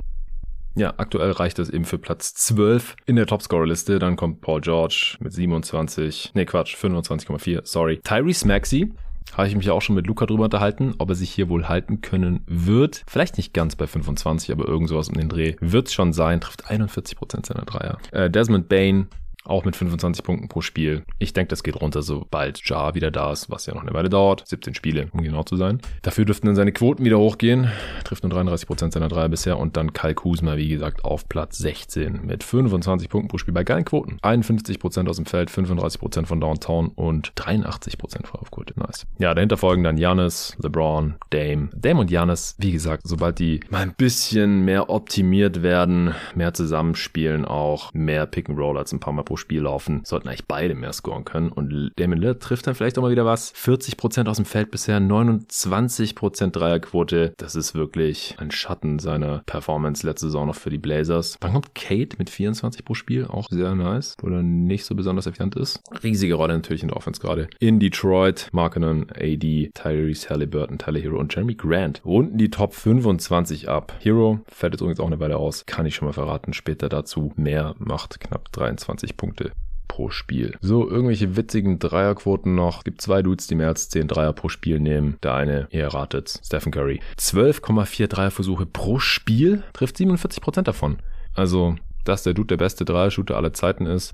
Ja, 0.76 0.94
aktuell 0.96 1.30
reicht 1.30 1.61
das 1.61 1.70
eben 1.70 1.85
für 1.85 1.98
Platz 1.98 2.35
12 2.35 2.96
in 3.07 3.14
der 3.14 3.26
Topscorer-Liste. 3.26 4.00
Dann 4.00 4.16
kommt 4.16 4.40
Paul 4.40 4.61
George 4.61 5.16
mit 5.20 5.33
27, 5.33 6.33
nee 6.35 6.44
Quatsch, 6.44 6.74
25,4, 6.74 7.61
sorry. 7.64 8.00
Tyrese 8.02 8.46
Maxey 8.46 8.90
habe 9.32 9.48
ich 9.48 9.56
mich 9.56 9.70
auch 9.70 9.82
schon 9.82 9.96
mit 9.96 10.06
Luca 10.06 10.26
drüber 10.26 10.44
unterhalten, 10.44 10.94
ob 10.98 11.08
er 11.08 11.14
sich 11.14 11.30
hier 11.30 11.48
wohl 11.48 11.68
halten 11.68 12.00
können 12.00 12.42
wird. 12.46 13.02
Vielleicht 13.08 13.37
nicht 13.37 13.52
ganz 13.52 13.76
bei 13.76 13.87
25, 13.87 14.52
aber 14.52 14.66
irgend 14.66 14.88
sowas 14.88 15.08
um 15.08 15.14
den 15.14 15.28
Dreh. 15.28 15.56
Wird 15.60 15.90
schon 15.90 16.12
sein, 16.12 16.40
trifft 16.40 16.66
41% 16.70 17.46
seiner 17.46 17.64
Dreier. 17.64 17.98
Äh, 18.12 18.30
Desmond 18.30 18.68
Bain 18.68 19.08
auch 19.44 19.64
mit 19.64 19.76
25 19.76 20.24
Punkten 20.24 20.48
pro 20.48 20.61
Spiel. 20.61 21.04
Ich 21.18 21.33
denke, 21.33 21.48
das 21.48 21.62
geht 21.62 21.80
runter, 21.80 22.02
sobald 22.02 22.66
Ja 22.68 22.94
wieder 22.94 23.11
da 23.11 23.33
ist, 23.33 23.50
was 23.50 23.66
ja 23.66 23.74
noch 23.74 23.83
eine 23.83 23.94
Weile 23.94 24.09
dauert. 24.09 24.46
17 24.46 24.74
Spiele, 24.74 25.09
um 25.12 25.22
genau 25.22 25.42
zu 25.42 25.57
sein. 25.57 25.80
Dafür 26.02 26.24
dürften 26.24 26.46
dann 26.46 26.57
seine 26.57 26.72
Quoten 26.72 27.04
wieder 27.04 27.18
hochgehen. 27.18 27.70
Trifft 28.04 28.24
nur 28.24 28.33
33% 28.33 28.92
seiner 28.92 29.09
Dreier 29.09 29.28
bisher. 29.28 29.59
Und 29.59 29.76
dann 29.76 29.92
Kyle 29.92 30.14
Kuzma, 30.14 30.57
wie 30.57 30.68
gesagt, 30.68 31.04
auf 31.04 31.28
Platz 31.28 31.59
16 31.59 32.24
mit 32.24 32.42
25 32.42 33.09
Punkten 33.09 33.28
pro 33.28 33.38
Spiel 33.38 33.54
bei 33.54 33.64
geilen 33.64 33.85
Quoten. 33.85 34.18
51% 34.22 35.09
aus 35.09 35.16
dem 35.16 35.26
Feld, 35.26 35.50
35% 35.50 36.26
von 36.26 36.40
Downtown 36.40 36.88
und 36.88 37.33
83% 37.35 38.26
Freiwurfquote. 38.26 38.74
Nice. 38.76 39.07
Ja, 39.18 39.35
dahinter 39.35 39.57
folgen 39.57 39.85
dann 39.85 39.98
Janis, 39.98 40.57
LeBron, 40.61 41.14
Dame. 41.30 41.70
Dame 41.74 42.00
und 42.00 42.11
Janis, 42.11 42.57
wie 42.59 42.72
gesagt, 42.72 43.02
sobald 43.07 43.38
die 43.38 43.61
mal 43.70 43.83
ein 43.83 43.94
bisschen 43.94 44.64
mehr 44.64 44.90
optimiert 44.90 45.62
werden, 45.62 46.14
mehr 46.35 46.54
zusammenspielen 46.54 47.44
auch, 47.44 47.92
mehr 47.92 48.26
Pick 48.26 48.48
and 48.48 48.59
als 48.76 48.92
ein 48.92 49.00
paar 49.00 49.12
Mal 49.12 49.22
pro 49.22 49.33
pro 49.34 49.36
Spiel 49.36 49.62
laufen, 49.62 50.02
sollten 50.04 50.28
eigentlich 50.28 50.46
beide 50.46 50.76
mehr 50.76 50.92
scoren 50.92 51.24
können. 51.24 51.50
Und 51.50 51.92
Damon 51.96 52.18
Lillard 52.18 52.40
trifft 52.40 52.68
dann 52.68 52.76
vielleicht 52.76 52.96
auch 52.98 53.02
mal 53.02 53.10
wieder 53.10 53.24
was. 53.24 53.52
40% 53.54 54.28
aus 54.28 54.36
dem 54.36 54.44
Feld 54.44 54.70
bisher, 54.70 55.00
29% 55.00 56.50
Dreierquote. 56.50 57.34
Das 57.36 57.56
ist 57.56 57.74
wirklich 57.74 58.36
ein 58.38 58.52
Schatten 58.52 59.00
seiner 59.00 59.42
Performance 59.46 60.06
letzte 60.06 60.26
Saison 60.26 60.46
noch 60.46 60.54
für 60.54 60.70
die 60.70 60.78
Blazers. 60.78 61.36
Dann 61.40 61.52
kommt 61.52 61.74
Kate 61.74 62.16
mit 62.18 62.30
24 62.30 62.84
pro 62.84 62.94
Spiel, 62.94 63.26
auch 63.26 63.48
sehr 63.50 63.74
nice, 63.74 64.14
wo 64.20 64.28
er 64.28 64.42
nicht 64.44 64.84
so 64.84 64.94
besonders 64.94 65.26
effizient 65.26 65.56
ist. 65.56 65.80
Riesige 66.04 66.34
Rolle 66.34 66.54
natürlich 66.54 66.82
in 66.82 66.88
der 66.88 66.96
Offense 66.96 67.20
gerade. 67.20 67.48
In 67.58 67.80
Detroit, 67.80 68.48
Markinen, 68.52 69.10
AD, 69.10 69.72
Tyrese 69.74 70.30
Halliburton, 70.30 70.78
Tyler 70.78 71.00
Hero 71.00 71.18
und 71.18 71.34
Jeremy 71.34 71.54
Grant 71.54 72.02
runden 72.04 72.38
die 72.38 72.50
Top 72.50 72.72
25 72.72 73.68
ab. 73.68 73.94
Hero 73.98 74.40
fällt 74.46 74.74
jetzt 74.74 74.80
übrigens 74.80 75.00
auch 75.00 75.08
eine 75.08 75.18
Weile 75.18 75.38
aus, 75.38 75.66
kann 75.66 75.86
ich 75.86 75.96
schon 75.96 76.06
mal 76.06 76.12
verraten, 76.12 76.52
später 76.52 76.88
dazu 76.88 77.32
mehr, 77.34 77.74
macht 77.78 78.20
knapp 78.20 78.52
23 78.52 79.16
Punkte. 79.16 79.23
Punkte 79.24 79.52
pro 79.88 80.10
Spiel. 80.10 80.54
So, 80.60 80.90
irgendwelche 80.90 81.34
witzigen 81.34 81.78
Dreierquoten 81.78 82.54
noch. 82.54 82.78
Es 82.78 82.84
gibt 82.84 83.00
zwei 83.00 83.22
Dudes, 83.22 83.46
die 83.46 83.54
mehr 83.54 83.68
als 83.68 83.88
10 83.88 84.08
Dreier 84.08 84.34
pro 84.34 84.50
Spiel 84.50 84.80
nehmen. 84.80 85.16
Der 85.22 85.34
eine, 85.34 85.66
ihr 85.70 85.84
erratet, 85.84 86.40
Stephen 86.44 86.72
Curry. 86.72 87.00
12,4 87.16 88.08
Dreierversuche 88.08 88.66
pro 88.66 88.98
Spiel, 88.98 89.62
trifft 89.72 89.96
47% 89.96 90.62
davon. 90.62 90.98
Also, 91.32 91.76
dass 92.04 92.22
der 92.22 92.34
Dude 92.34 92.48
der 92.48 92.56
beste 92.56 92.84
Dreier-Shooter 92.84 93.37
aller 93.37 93.54
Zeiten 93.54 93.87
ist, 93.87 94.12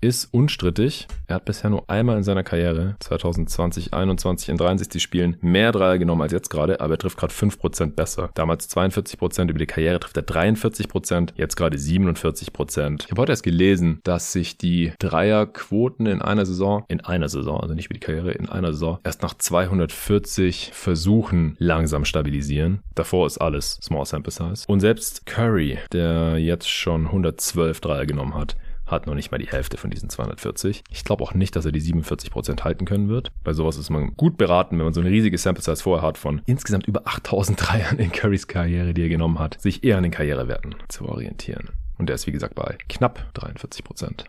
ist 0.00 0.32
unstrittig. 0.32 1.06
Er 1.26 1.36
hat 1.36 1.44
bisher 1.44 1.70
nur 1.70 1.88
einmal 1.88 2.16
in 2.16 2.22
seiner 2.22 2.42
Karriere, 2.42 2.96
2020, 3.00 3.92
21 3.92 4.48
in 4.48 4.56
63 4.56 5.02
Spielen, 5.02 5.36
mehr 5.40 5.72
Dreier 5.72 5.98
genommen 5.98 6.22
als 6.22 6.32
jetzt 6.32 6.50
gerade, 6.50 6.80
aber 6.80 6.94
er 6.94 6.98
trifft 6.98 7.18
gerade 7.18 7.32
5% 7.32 7.94
besser. 7.94 8.30
Damals 8.34 8.70
42%, 8.70 9.50
über 9.50 9.58
die 9.58 9.66
Karriere 9.66 10.00
trifft 10.00 10.16
er 10.16 10.26
43%, 10.26 11.30
jetzt 11.36 11.56
gerade 11.56 11.76
47%. 11.76 13.04
Ich 13.04 13.10
habe 13.10 13.22
heute 13.22 13.32
erst 13.32 13.42
gelesen, 13.42 14.00
dass 14.04 14.32
sich 14.32 14.58
die 14.58 14.92
Dreierquoten 14.98 16.06
in 16.06 16.22
einer 16.22 16.46
Saison, 16.46 16.84
in 16.88 17.00
einer 17.00 17.28
Saison, 17.28 17.60
also 17.60 17.74
nicht 17.74 17.86
über 17.86 17.94
die 17.94 18.00
Karriere, 18.00 18.32
in 18.32 18.48
einer 18.48 18.72
Saison, 18.72 18.98
erst 19.04 19.22
nach 19.22 19.34
240 19.34 20.70
Versuchen 20.72 21.56
langsam 21.58 22.04
stabilisieren. 22.04 22.80
Davor 22.94 23.26
ist 23.26 23.38
alles 23.38 23.78
Small 23.82 24.06
Sample 24.06 24.32
Size. 24.32 24.64
Und 24.66 24.80
selbst 24.80 25.26
Curry, 25.26 25.78
der 25.92 26.38
jetzt 26.38 26.68
schon 26.68 27.06
112 27.06 27.80
Dreier 27.80 28.06
genommen 28.06 28.34
hat, 28.34 28.56
hat 28.90 29.06
noch 29.06 29.14
nicht 29.14 29.30
mal 29.30 29.38
die 29.38 29.48
Hälfte 29.48 29.76
von 29.76 29.90
diesen 29.90 30.10
240. 30.10 30.82
Ich 30.90 31.04
glaube 31.04 31.24
auch 31.24 31.34
nicht, 31.34 31.56
dass 31.56 31.64
er 31.64 31.72
die 31.72 31.80
47% 31.80 32.62
halten 32.64 32.84
können 32.84 33.08
wird. 33.08 33.30
Bei 33.44 33.52
sowas 33.52 33.76
ist 33.76 33.90
man 33.90 34.14
gut 34.16 34.36
beraten, 34.36 34.78
wenn 34.78 34.84
man 34.84 34.94
so 34.94 35.00
eine 35.00 35.10
riesige 35.10 35.38
Sample 35.38 35.62
Size 35.62 35.82
vorher 35.82 36.06
hat 36.06 36.18
von 36.18 36.42
insgesamt 36.46 36.86
über 36.86 37.06
8000 37.06 37.58
Dreiern 37.60 37.98
in 37.98 38.12
Currys 38.12 38.46
Karriere, 38.46 38.94
die 38.94 39.02
er 39.02 39.08
genommen 39.08 39.38
hat, 39.38 39.60
sich 39.60 39.84
eher 39.84 39.96
an 39.96 40.02
den 40.02 40.12
Karrierewerten 40.12 40.74
zu 40.88 41.08
orientieren. 41.08 41.70
Und 41.98 42.08
der 42.08 42.14
ist 42.14 42.26
wie 42.26 42.32
gesagt 42.32 42.54
bei 42.54 42.78
knapp 42.88 43.32
43%. 43.34 44.24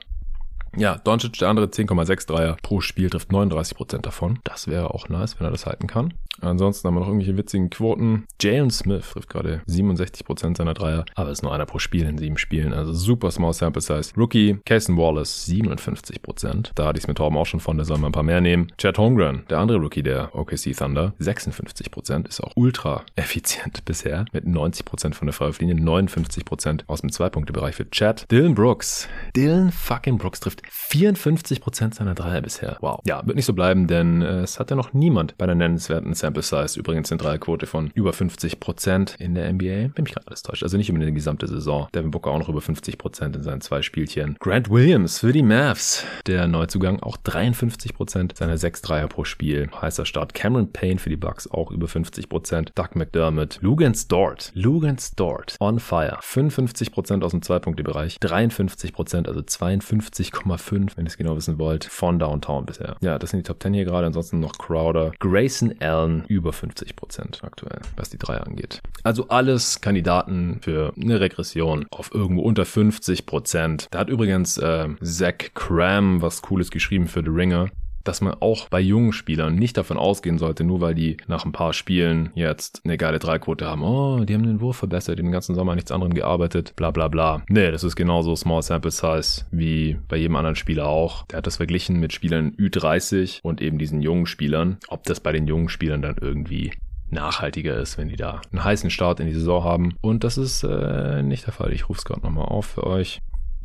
Ja, 0.78 0.98
Doncic, 0.98 1.38
der 1.40 1.50
andere 1.50 1.68
10,6 1.68 2.28
Dreier 2.28 2.58
pro 2.62 2.82
Spiel, 2.82 3.10
trifft 3.10 3.30
39% 3.32 4.00
davon. 4.00 4.40
Das 4.44 4.68
wäre 4.68 4.94
auch 4.94 5.10
nice, 5.10 5.40
wenn 5.40 5.48
er 5.48 5.52
das 5.52 5.66
halten 5.66 5.88
kann. 5.88 6.14
Ansonsten 6.42 6.88
haben 6.88 6.96
wir 6.96 7.02
noch 7.02 7.08
irgendwelche 7.08 7.38
witzigen 7.38 7.70
Quoten. 7.70 8.26
Jalen 8.42 8.72
Smith 8.72 9.10
trifft 9.12 9.30
gerade 9.30 9.62
67% 9.68 10.58
seiner 10.58 10.74
Dreier, 10.74 11.06
aber 11.16 11.32
ist 11.32 11.44
nur 11.44 11.54
einer 11.54 11.66
pro 11.66 11.80
Spiel 11.80 12.06
in 12.06 12.18
sieben 12.18 12.38
Spielen. 12.38 12.74
Also 12.74 12.94
super 12.94 13.32
small 13.32 13.54
sample 13.54 13.82
size. 13.82 14.14
Rookie, 14.18 14.60
Cason 14.66 14.98
Wallace 14.98 15.48
57%. 15.48 16.72
Da 16.76 16.86
hatte 16.86 16.98
ich 16.98 17.04
es 17.04 17.08
mit 17.08 17.18
Torben 17.18 17.38
auch 17.38 17.46
schon 17.46 17.60
von, 17.60 17.78
der 17.78 17.86
soll 17.86 17.98
mal 17.98 18.08
ein 18.08 18.14
paar 18.14 18.24
mehr 18.24 18.42
nehmen. 18.42 18.72
Chad 18.78 18.98
Holmgren, 18.98 19.44
der 19.50 19.60
andere 19.60 19.80
Rookie 19.80 20.04
der 20.04 20.34
OKC 20.36 20.76
Thunder, 20.76 21.14
56%. 21.20 22.28
Ist 22.28 22.42
auch 22.42 22.54
ultra 22.56 23.04
effizient 23.16 23.86
bisher 23.86 24.26
mit 24.32 24.46
90% 24.46 25.14
von 25.14 25.28
der 25.28 25.34
Freiwurflinie, 25.34 25.76
59% 25.76 26.84
aus 26.88 27.02
dem 27.02 27.12
Zwei-Punkte-Bereich 27.12 27.76
für 27.76 27.90
Chad. 27.90 28.26
Dylan 28.32 28.56
Brooks. 28.56 29.08
Dylan 29.36 29.72
fucking 29.72 30.18
Brooks 30.18 30.40
trifft 30.40 30.59
54% 30.72 31.96
seiner 31.96 32.16
Dreier 32.16 32.42
bisher. 32.42 32.78
Wow. 32.82 33.00
Ja, 33.06 33.26
wird 33.26 33.36
nicht 33.36 33.46
so 33.46 33.54
bleiben, 33.54 33.88
denn 33.88 34.22
äh, 34.22 34.42
es 34.42 34.60
hat 34.60 34.70
ja 34.70 34.76
noch 34.76 34.94
niemand 34.94 35.38
bei 35.38 35.46
der 35.46 35.56
nennenswerten 35.56 36.14
Sample 36.14 36.44
Size. 36.44 36.80
Übrigens 36.80 37.12
eine 37.12 37.20
Dreierquote 37.20 37.66
von 37.66 37.92
über 37.94 38.12
50% 38.12 39.20
in 39.20 39.36
der 39.36 39.52
NBA. 39.52 39.90
Bin 39.94 40.04
mich 40.04 40.14
gerade 40.14 40.28
alles 40.28 40.44
täuscht. 40.44 40.64
Also 40.64 40.78
nicht 40.78 40.90
über 40.90 41.00
die 41.00 41.14
gesamte 41.14 41.48
Saison. 41.48 41.88
Devin 41.94 42.12
Booker 42.12 42.32
auch 42.32 42.40
noch 42.40 42.50
über 42.50 42.60
50% 42.60 43.36
in 43.36 43.44
seinen 43.44 43.62
zwei 43.62 43.82
Spielchen. 43.82 44.36
Grant 44.40 44.70
Williams 44.70 45.20
für 45.20 45.32
die 45.32 45.44
Mavs. 45.44 46.06
Der 46.26 46.48
Neuzugang 46.48 47.00
auch 47.02 47.18
53% 47.18 48.38
seiner 48.38 48.58
sechs 48.58 48.82
Dreier 48.82 49.08
pro 49.08 49.24
Spiel. 49.24 49.70
Heißer 49.82 50.06
Start. 50.06 50.34
Cameron 50.34 50.72
Payne 50.72 51.00
für 51.00 51.10
die 51.10 51.18
Bucks 51.18 51.50
auch 51.50 51.72
über 51.72 51.88
50%. 51.88 52.70
Doug 52.76 52.90
McDermott. 52.96 53.60
Lugans 53.62 54.08
Dort. 54.08 54.52
Lugans 54.54 55.12
Dort. 55.16 55.56
On 55.60 55.80
fire. 55.80 56.20
55% 56.22 57.24
aus 57.24 57.32
dem 57.32 57.42
Zwei-Punkte-Bereich. 57.42 58.18
53%, 58.18 59.28
also 59.28 59.40
52,5, 59.40 60.49
wenn 60.50 61.06
ihr 61.06 61.10
es 61.10 61.18
genau 61.18 61.36
wissen 61.36 61.58
wollt, 61.60 61.86
von 61.86 62.20
Downtown 62.20 62.66
bisher. 62.66 62.96
Ja, 63.02 63.20
das 63.20 63.32
sind 63.32 63.40
die 63.40 63.44
Top 63.44 63.62
10 63.62 63.74
hier 63.74 63.86
gerade. 63.86 64.08
Ansonsten 64.08 64.40
noch 64.40 64.58
Crowder. 64.58 65.12
Grayson 65.20 65.76
Allen 65.80 66.26
über 66.28 66.52
50% 66.52 67.44
aktuell, 67.44 67.80
was 67.96 68.10
die 68.10 68.18
drei 68.18 68.38
angeht. 68.38 68.82
Also 69.04 69.28
alles 69.28 69.82
Kandidaten 69.82 70.60
für 70.62 70.94
eine 71.00 71.20
Regression 71.20 71.86
auf 71.92 72.14
irgendwo 72.14 72.42
unter 72.42 72.64
50%. 72.64 73.88
Da 73.92 74.00
hat 74.00 74.10
übrigens 74.10 74.58
äh, 74.58 74.88
Zach 75.04 75.54
Cram 75.54 76.22
was 76.22 76.42
Cooles 76.42 76.72
geschrieben 76.72 77.08
für 77.08 77.22
The 77.22 77.30
Ringer 77.30 77.70
dass 78.04 78.22
man 78.22 78.36
auch 78.40 78.70
bei 78.70 78.80
jungen 78.80 79.14
Spielern 79.14 79.56
nicht 79.56 79.78
davon 79.78 79.98
ausgehen 79.98 80.38
sollte, 80.38 80.64
nur 80.64 80.82
weil 80.82 80.96
die 80.96 81.18
nach 81.28 81.46
ein 81.46 81.52
paar 81.52 81.74
Spielen 81.74 82.32
jetzt 82.36 82.82
eine 82.84 82.98
geile 82.98 83.20
Dreiquote 83.20 83.66
haben, 83.66 83.84
oh, 83.84 84.24
die 84.24 84.34
haben 84.34 84.44
den 84.44 84.62
Wurf 84.62 84.78
verbessert, 84.78 85.20
die 85.20 85.24
den 85.24 85.32
ganzen 85.32 85.56
Sommer 85.56 85.76
nichts 85.76 85.92
anderem 85.92 86.14
gearbeitet, 86.14 86.76
bla 86.76 86.92
bla 86.92 87.08
bla. 87.08 87.44
Nee, 87.50 87.72
das 87.72 87.84
ist 87.84 87.96
genauso 87.96 88.36
Small 88.36 88.62
Sample 88.62 88.92
Size 88.92 89.46
wie 89.52 89.98
bei 90.08 90.18
jedem 90.18 90.36
anderen 90.36 90.56
Spieler 90.56 90.88
auch. 90.88 91.24
Der 91.28 91.38
hat 91.38 91.48
das 91.48 91.58
verglichen 91.58 92.00
mit 92.00 92.14
Spielern 92.14 92.52
Ü30 92.52 93.40
und 93.44 93.62
eben 93.62 93.78
diesen 93.78 94.02
jungen 94.02 94.26
Spielern. 94.26 94.78
Ob 94.88 95.04
das 95.04 95.20
bei 95.20 95.32
den 95.32 95.48
jungen 95.48 95.70
Spielern 95.70 96.02
dann 96.02 96.16
irgendwie 96.20 96.72
nachhaltiger 97.12 97.78
ist, 97.78 97.98
wenn 97.98 98.10
die 98.10 98.16
da 98.16 98.42
einen 98.52 98.64
heißen 98.64 98.90
Start 98.90 99.20
in 99.20 99.28
die 99.28 99.34
Saison 99.34 99.64
haben. 99.64 99.96
Und 100.02 100.24
das 100.24 100.38
ist 100.38 100.64
äh, 100.64 101.22
nicht 101.24 101.46
der 101.46 101.54
Fall. 101.54 101.74
Ich 101.74 101.90
rufe 101.90 102.00
es 102.00 102.06
gerade 102.06 102.22
nochmal 102.22 102.46
auf 102.46 102.66
für 102.66 102.86
euch. 102.86 103.20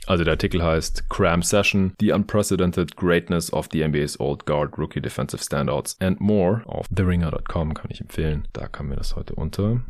Also 0.06 0.24
der 0.24 0.32
Artikel 0.32 0.62
heißt 0.62 1.08
Cram 1.08 1.42
Session, 1.42 1.94
The 2.00 2.12
Unprecedented 2.12 2.96
Greatness 2.96 3.52
of 3.52 3.68
the 3.72 3.82
NBA's 3.82 4.18
Old 4.20 4.44
Guard 4.46 4.76
Rookie 4.76 5.00
Defensive 5.00 5.42
Standouts 5.42 6.00
and 6.00 6.20
More 6.20 6.62
auf 6.66 6.86
TheRinger.com 6.94 7.74
kann 7.74 7.90
ich 7.90 8.00
empfehlen. 8.00 8.46
Da 8.52 8.68
kam 8.68 8.88
mir 8.88 8.96
das 8.96 9.16
heute 9.16 9.34
unter. 9.34 9.80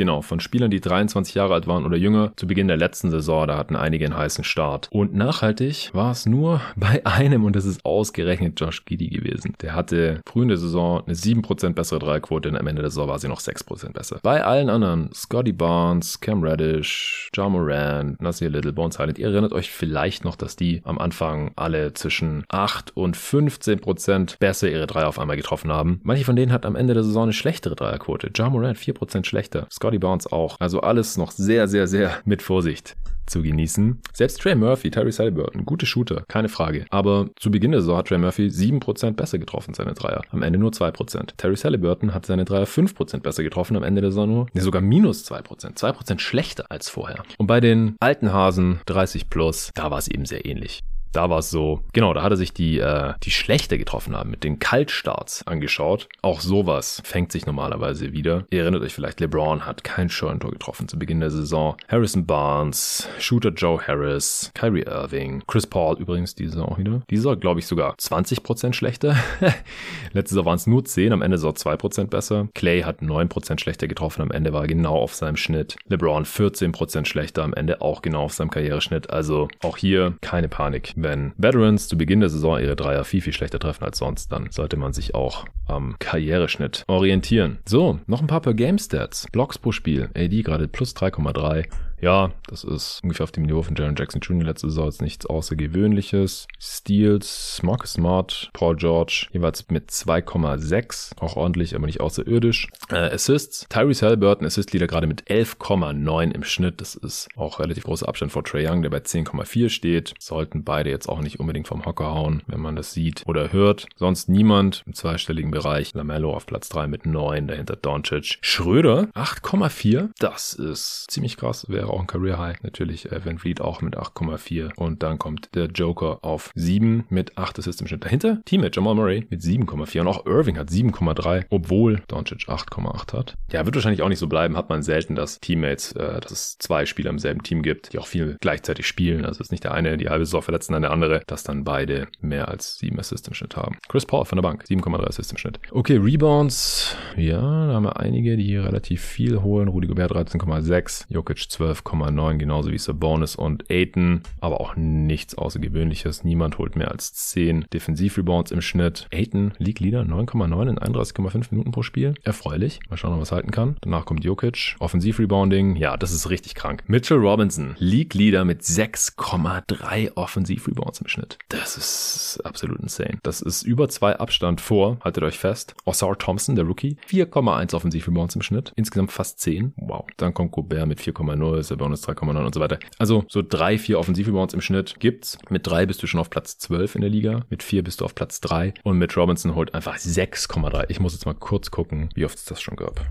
Genau, 0.00 0.22
von 0.22 0.40
Spielern, 0.40 0.70
die 0.70 0.80
23 0.80 1.34
Jahre 1.34 1.52
alt 1.52 1.66
waren 1.66 1.84
oder 1.84 1.98
jünger, 1.98 2.32
zu 2.36 2.46
Beginn 2.46 2.68
der 2.68 2.78
letzten 2.78 3.10
Saison, 3.10 3.46
da 3.46 3.58
hatten 3.58 3.76
einige 3.76 4.06
einen 4.06 4.16
heißen 4.16 4.44
Start. 4.44 4.88
Und 4.90 5.12
nachhaltig 5.12 5.90
war 5.92 6.12
es 6.12 6.24
nur 6.24 6.62
bei 6.76 7.04
einem 7.04 7.44
und 7.44 7.54
das 7.54 7.66
ist 7.66 7.84
ausgerechnet 7.84 8.58
Josh 8.58 8.86
Giddy 8.86 9.10
gewesen. 9.10 9.54
Der 9.60 9.74
hatte 9.74 10.22
früh 10.26 10.40
in 10.40 10.48
der 10.48 10.56
Saison 10.56 11.02
eine 11.04 11.14
7% 11.14 11.74
bessere 11.74 11.98
Dreierquote 11.98 12.48
und 12.48 12.56
am 12.56 12.66
Ende 12.66 12.80
der 12.80 12.90
Saison 12.90 13.08
war 13.08 13.18
sie 13.18 13.28
noch 13.28 13.40
6% 13.40 13.92
besser. 13.92 14.20
Bei 14.22 14.42
allen 14.42 14.70
anderen, 14.70 15.10
Scotty 15.12 15.52
Barnes, 15.52 16.18
Cam 16.18 16.42
Reddish, 16.42 17.28
John 17.34 17.52
Moran, 17.52 18.16
Nasir 18.20 18.48
Little, 18.48 18.72
Bones 18.72 18.98
Highland, 18.98 19.18
ihr 19.18 19.26
erinnert 19.28 19.52
euch 19.52 19.70
vielleicht 19.70 20.24
noch, 20.24 20.36
dass 20.36 20.56
die 20.56 20.80
am 20.84 20.96
Anfang 20.96 21.50
alle 21.56 21.92
zwischen 21.92 22.44
8 22.48 22.96
und 22.96 23.18
15% 23.18 24.38
besser 24.38 24.70
ihre 24.70 24.86
Dreier 24.86 25.08
auf 25.08 25.18
einmal 25.18 25.36
getroffen 25.36 25.70
haben. 25.70 26.00
Manche 26.04 26.24
von 26.24 26.36
denen 26.36 26.52
hat 26.52 26.64
am 26.64 26.74
Ende 26.74 26.94
der 26.94 27.02
Saison 27.02 27.24
eine 27.24 27.34
schlechtere 27.34 27.76
Dreierquote. 27.76 28.30
John 28.34 28.52
Moran 28.52 28.76
4% 28.76 29.26
schlechter. 29.26 29.66
Scotty 29.70 29.89
Scotty 29.90 29.98
Barnes 29.98 30.30
auch. 30.30 30.56
Also 30.60 30.80
alles 30.80 31.16
noch 31.16 31.32
sehr, 31.32 31.66
sehr, 31.66 31.88
sehr 31.88 32.20
mit 32.24 32.42
Vorsicht 32.42 32.96
zu 33.26 33.42
genießen. 33.42 34.00
Selbst 34.12 34.40
Trey 34.40 34.54
Murphy, 34.54 34.90
Terry 34.90 35.12
Halliburton, 35.12 35.64
gute 35.64 35.86
Shooter, 35.86 36.24
keine 36.26 36.48
Frage. 36.48 36.84
Aber 36.90 37.28
zu 37.36 37.50
Beginn 37.50 37.70
der 37.70 37.80
Saison 37.80 37.98
hat 37.98 38.08
Trey 38.08 38.18
Murphy 38.18 38.46
7% 38.46 39.12
besser 39.12 39.38
getroffen, 39.38 39.74
seine 39.74 39.94
Dreier. 39.94 40.22
Am 40.30 40.42
Ende 40.42 40.58
nur 40.58 40.70
2%. 40.70 41.36
Terry 41.36 41.56
Halliburton 41.56 42.12
hat 42.12 42.26
seine 42.26 42.44
Dreier 42.44 42.66
5% 42.66 43.20
besser 43.20 43.44
getroffen, 43.44 43.76
am 43.76 43.84
Ende 43.84 44.00
der 44.00 44.10
Saison 44.10 44.28
nur, 44.28 44.46
nee, 44.52 44.60
sogar 44.60 44.82
minus 44.82 45.30
2%. 45.30 45.76
2% 45.76 46.18
schlechter 46.18 46.66
als 46.70 46.88
vorher. 46.88 47.22
Und 47.38 47.46
bei 47.46 47.60
den 47.60 47.96
alten 48.00 48.32
Hasen 48.32 48.80
30 48.86 49.30
plus, 49.30 49.70
da 49.74 49.90
war 49.90 49.98
es 49.98 50.08
eben 50.08 50.24
sehr 50.24 50.44
ähnlich. 50.44 50.80
Da 51.12 51.28
war 51.28 51.38
es 51.38 51.50
so, 51.50 51.82
genau, 51.92 52.14
da 52.14 52.22
hat 52.22 52.32
er 52.32 52.36
sich 52.36 52.52
die, 52.52 52.78
äh, 52.78 53.14
die 53.24 53.32
schlechter 53.32 53.78
getroffen 53.78 54.16
haben, 54.16 54.30
mit 54.30 54.44
den 54.44 54.60
Kaltstarts 54.60 55.44
angeschaut. 55.46 56.08
Auch 56.22 56.40
sowas 56.40 57.02
fängt 57.04 57.32
sich 57.32 57.46
normalerweise 57.46 58.12
wieder. 58.12 58.44
Ihr 58.50 58.62
erinnert 58.62 58.82
euch 58.82 58.94
vielleicht, 58.94 59.18
LeBron 59.20 59.66
hat 59.66 59.82
kein 59.82 60.08
Scheunentor 60.08 60.52
getroffen 60.52 60.86
zu 60.86 60.98
Beginn 60.98 61.20
der 61.20 61.30
Saison. 61.30 61.76
Harrison 61.88 62.26
Barnes, 62.26 63.08
Shooter 63.18 63.50
Joe 63.50 63.80
Harris, 63.84 64.52
Kyrie 64.54 64.82
Irving, 64.82 65.42
Chris 65.48 65.66
Paul 65.66 65.98
übrigens 65.98 66.34
diese 66.36 66.52
Saison 66.52 66.68
auch 66.68 66.78
wieder. 66.78 67.02
Dieser, 67.10 67.36
glaube 67.36 67.58
ich, 67.58 67.66
sogar 67.66 67.94
20% 67.94 68.72
schlechter. 68.72 69.16
Letzte 70.12 70.34
Saison 70.34 70.46
waren 70.46 70.56
es 70.56 70.66
nur 70.68 70.84
10, 70.84 71.12
am 71.12 71.22
Ende 71.22 71.38
so 71.38 71.48
2% 71.48 72.06
besser. 72.06 72.48
Clay 72.54 72.82
hat 72.82 73.02
9% 73.02 73.58
schlechter 73.58 73.88
getroffen, 73.88 74.22
am 74.22 74.30
Ende 74.30 74.52
war 74.52 74.62
er 74.62 74.68
genau 74.68 74.96
auf 74.96 75.14
seinem 75.14 75.36
Schnitt. 75.36 75.76
LeBron 75.88 76.24
14% 76.24 77.06
schlechter, 77.06 77.42
am 77.42 77.54
Ende 77.54 77.80
auch 77.80 78.02
genau 78.02 78.24
auf 78.24 78.32
seinem 78.32 78.50
Karriereschnitt. 78.50 79.10
Also 79.10 79.48
auch 79.62 79.76
hier 79.76 80.14
keine 80.20 80.48
Panik 80.48 80.94
wenn 81.02 81.32
Veterans 81.36 81.88
zu 81.88 81.96
Beginn 81.96 82.20
der 82.20 82.28
Saison 82.28 82.58
ihre 82.58 82.76
Dreier 82.76 83.04
viel, 83.04 83.20
viel 83.20 83.32
schlechter 83.32 83.58
treffen 83.58 83.84
als 83.84 83.98
sonst, 83.98 84.32
dann 84.32 84.50
sollte 84.50 84.76
man 84.76 84.92
sich 84.92 85.14
auch 85.14 85.46
am 85.66 85.96
Karriereschnitt 85.98 86.84
orientieren. 86.86 87.58
So, 87.66 88.00
noch 88.06 88.20
ein 88.20 88.26
paar 88.26 88.40
per 88.40 88.54
Game 88.54 88.78
Stats. 88.78 89.26
Blocks 89.32 89.58
pro 89.58 89.72
Spiel. 89.72 90.10
AD 90.14 90.42
gerade 90.42 90.68
plus 90.68 90.94
3,3. 90.94 91.66
Ja, 92.00 92.30
das 92.48 92.64
ist 92.64 93.00
ungefähr 93.02 93.24
auf 93.24 93.32
dem 93.32 93.44
Niveau 93.44 93.62
von 93.62 93.76
Jaron 93.76 93.94
Jackson 93.96 94.20
Jr. 94.20 94.44
letzte 94.44 94.68
Saison 94.68 94.86
jetzt 94.86 95.02
nichts 95.02 95.26
Außergewöhnliches. 95.26 96.46
Steals, 96.58 97.60
Marcus 97.62 97.94
Smart, 97.94 98.50
Paul 98.54 98.76
George 98.76 99.26
jeweils 99.32 99.68
mit 99.68 99.90
2,6. 99.90 101.20
Auch 101.20 101.36
ordentlich, 101.36 101.74
aber 101.74 101.86
nicht 101.86 102.00
außerirdisch. 102.00 102.68
Äh, 102.90 102.96
Assists. 102.96 103.66
Tyrese 103.68 104.06
Halliburton, 104.06 104.46
Assist-Leader 104.46 104.86
gerade 104.86 105.06
mit 105.06 105.24
11,9 105.24 106.32
im 106.32 106.42
Schnitt. 106.42 106.80
Das 106.80 106.94
ist 106.94 107.28
auch 107.36 107.60
relativ 107.60 107.84
großer 107.84 108.08
Abstand 108.08 108.32
vor 108.32 108.44
Trey 108.44 108.66
Young, 108.66 108.82
der 108.82 108.90
bei 108.90 108.98
10,4 108.98 109.68
steht. 109.68 110.14
Sollten 110.18 110.64
beide 110.64 110.90
jetzt 110.90 111.08
auch 111.08 111.20
nicht 111.20 111.38
unbedingt 111.38 111.68
vom 111.68 111.84
Hocker 111.84 112.14
hauen, 112.14 112.42
wenn 112.46 112.60
man 112.60 112.76
das 112.76 112.92
sieht 112.92 113.24
oder 113.26 113.52
hört. 113.52 113.86
Sonst 113.96 114.28
niemand 114.28 114.82
im 114.86 114.94
zweistelligen 114.94 115.50
Bereich. 115.50 115.92
Lamello 115.94 116.32
auf 116.32 116.46
Platz 116.46 116.68
3 116.70 116.86
mit 116.86 117.04
9, 117.04 117.48
dahinter 117.48 117.76
Doncic. 117.76 118.38
Schröder 118.40 119.08
8,4. 119.14 120.08
Das 120.18 120.54
ist 120.54 121.06
ziemlich 121.10 121.36
krass. 121.36 121.66
Wäre 121.68 121.89
auch 121.90 122.00
ein 122.00 122.06
Career 122.06 122.38
High. 122.38 122.62
Natürlich 122.62 123.10
äh, 123.10 123.24
Van 123.24 123.38
Vliet 123.38 123.60
auch 123.60 123.82
mit 123.82 123.96
8,4 123.96 124.74
und 124.76 125.02
dann 125.02 125.18
kommt 125.18 125.54
der 125.54 125.66
Joker 125.66 126.18
auf 126.22 126.50
7 126.54 127.04
mit 127.08 127.36
8 127.38 127.58
Assists 127.58 127.80
im 127.80 127.86
Schnitt. 127.86 128.04
Dahinter 128.04 128.40
Teammate 128.44 128.76
Jamal 128.76 128.94
Murray 128.94 129.26
mit 129.30 129.40
7,4 129.40 130.00
und 130.00 130.08
auch 130.08 130.26
Irving 130.26 130.58
hat 130.58 130.68
7,3, 130.68 131.44
obwohl 131.50 132.02
Doncic 132.08 132.48
8,8 132.48 133.12
hat. 133.12 133.34
Ja, 133.52 133.64
wird 133.64 133.74
wahrscheinlich 133.74 134.02
auch 134.02 134.08
nicht 134.08 134.18
so 134.18 134.28
bleiben. 134.28 134.56
Hat 134.56 134.68
man 134.68 134.82
selten, 134.82 135.14
dass 135.14 135.40
Teammates, 135.40 135.92
äh, 135.92 136.20
dass 136.20 136.32
es 136.32 136.58
zwei 136.58 136.86
Spieler 136.86 137.10
im 137.10 137.18
selben 137.18 137.42
Team 137.42 137.62
gibt, 137.62 137.92
die 137.92 137.98
auch 137.98 138.06
viel 138.06 138.36
gleichzeitig 138.40 138.86
spielen. 138.86 139.24
Also 139.24 139.40
es 139.40 139.46
ist 139.46 139.50
nicht 139.52 139.64
der 139.64 139.74
eine 139.74 139.96
die 139.96 140.08
halbe 140.08 140.24
Saison 140.24 140.42
verletzt 140.42 140.70
dann 140.70 140.82
der 140.82 140.90
andere, 140.90 141.22
dass 141.26 141.42
dann 141.42 141.64
beide 141.64 142.08
mehr 142.20 142.48
als 142.48 142.78
7 142.78 142.98
Assists 142.98 143.28
im 143.28 143.34
Schnitt 143.34 143.56
haben. 143.56 143.76
Chris 143.88 144.06
Paul 144.06 144.24
von 144.24 144.36
der 144.36 144.42
Bank, 144.42 144.64
7,3 144.64 145.06
Assists 145.06 145.32
im 145.32 145.38
Schnitt. 145.38 145.60
Okay, 145.70 145.96
Rebounds. 145.96 146.96
Ja, 147.16 147.40
da 147.66 147.74
haben 147.74 147.84
wir 147.84 147.98
einige, 147.98 148.36
die 148.36 148.44
hier 148.44 148.64
relativ 148.64 149.02
viel 149.02 149.42
holen. 149.42 149.68
Rudi 149.68 149.88
Gobert 149.88 150.12
13,6, 150.12 151.06
Jokic 151.08 151.50
12 151.50 151.79
12,9, 151.84 152.38
genauso 152.38 152.70
wie 152.70 152.78
Sabonis 152.78 153.36
und 153.36 153.70
Aiton. 153.70 154.22
Aber 154.40 154.60
auch 154.60 154.76
nichts 154.76 155.36
Außergewöhnliches. 155.36 156.24
Niemand 156.24 156.58
holt 156.58 156.76
mehr 156.76 156.90
als 156.90 157.12
10 157.14 157.66
Defensivrebounds 157.72 158.50
im 158.50 158.60
Schnitt. 158.60 159.06
Aiton 159.12 159.52
League 159.58 159.80
Leader 159.80 160.02
9,9 160.02 160.68
in 160.68 160.78
31,5 160.78 161.48
Minuten 161.50 161.70
pro 161.70 161.82
Spiel. 161.82 162.14
Erfreulich. 162.22 162.80
Mal 162.88 162.96
schauen, 162.96 163.12
ob 163.12 163.18
er 163.18 163.22
was 163.22 163.32
halten 163.32 163.50
kann. 163.50 163.76
Danach 163.80 164.04
kommt 164.04 164.24
Jokic. 164.24 164.76
Offensivrebounding. 164.78 165.76
Ja, 165.76 165.96
das 165.96 166.12
ist 166.12 166.30
richtig 166.30 166.54
krank. 166.54 166.84
Mitchell 166.86 167.18
Robinson 167.18 167.74
League 167.78 168.14
Leader 168.14 168.44
mit 168.44 168.62
6,3 168.62 170.16
Offensivrebounds 170.16 171.00
im 171.00 171.08
Schnitt. 171.08 171.38
Das 171.48 171.76
ist 171.76 172.40
absolut 172.44 172.80
insane. 172.80 173.18
Das 173.22 173.40
ist 173.40 173.62
über 173.62 173.88
zwei 173.88 174.16
Abstand 174.16 174.60
vor. 174.60 174.98
Haltet 175.02 175.24
euch 175.24 175.38
fest. 175.38 175.74
Osar 175.84 176.18
Thompson, 176.18 176.56
der 176.56 176.64
Rookie, 176.64 176.96
4,1 177.08 177.74
Offensivrebounds 177.74 178.36
im 178.36 178.42
Schnitt. 178.42 178.72
Insgesamt 178.76 179.12
fast 179.12 179.40
10. 179.40 179.72
Wow. 179.76 180.06
Dann 180.16 180.34
kommt 180.34 180.52
Gobert 180.52 180.86
mit 180.86 181.00
4,0 181.00 181.58
ist 181.58 181.69
der 181.69 181.69
Bonus 181.76 182.06
3,9 182.06 182.44
und 182.44 182.54
so 182.54 182.60
weiter. 182.60 182.78
Also 182.98 183.24
so 183.28 183.42
drei, 183.42 183.78
vier 183.78 183.98
Offensivrebounds 183.98 184.54
im 184.54 184.60
Schnitt 184.60 185.00
gibt's. 185.00 185.38
Mit 185.48 185.66
drei 185.66 185.86
bist 185.86 186.02
du 186.02 186.06
schon 186.06 186.20
auf 186.20 186.30
Platz 186.30 186.58
12 186.58 186.96
in 186.96 187.00
der 187.00 187.10
Liga. 187.10 187.44
Mit 187.50 187.62
vier 187.62 187.82
bist 187.82 188.00
du 188.00 188.04
auf 188.04 188.14
Platz 188.14 188.40
3. 188.40 188.74
Und 188.82 188.98
mit 188.98 189.16
Robinson 189.16 189.54
holt 189.54 189.74
einfach 189.74 189.96
6,3. 189.96 190.86
Ich 190.88 191.00
muss 191.00 191.12
jetzt 191.12 191.26
mal 191.26 191.34
kurz 191.34 191.70
gucken, 191.70 192.08
wie 192.14 192.24
oft 192.24 192.36
es 192.36 192.44
das 192.44 192.60
schon 192.60 192.76
gab. 192.76 193.04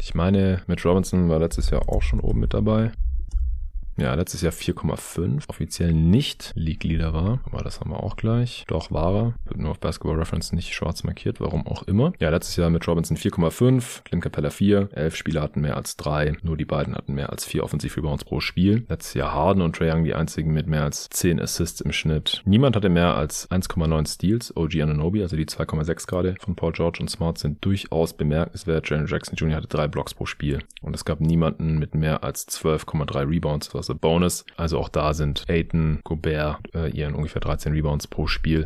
Ich 0.00 0.14
meine, 0.14 0.62
Mitch 0.66 0.88
Robinson 0.88 1.28
war 1.28 1.38
letztes 1.38 1.70
Jahr 1.70 1.88
auch 1.88 2.02
schon 2.02 2.20
oben 2.20 2.40
mit 2.40 2.54
dabei. 2.54 2.92
Ja, 4.00 4.14
letztes 4.14 4.40
Jahr 4.40 4.52
4,5. 4.52 5.46
Offiziell 5.48 5.92
nicht 5.92 6.52
League-Leader 6.54 7.12
war. 7.12 7.40
Aber 7.44 7.62
das 7.62 7.80
haben 7.80 7.90
wir 7.90 8.02
auch 8.02 8.16
gleich. 8.16 8.64
Doch, 8.66 8.90
war 8.90 9.14
er. 9.14 9.34
Wird 9.44 9.58
nur 9.58 9.72
auf 9.72 9.78
Basketball 9.78 10.16
Reference 10.16 10.52
nicht 10.52 10.72
schwarz 10.74 11.04
markiert, 11.04 11.38
warum 11.38 11.66
auch 11.66 11.82
immer. 11.82 12.14
Ja, 12.18 12.30
letztes 12.30 12.56
Jahr 12.56 12.70
mit 12.70 12.88
Robinson 12.88 13.18
4,5. 13.18 14.04
Clint 14.04 14.22
Capella 14.22 14.48
4. 14.48 14.88
Elf 14.92 15.16
Spieler 15.16 15.42
hatten 15.42 15.60
mehr 15.60 15.76
als 15.76 15.98
drei. 15.98 16.34
Nur 16.42 16.56
die 16.56 16.64
beiden 16.64 16.94
hatten 16.94 17.12
mehr 17.12 17.28
als 17.28 17.44
vier 17.44 17.62
Offensiv-Rebounds 17.62 18.24
pro 18.24 18.40
Spiel. 18.40 18.86
Letztes 18.88 19.12
Jahr 19.12 19.34
Harden 19.34 19.60
und 19.60 19.76
Trae 19.76 19.92
Young 19.92 20.04
die 20.04 20.14
einzigen 20.14 20.54
mit 20.54 20.66
mehr 20.66 20.84
als 20.84 21.10
10 21.10 21.38
Assists 21.38 21.82
im 21.82 21.92
Schnitt. 21.92 22.40
Niemand 22.46 22.76
hatte 22.76 22.88
mehr 22.88 23.16
als 23.16 23.50
1,9 23.50 24.08
Steals. 24.08 24.56
OG 24.56 24.80
Ananobi, 24.80 25.20
also 25.20 25.36
die 25.36 25.44
2,6 25.44 26.06
gerade 26.06 26.36
von 26.40 26.56
Paul 26.56 26.72
George 26.72 27.00
und 27.02 27.10
Smart 27.10 27.36
sind 27.36 27.62
durchaus 27.62 28.14
bemerkenswert. 28.14 28.88
Jalen 28.88 29.06
Jackson 29.06 29.36
Jr. 29.36 29.56
hatte 29.56 29.68
drei 29.68 29.88
Blocks 29.88 30.14
pro 30.14 30.24
Spiel. 30.24 30.60
Und 30.80 30.96
es 30.96 31.04
gab 31.04 31.20
niemanden 31.20 31.78
mit 31.78 31.94
mehr 31.94 32.24
als 32.24 32.48
12,3 32.48 33.28
Rebounds, 33.28 33.74
was 33.74 33.89
große 33.90 33.94
Bonus. 33.96 34.44
Also 34.56 34.78
auch 34.78 34.88
da 34.88 35.14
sind 35.14 35.44
Aiton, 35.48 36.00
Gobert, 36.04 36.58
äh, 36.74 36.90
ihren 36.90 37.14
ungefähr 37.14 37.40
13 37.40 37.72
Rebounds 37.72 38.06
pro 38.06 38.26
Spiel 38.26 38.64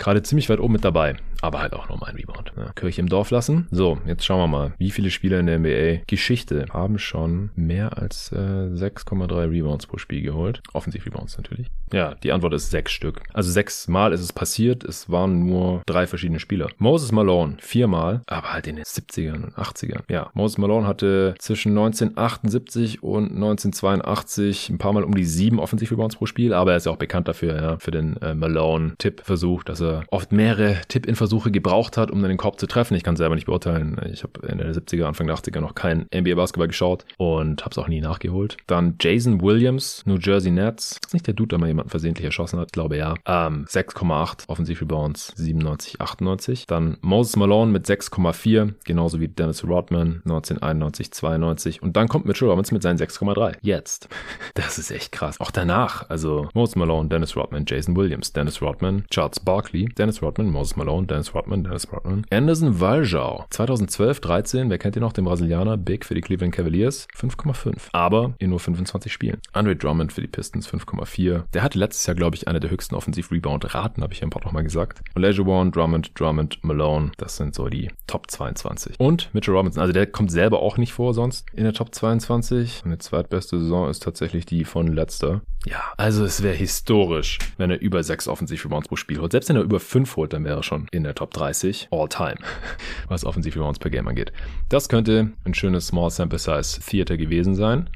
gerade 0.00 0.22
ziemlich 0.22 0.48
weit 0.48 0.58
oben 0.58 0.72
mit 0.72 0.84
dabei. 0.84 1.16
Aber 1.42 1.60
halt 1.60 1.72
auch 1.72 1.88
nochmal 1.88 2.10
ein 2.10 2.16
Rebound. 2.16 2.52
Ja, 2.56 2.72
Kirche 2.72 3.00
im 3.00 3.08
Dorf 3.08 3.30
lassen. 3.30 3.66
So, 3.70 3.98
jetzt 4.06 4.24
schauen 4.24 4.40
wir 4.40 4.46
mal, 4.46 4.74
wie 4.78 4.90
viele 4.90 5.10
Spieler 5.10 5.40
in 5.40 5.46
der 5.46 5.58
NBA 5.58 6.02
Geschichte 6.06 6.66
haben 6.70 6.98
schon 6.98 7.50
mehr 7.54 7.96
als 7.96 8.30
äh, 8.32 8.36
6,3 8.36 9.50
Rebounds 9.50 9.86
pro 9.86 9.96
Spiel 9.96 10.20
geholt. 10.20 10.60
Offensiv-Rebounds 10.74 11.38
natürlich. 11.38 11.68
Ja, 11.92 12.14
die 12.14 12.32
Antwort 12.32 12.52
ist 12.52 12.70
sechs 12.70 12.92
Stück. 12.92 13.22
Also 13.32 13.50
sechsmal 13.50 14.12
ist 14.12 14.20
es 14.20 14.32
passiert. 14.32 14.84
Es 14.84 15.10
waren 15.10 15.46
nur 15.46 15.82
drei 15.86 16.06
verschiedene 16.06 16.40
Spieler. 16.40 16.68
Moses 16.78 17.10
Malone 17.10 17.56
viermal, 17.60 18.22
aber 18.26 18.52
halt 18.52 18.66
in 18.66 18.76
den 18.76 18.84
70ern 18.84 19.44
und 19.44 19.54
80ern. 19.54 20.02
Ja, 20.08 20.30
Moses 20.34 20.58
Malone 20.58 20.86
hatte 20.86 21.34
zwischen 21.38 21.70
1978 21.70 23.02
und 23.02 23.32
1982 23.32 24.59
ein 24.68 24.78
paar 24.78 24.92
Mal 24.92 25.04
um 25.04 25.14
die 25.14 25.24
sieben 25.24 25.58
Offensiv-Rebounds 25.58 26.16
pro 26.16 26.26
Spiel, 26.26 26.52
aber 26.52 26.72
er 26.72 26.76
ist 26.76 26.86
ja 26.86 26.92
auch 26.92 26.96
bekannt 26.96 27.28
dafür, 27.28 27.56
ja, 27.56 27.78
für 27.78 27.90
den 27.90 28.16
äh, 28.18 28.34
Malone-Tipp-Versuch, 28.34 29.64
dass 29.64 29.80
er 29.80 30.04
oft 30.10 30.32
mehrere 30.32 30.80
Tipp-In-Versuche 30.88 31.50
gebraucht 31.50 31.96
hat, 31.96 32.10
um 32.10 32.20
dann 32.20 32.28
den 32.28 32.38
Korb 32.38 32.60
zu 32.60 32.66
treffen. 32.66 32.94
Ich 32.94 33.02
kann 33.02 33.16
selber 33.16 33.34
nicht 33.34 33.46
beurteilen. 33.46 34.00
Ich 34.12 34.22
habe 34.22 34.46
Ende 34.46 34.64
der 34.64 34.74
70er, 34.74 35.04
Anfang 35.04 35.26
der 35.26 35.36
80er 35.36 35.60
noch 35.60 35.74
kein 35.74 36.06
NBA-Basketball 36.14 36.68
geschaut 36.68 37.04
und 37.16 37.62
habe 37.62 37.72
es 37.72 37.78
auch 37.78 37.88
nie 37.88 38.00
nachgeholt. 38.00 38.56
Dann 38.66 38.96
Jason 39.00 39.40
Williams, 39.40 40.02
New 40.06 40.18
Jersey 40.18 40.50
Nets. 40.50 40.98
Ist 41.04 41.14
nicht 41.14 41.26
der 41.26 41.34
Dude, 41.34 41.48
der 41.48 41.58
mal 41.58 41.68
jemanden 41.68 41.90
versehentlich 41.90 42.24
erschossen 42.24 42.58
hat? 42.58 42.68
Ich 42.68 42.72
glaube 42.72 42.96
ja. 42.96 43.14
Ähm, 43.26 43.64
6,8 43.66 44.48
Offensiv-Rebounds, 44.48 45.32
97, 45.36 46.00
98. 46.00 46.66
Dann 46.66 46.96
Moses 47.00 47.36
Malone 47.36 47.72
mit 47.72 47.86
6,4, 47.86 48.74
genauso 48.84 49.20
wie 49.20 49.28
Dennis 49.28 49.64
Rodman, 49.64 50.22
1991, 50.24 51.12
92. 51.12 51.82
Und 51.82 51.96
dann 51.96 52.08
kommt 52.08 52.26
Mitchell 52.26 52.48
Robbins 52.48 52.72
mit 52.72 52.82
seinen 52.82 52.98
6,3. 52.98 53.56
Jetzt. 53.62 54.08
Das 54.54 54.78
ist 54.78 54.90
echt 54.90 55.12
krass. 55.12 55.40
Auch 55.40 55.50
danach, 55.50 56.08
also 56.10 56.48
Moses 56.54 56.76
Malone, 56.76 57.08
Dennis 57.08 57.36
Rodman, 57.36 57.64
Jason 57.66 57.96
Williams, 57.96 58.32
Dennis 58.32 58.60
Rodman, 58.60 59.04
Charles 59.10 59.40
Barkley, 59.40 59.86
Dennis 59.86 60.22
Rodman, 60.22 60.50
Moses 60.50 60.76
Malone, 60.76 61.06
Dennis 61.06 61.34
Rodman, 61.34 61.64
Dennis 61.64 61.90
Rodman, 61.92 62.26
Anderson 62.30 62.80
Valjau, 62.80 63.46
2012, 63.50 64.20
13, 64.20 64.70
wer 64.70 64.78
kennt 64.78 64.96
ihn 64.96 65.00
noch, 65.00 65.12
den 65.12 65.24
Brasilianer, 65.24 65.76
Big 65.76 66.04
für 66.04 66.14
die 66.14 66.20
Cleveland 66.20 66.54
Cavaliers, 66.54 67.08
5,5. 67.16 67.88
Aber 67.92 68.34
in 68.38 68.50
nur 68.50 68.60
25 68.60 69.12
Spielen. 69.12 69.40
Andre 69.52 69.76
Drummond 69.76 70.12
für 70.12 70.20
die 70.20 70.26
Pistons, 70.26 70.68
5,4. 70.68 71.44
Der 71.54 71.62
hatte 71.62 71.78
letztes 71.78 72.06
Jahr, 72.06 72.14
glaube 72.14 72.36
ich, 72.36 72.48
eine 72.48 72.60
der 72.60 72.70
höchsten 72.70 72.94
Offensiv-Rebound-Raten, 72.94 74.02
habe 74.02 74.12
ich 74.12 74.20
ja 74.20 74.26
ein 74.26 74.30
paar 74.30 74.44
noch 74.44 74.52
mal 74.52 74.62
gesagt. 74.62 75.00
Olajuwon, 75.16 75.72
Drummond, 75.72 76.18
Drummond, 76.18 76.62
Malone, 76.62 77.12
das 77.16 77.36
sind 77.36 77.54
so 77.54 77.68
die 77.68 77.88
Top 78.06 78.30
22. 78.30 78.96
Und 78.98 79.32
Mitchell 79.32 79.54
Robinson, 79.54 79.80
also 79.80 79.92
der 79.92 80.06
kommt 80.06 80.30
selber 80.30 80.60
auch 80.60 80.76
nicht 80.76 80.92
vor 80.92 81.14
sonst 81.14 81.46
in 81.54 81.64
der 81.64 81.72
Top 81.72 81.94
22. 81.94 82.82
Eine 82.84 82.98
zweitbeste 82.98 83.58
Saison 83.58 83.88
ist 83.88 84.02
tatsächlich 84.02 84.29
tatsächlich 84.30 84.46
die 84.46 84.64
von 84.64 84.86
letzter. 84.86 85.42
Ja, 85.66 85.82
also 85.96 86.24
es 86.24 86.42
wäre 86.42 86.54
historisch, 86.54 87.38
wenn 87.58 87.70
er 87.70 87.80
über 87.80 88.02
sechs 88.02 88.28
Offensiv-Rebounds 88.28 88.88
pro 88.88 88.96
Spiel 88.96 89.18
holt. 89.18 89.32
Selbst 89.32 89.48
wenn 89.48 89.56
er 89.56 89.62
über 89.62 89.80
fünf 89.80 90.16
holt, 90.16 90.32
dann 90.32 90.44
wäre 90.44 90.56
er 90.56 90.62
schon 90.62 90.86
in 90.92 91.02
der 91.02 91.14
Top 91.14 91.34
30 91.34 91.88
all 91.90 92.08
time, 92.08 92.36
was 93.08 93.24
Offensiv-Rebounds 93.24 93.78
per 93.78 93.90
Game 93.90 94.08
angeht. 94.08 94.32
Das 94.68 94.88
könnte 94.88 95.32
ein 95.44 95.54
schönes 95.54 95.88
Small 95.88 96.10
Sample 96.10 96.38
Size 96.38 96.80
Theater 96.80 97.16
gewesen 97.16 97.54
sein. 97.54 97.90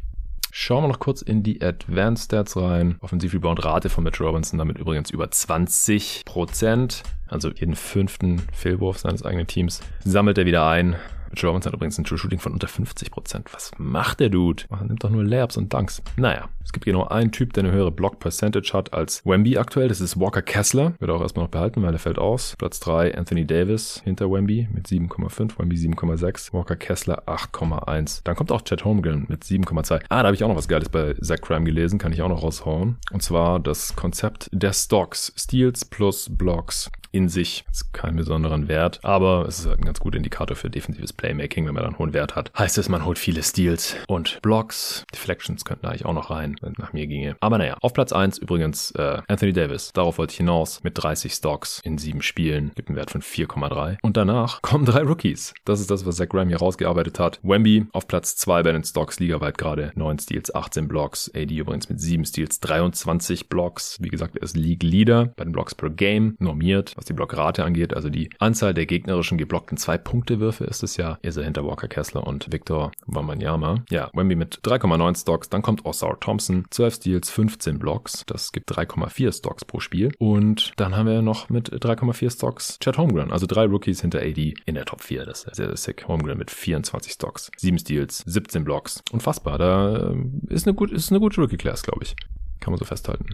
Schauen 0.51 0.85
wir 0.85 0.89
noch 0.89 1.01
kurz 1.01 1.23
in 1.23 1.43
die 1.43 1.63
Advanced 1.63 2.27
Stats 2.27 2.57
rein. 2.57 2.97
Offensiv-Rebound-Rate 3.01 3.89
von 3.89 4.05
Mitch 4.05 4.23
Robinson 4.23 4.59
damit 4.59 4.79
übrigens 4.79 5.11
über 5.11 5.31
20 5.31 6.23
Prozent. 6.25 7.03
Also 7.29 7.51
jeden 7.51 7.75
fünften 7.75 8.41
Fehlwurf 8.53 8.99
seines 8.99 9.25
eigenen 9.25 9.47
Teams 9.47 9.81
sammelt 10.05 10.39
er 10.39 10.47
wieder 10.47 10.67
ein. 10.69 10.97
Mitch 11.31 11.47
Robinson 11.47 11.71
hat 11.71 11.77
übrigens 11.77 11.99
ein 11.99 12.05
True 12.05 12.19
Shooting 12.19 12.39
von 12.39 12.53
unter 12.53 12.69
50%. 12.69 13.45
Was 13.53 13.73
macht 13.79 14.21
der 14.21 14.29
Dude? 14.29 14.65
Er 14.71 14.85
nimmt 14.85 15.03
doch 15.05 15.11
nur 15.11 15.25
Layups 15.25 15.57
und 15.57 15.73
Dunks. 15.73 16.03
Naja, 16.17 16.49
es 16.65 16.73
gibt 16.73 16.85
genau 16.85 17.05
einen 17.07 17.33
Typ, 17.33 17.53
der 17.53 17.65
eine 17.65 17.73
höhere 17.73 17.91
Block 17.91 18.19
Percentage 18.19 18.73
hat 18.73 18.95
als 18.95 19.25
Wemby 19.25 19.59
aktuell. 19.59 19.89
Das 19.89 20.01
ist 20.01 20.19
Walker 20.19 20.43
Kessler. 20.43 20.95
Wird 20.99 21.11
auch 21.11 21.21
erstmal 21.21 21.45
noch 21.45 21.51
behalten, 21.51 21.83
weil 21.83 21.93
er 21.93 21.99
fällt 21.99 22.19
aus. 22.19 22.55
Platz 22.59 22.81
3 22.81 23.17
Anthony 23.17 23.47
Davis 23.47 24.01
hinter 24.05 24.31
Wemby 24.31 24.69
mit 24.73 24.87
7,5. 24.87 25.59
Wemby 25.59 25.77
7,6. 25.77 26.53
Walker 26.53 26.77
Kessler 26.77 27.25
8,1. 27.27 28.23
Dann 28.25 28.37
kommt 28.37 28.53
auch 28.53 28.63
Chad 28.63 28.85
Holmgren 28.85 29.27
mit 29.29 29.45
7,2. 29.45 30.03
Ah, 30.09 30.23
da 30.23 30.25
habe 30.25 30.35
ich 30.35 30.45
auch 30.45 30.49
noch 30.49 30.57
was 30.57 30.69
Geiles 30.69 30.89
bei 30.89 31.15
Zach 31.21 31.41
Crime 31.41 31.65
gelesen. 31.65 31.99
Kann 31.99 32.13
ich 32.13 32.23
auch 32.23 32.29
noch 32.29 32.43
raushauen. 32.43 32.97
Und 33.13 33.23
zwar 33.23 33.61
das 33.61 33.97
Konzept 33.97 34.49
der 34.53 34.73
Stocks. 34.73 35.33
Steals 35.37 35.85
plus 35.85 36.29
Blocks 36.31 36.91
in 37.15 37.29
sich. 37.29 37.65
Das 37.69 37.83
ist 37.83 37.93
keinen 37.93 38.17
besonderen 38.17 38.67
Wert, 38.67 38.99
aber 39.05 39.47
es 39.47 39.61
ist 39.61 39.67
halt 39.67 39.79
ein 39.79 39.85
ganz 39.85 40.01
guter 40.01 40.17
Indikator 40.17 40.57
für 40.57 40.69
defensives 40.69 41.13
Playmaking, 41.13 41.67
wenn 41.67 41.75
man 41.75 41.85
dann 41.85 41.99
hohen 41.99 42.13
Wert 42.13 42.35
hat. 42.35 42.51
Heißt 42.59 42.77
es, 42.77 42.89
man 42.89 43.05
holt 43.05 43.19
viele 43.19 43.43
Steals 43.45 43.97
und 44.09 44.43
Blocks. 44.43 45.05
Deflections 45.13 45.65
könnten 45.65 45.87
eigentlich 45.87 46.05
auch 46.05 46.13
noch 46.13 46.31
rein, 46.31 46.57
wenn 46.61 46.75
nach 46.77 46.93
mir 46.93 47.07
ginge. 47.07 47.37
Aber 47.39 47.59
naja, 47.59 47.77
auf 47.81 47.93
Platz 47.93 48.13
1 48.13 48.39
übrigens 48.39 48.91
äh, 48.93 49.23
Anthony 49.29 49.53
Davis. 49.53 49.93
Darauf 49.93 50.19
wollte 50.19 50.33
ich 50.33 50.39
hinaus 50.39 50.83
mit 50.83 51.01
30 51.01 51.33
Stocks 51.33 51.81
in 51.85 51.99
sieben 51.99 52.21
Spielen. 52.21 52.73
Gibt 52.75 52.89
einen 52.89 52.97
Wert 52.97 53.13
von 53.13 53.23
4,3. 53.23 53.99
Und 54.03 54.17
danach 54.17 54.61
kommen 54.63 54.85
drei 54.85 55.03
Rookies. 55.03 55.55
Das 55.65 55.81
ist 55.81 55.93
das, 55.93 56.05
was 56.05 56.17
Zach 56.17 56.29
Graham 56.29 56.49
hier 56.49 56.59
rausgearbeitet 56.59 57.21
hat. 57.21 57.39
Wemby 57.45 57.87
auf 57.93 58.09
Platz 58.09 58.35
2 58.37 58.65
bei 58.65 58.73
den 58.73 58.83
Stocks 58.83 59.21
ligaweit 59.21 59.57
gerade. 59.57 59.93
9 59.95 60.19
Steals, 60.19 60.53
18 60.53 60.89
Blocks. 60.89 61.31
AD 61.33 61.55
übrigens 61.55 61.89
mit 61.89 62.01
7 62.01 62.25
Steals, 62.25 62.59
23 62.59 63.49
Blocks. 63.49 63.99
Wie 64.01 64.09
gesagt, 64.09 64.37
er 64.37 64.43
ist 64.43 64.57
League 64.57 64.83
Leader 64.83 65.27
bei 65.37 65.45
den 65.45 65.53
Blocks 65.53 65.77
per 65.77 65.91
Game 65.91 66.35
normiert 66.41 66.97
was 67.05 67.09
die 67.09 67.13
Blockrate 67.13 67.65
angeht, 67.65 67.93
also 67.93 68.09
die 68.09 68.31
Anzahl 68.39 68.73
der 68.73 68.87
gegnerischen 68.87 69.37
geblockten 69.37 69.77
Zwei-Punkte-Würfe 69.77 70.65
ist 70.65 70.83
es 70.83 70.97
ja, 70.97 71.19
ist 71.21 71.37
er 71.37 71.45
hinter 71.45 71.65
Walker 71.67 71.87
Kessler 71.87 72.27
und 72.27 72.51
Victor 72.51 72.93
Wembanyama. 73.07 73.85
Ja, 73.91 74.11
Wemby 74.15 74.37
mit 74.37 74.61
3,9 74.65 75.21
Stocks, 75.21 75.51
dann 75.51 75.61
kommt 75.61 75.85
Osar 75.85 76.19
Thompson, 76.19 76.65
12 76.71 76.95
Steals, 76.95 77.31
15 77.31 77.79
Blocks, 77.79 78.25
das 78.27 78.53
gibt 78.53 78.71
3,4 78.71 79.37
Stocks 79.37 79.67
pro 79.67 79.81
Spiel. 79.81 80.13
Und 80.19 80.73
dann 80.77 80.97
haben 80.97 81.07
wir 81.07 81.21
noch 81.21 81.51
mit 81.51 81.71
3,4 81.71 82.31
Stocks 82.31 82.79
Chad 82.79 82.97
Holmgren, 82.97 83.31
also 83.31 83.45
drei 83.47 83.67
Rookies 83.67 84.01
hinter 84.01 84.21
AD 84.21 84.55
in 84.65 84.75
der 84.75 84.87
Top 84.87 85.03
4, 85.03 85.27
das 85.27 85.45
ist 85.45 85.57
sehr, 85.57 85.67
sehr 85.67 85.77
sick. 85.77 86.09
Holmgren 86.09 86.39
mit 86.39 86.51
24 86.51 87.13
Stocks, 87.13 87.51
7 87.59 87.79
Steals, 87.79 88.23
17 88.25 88.65
Blocks, 88.65 89.03
unfassbar, 89.13 89.59
da 89.59 90.11
äh, 90.11 90.17
ist 90.49 90.67
eine, 90.67 90.75
gut, 90.75 90.91
ist 90.91 91.11
eine 91.11 91.21
gute 91.21 91.43
Rookie-Class, 91.43 91.83
glaube 91.83 92.03
ich. 92.03 92.17
Kann 92.61 92.73
man 92.73 92.79
so 92.79 92.87
festhalten. 92.87 93.27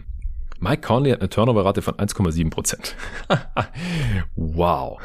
Mike 0.63 0.81
Conley 0.81 1.09
hat 1.09 1.21
eine 1.21 1.29
Turnover-Rate 1.29 1.81
von 1.81 1.95
1,7%. 1.95 2.93
wow. 4.35 5.01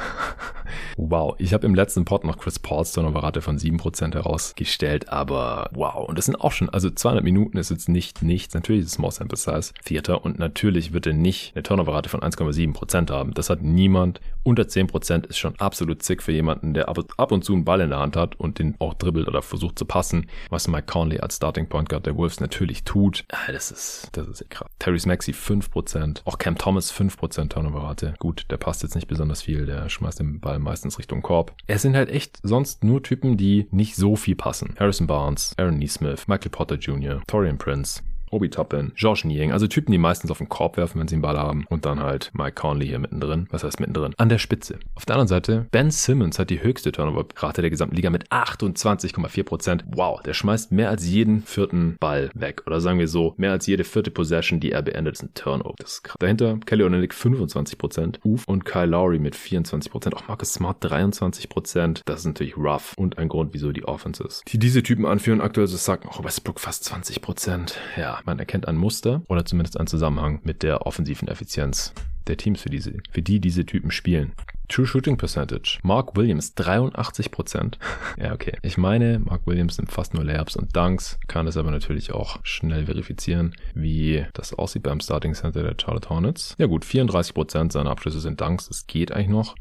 Wow. 0.98 1.34
Ich 1.38 1.54
habe 1.54 1.66
im 1.66 1.74
letzten 1.74 2.04
Pod 2.04 2.24
noch 2.24 2.36
Chris 2.36 2.58
Pauls 2.58 2.92
Turnover-Rate 2.92 3.40
von 3.40 3.56
7% 3.56 4.12
herausgestellt, 4.12 5.08
aber 5.08 5.70
wow. 5.72 6.06
Und 6.08 6.18
das 6.18 6.26
sind 6.26 6.36
auch 6.36 6.52
schon, 6.52 6.68
also 6.68 6.90
200 6.90 7.24
Minuten 7.24 7.56
ist 7.56 7.70
jetzt 7.70 7.88
nicht 7.88 8.22
nichts. 8.22 8.52
Natürlich 8.52 8.82
ist 8.82 8.88
es 8.88 8.92
Small 8.92 9.12
Sample 9.12 9.38
Size 9.38 9.72
Theater 9.86 10.26
und 10.26 10.38
natürlich 10.38 10.92
wird 10.92 11.06
er 11.06 11.14
nicht 11.14 11.52
eine 11.54 11.62
Turnover-Rate 11.62 12.10
von 12.10 12.20
1,7% 12.20 13.10
haben. 13.10 13.32
Das 13.32 13.48
hat 13.48 13.62
niemand. 13.62 14.20
Unter 14.42 14.64
10% 14.64 15.26
ist 15.26 15.38
schon 15.38 15.58
absolut 15.58 16.02
sick 16.02 16.22
für 16.22 16.32
jemanden, 16.32 16.74
der 16.74 16.90
ab, 16.90 16.98
ab 17.16 17.32
und 17.32 17.44
zu 17.44 17.54
einen 17.54 17.64
Ball 17.64 17.80
in 17.80 17.88
der 17.88 17.98
Hand 17.98 18.14
hat 18.14 18.36
und 18.36 18.58
den 18.58 18.76
auch 18.78 18.92
dribbelt 18.92 19.26
oder 19.26 19.40
versucht 19.40 19.78
zu 19.78 19.86
passen, 19.86 20.26
was 20.50 20.68
Mike 20.68 20.86
Conley 20.86 21.18
als 21.18 21.36
Starting 21.36 21.66
Point 21.66 21.88
Guard 21.88 22.04
der 22.04 22.16
Wolves 22.16 22.40
natürlich 22.40 22.84
tut. 22.84 23.24
Ah, 23.32 23.50
das 23.50 23.70
ist, 23.70 24.10
das 24.12 24.28
ist 24.28 24.50
krass. 24.50 24.68
Terry 24.78 25.00
Maxi 25.06 25.32
5%. 25.46 26.22
Auch 26.24 26.38
Cam 26.38 26.58
Thomas 26.58 26.92
5% 26.92 27.48
Turnover-Rate. 27.48 28.14
Gut, 28.18 28.46
der 28.50 28.56
passt 28.56 28.82
jetzt 28.82 28.94
nicht 28.94 29.06
besonders 29.06 29.42
viel. 29.42 29.66
Der 29.66 29.88
schmeißt 29.88 30.18
den 30.18 30.40
Ball 30.40 30.58
meistens 30.58 30.98
Richtung 30.98 31.22
Korb. 31.22 31.54
Es 31.66 31.82
sind 31.82 31.96
halt 31.96 32.10
echt 32.10 32.38
sonst 32.42 32.84
nur 32.84 33.02
Typen, 33.02 33.36
die 33.36 33.68
nicht 33.70 33.96
so 33.96 34.16
viel 34.16 34.36
passen. 34.36 34.74
Harrison 34.78 35.06
Barnes, 35.06 35.54
Aaron 35.56 35.78
Neesmith, 35.78 36.28
Michael 36.28 36.50
Potter 36.50 36.76
Jr., 36.76 37.22
Torian 37.26 37.58
Prince. 37.58 38.02
Obi 38.36 38.50
Toppin, 38.50 38.92
Josh 38.96 39.24
Niang, 39.24 39.50
also 39.50 39.66
Typen, 39.66 39.92
die 39.92 39.98
meistens 39.98 40.30
auf 40.30 40.38
den 40.38 40.50
Korb 40.50 40.76
werfen, 40.76 41.00
wenn 41.00 41.08
sie 41.08 41.14
einen 41.14 41.22
Ball 41.22 41.38
haben. 41.38 41.64
Und 41.70 41.86
dann 41.86 42.00
halt 42.00 42.30
Mike 42.34 42.52
Conley 42.52 42.86
hier 42.86 42.98
mittendrin. 42.98 43.46
Was 43.50 43.64
heißt 43.64 43.80
mittendrin? 43.80 44.12
An 44.18 44.28
der 44.28 44.36
Spitze. 44.36 44.78
Auf 44.94 45.06
der 45.06 45.16
anderen 45.16 45.28
Seite, 45.28 45.66
Ben 45.70 45.90
Simmons 45.90 46.38
hat 46.38 46.50
die 46.50 46.62
höchste 46.62 46.92
Turnover-Rate 46.92 47.62
der 47.62 47.70
gesamten 47.70 47.96
Liga 47.96 48.10
mit 48.10 48.30
28,4%. 48.30 49.84
Wow, 49.86 50.20
der 50.20 50.34
schmeißt 50.34 50.70
mehr 50.70 50.90
als 50.90 51.08
jeden 51.08 51.42
vierten 51.44 51.96
Ball 51.98 52.30
weg. 52.34 52.62
Oder 52.66 52.82
sagen 52.82 52.98
wir 52.98 53.08
so, 53.08 53.32
mehr 53.38 53.52
als 53.52 53.66
jede 53.66 53.84
vierte 53.84 54.10
Possession, 54.10 54.60
die 54.60 54.72
er 54.72 54.82
beendet, 54.82 55.14
ist 55.14 55.22
ein 55.22 55.32
Turnover. 55.32 55.76
Das 55.78 55.92
ist 55.92 56.04
krass. 56.04 56.16
Dahinter 56.18 56.58
Kelly 56.66 56.82
Olynyk 56.82 57.14
25%, 57.14 58.18
Uf 58.22 58.44
und 58.46 58.66
Kyle 58.66 58.84
Lowry 58.84 59.18
mit 59.18 59.34
24%, 59.34 60.14
auch 60.14 60.28
Marcus 60.28 60.52
Smart 60.52 60.84
23%. 60.84 62.02
Das 62.04 62.20
ist 62.20 62.26
natürlich 62.26 62.58
rough 62.58 62.92
und 62.98 63.16
ein 63.16 63.28
Grund, 63.28 63.54
wieso 63.54 63.72
die 63.72 63.84
Offenses, 63.84 64.42
die 64.46 64.58
diese 64.58 64.82
Typen 64.82 65.06
anführen, 65.06 65.40
aktuell 65.40 65.66
so 65.66 65.76
sagen, 65.76 66.08
auch 66.08 66.22
Westbrook 66.22 66.60
fast 66.60 66.92
20%. 66.92 67.72
Ja, 67.96 68.20
man 68.26 68.38
erkennt 68.38 68.68
ein 68.68 68.76
Muster 68.76 69.22
oder 69.28 69.44
zumindest 69.44 69.78
einen 69.78 69.86
Zusammenhang 69.86 70.40
mit 70.44 70.62
der 70.62 70.86
offensiven 70.86 71.28
Effizienz 71.28 71.94
der 72.26 72.36
Teams, 72.36 72.60
für, 72.60 72.70
diese, 72.70 72.92
für 73.10 73.22
die 73.22 73.40
diese 73.40 73.64
Typen 73.64 73.90
spielen. 73.90 74.32
True 74.68 74.86
Shooting 74.86 75.16
Percentage. 75.16 75.78
Mark 75.84 76.16
Williams 76.16 76.56
83%. 76.56 77.74
ja, 78.18 78.32
okay. 78.32 78.56
Ich 78.62 78.76
meine, 78.76 79.20
Mark 79.20 79.46
Williams 79.46 79.78
nimmt 79.78 79.92
fast 79.92 80.12
nur 80.12 80.24
Layups 80.24 80.56
und 80.56 80.74
Dunks, 80.74 81.18
kann 81.28 81.46
es 81.46 81.56
aber 81.56 81.70
natürlich 81.70 82.12
auch 82.12 82.38
schnell 82.42 82.86
verifizieren, 82.86 83.54
wie 83.74 84.26
das 84.32 84.52
aussieht 84.54 84.82
beim 84.82 85.00
Starting 85.00 85.34
Center 85.34 85.62
der 85.62 85.76
Charlotte 85.80 86.08
Hornets. 86.08 86.56
Ja 86.58 86.66
gut, 86.66 86.84
34% 86.84 87.72
seiner 87.72 87.90
Abschlüsse 87.90 88.20
sind 88.20 88.40
Dunks. 88.40 88.68
Das 88.68 88.86
geht 88.88 89.12
eigentlich 89.12 89.28
noch. 89.28 89.54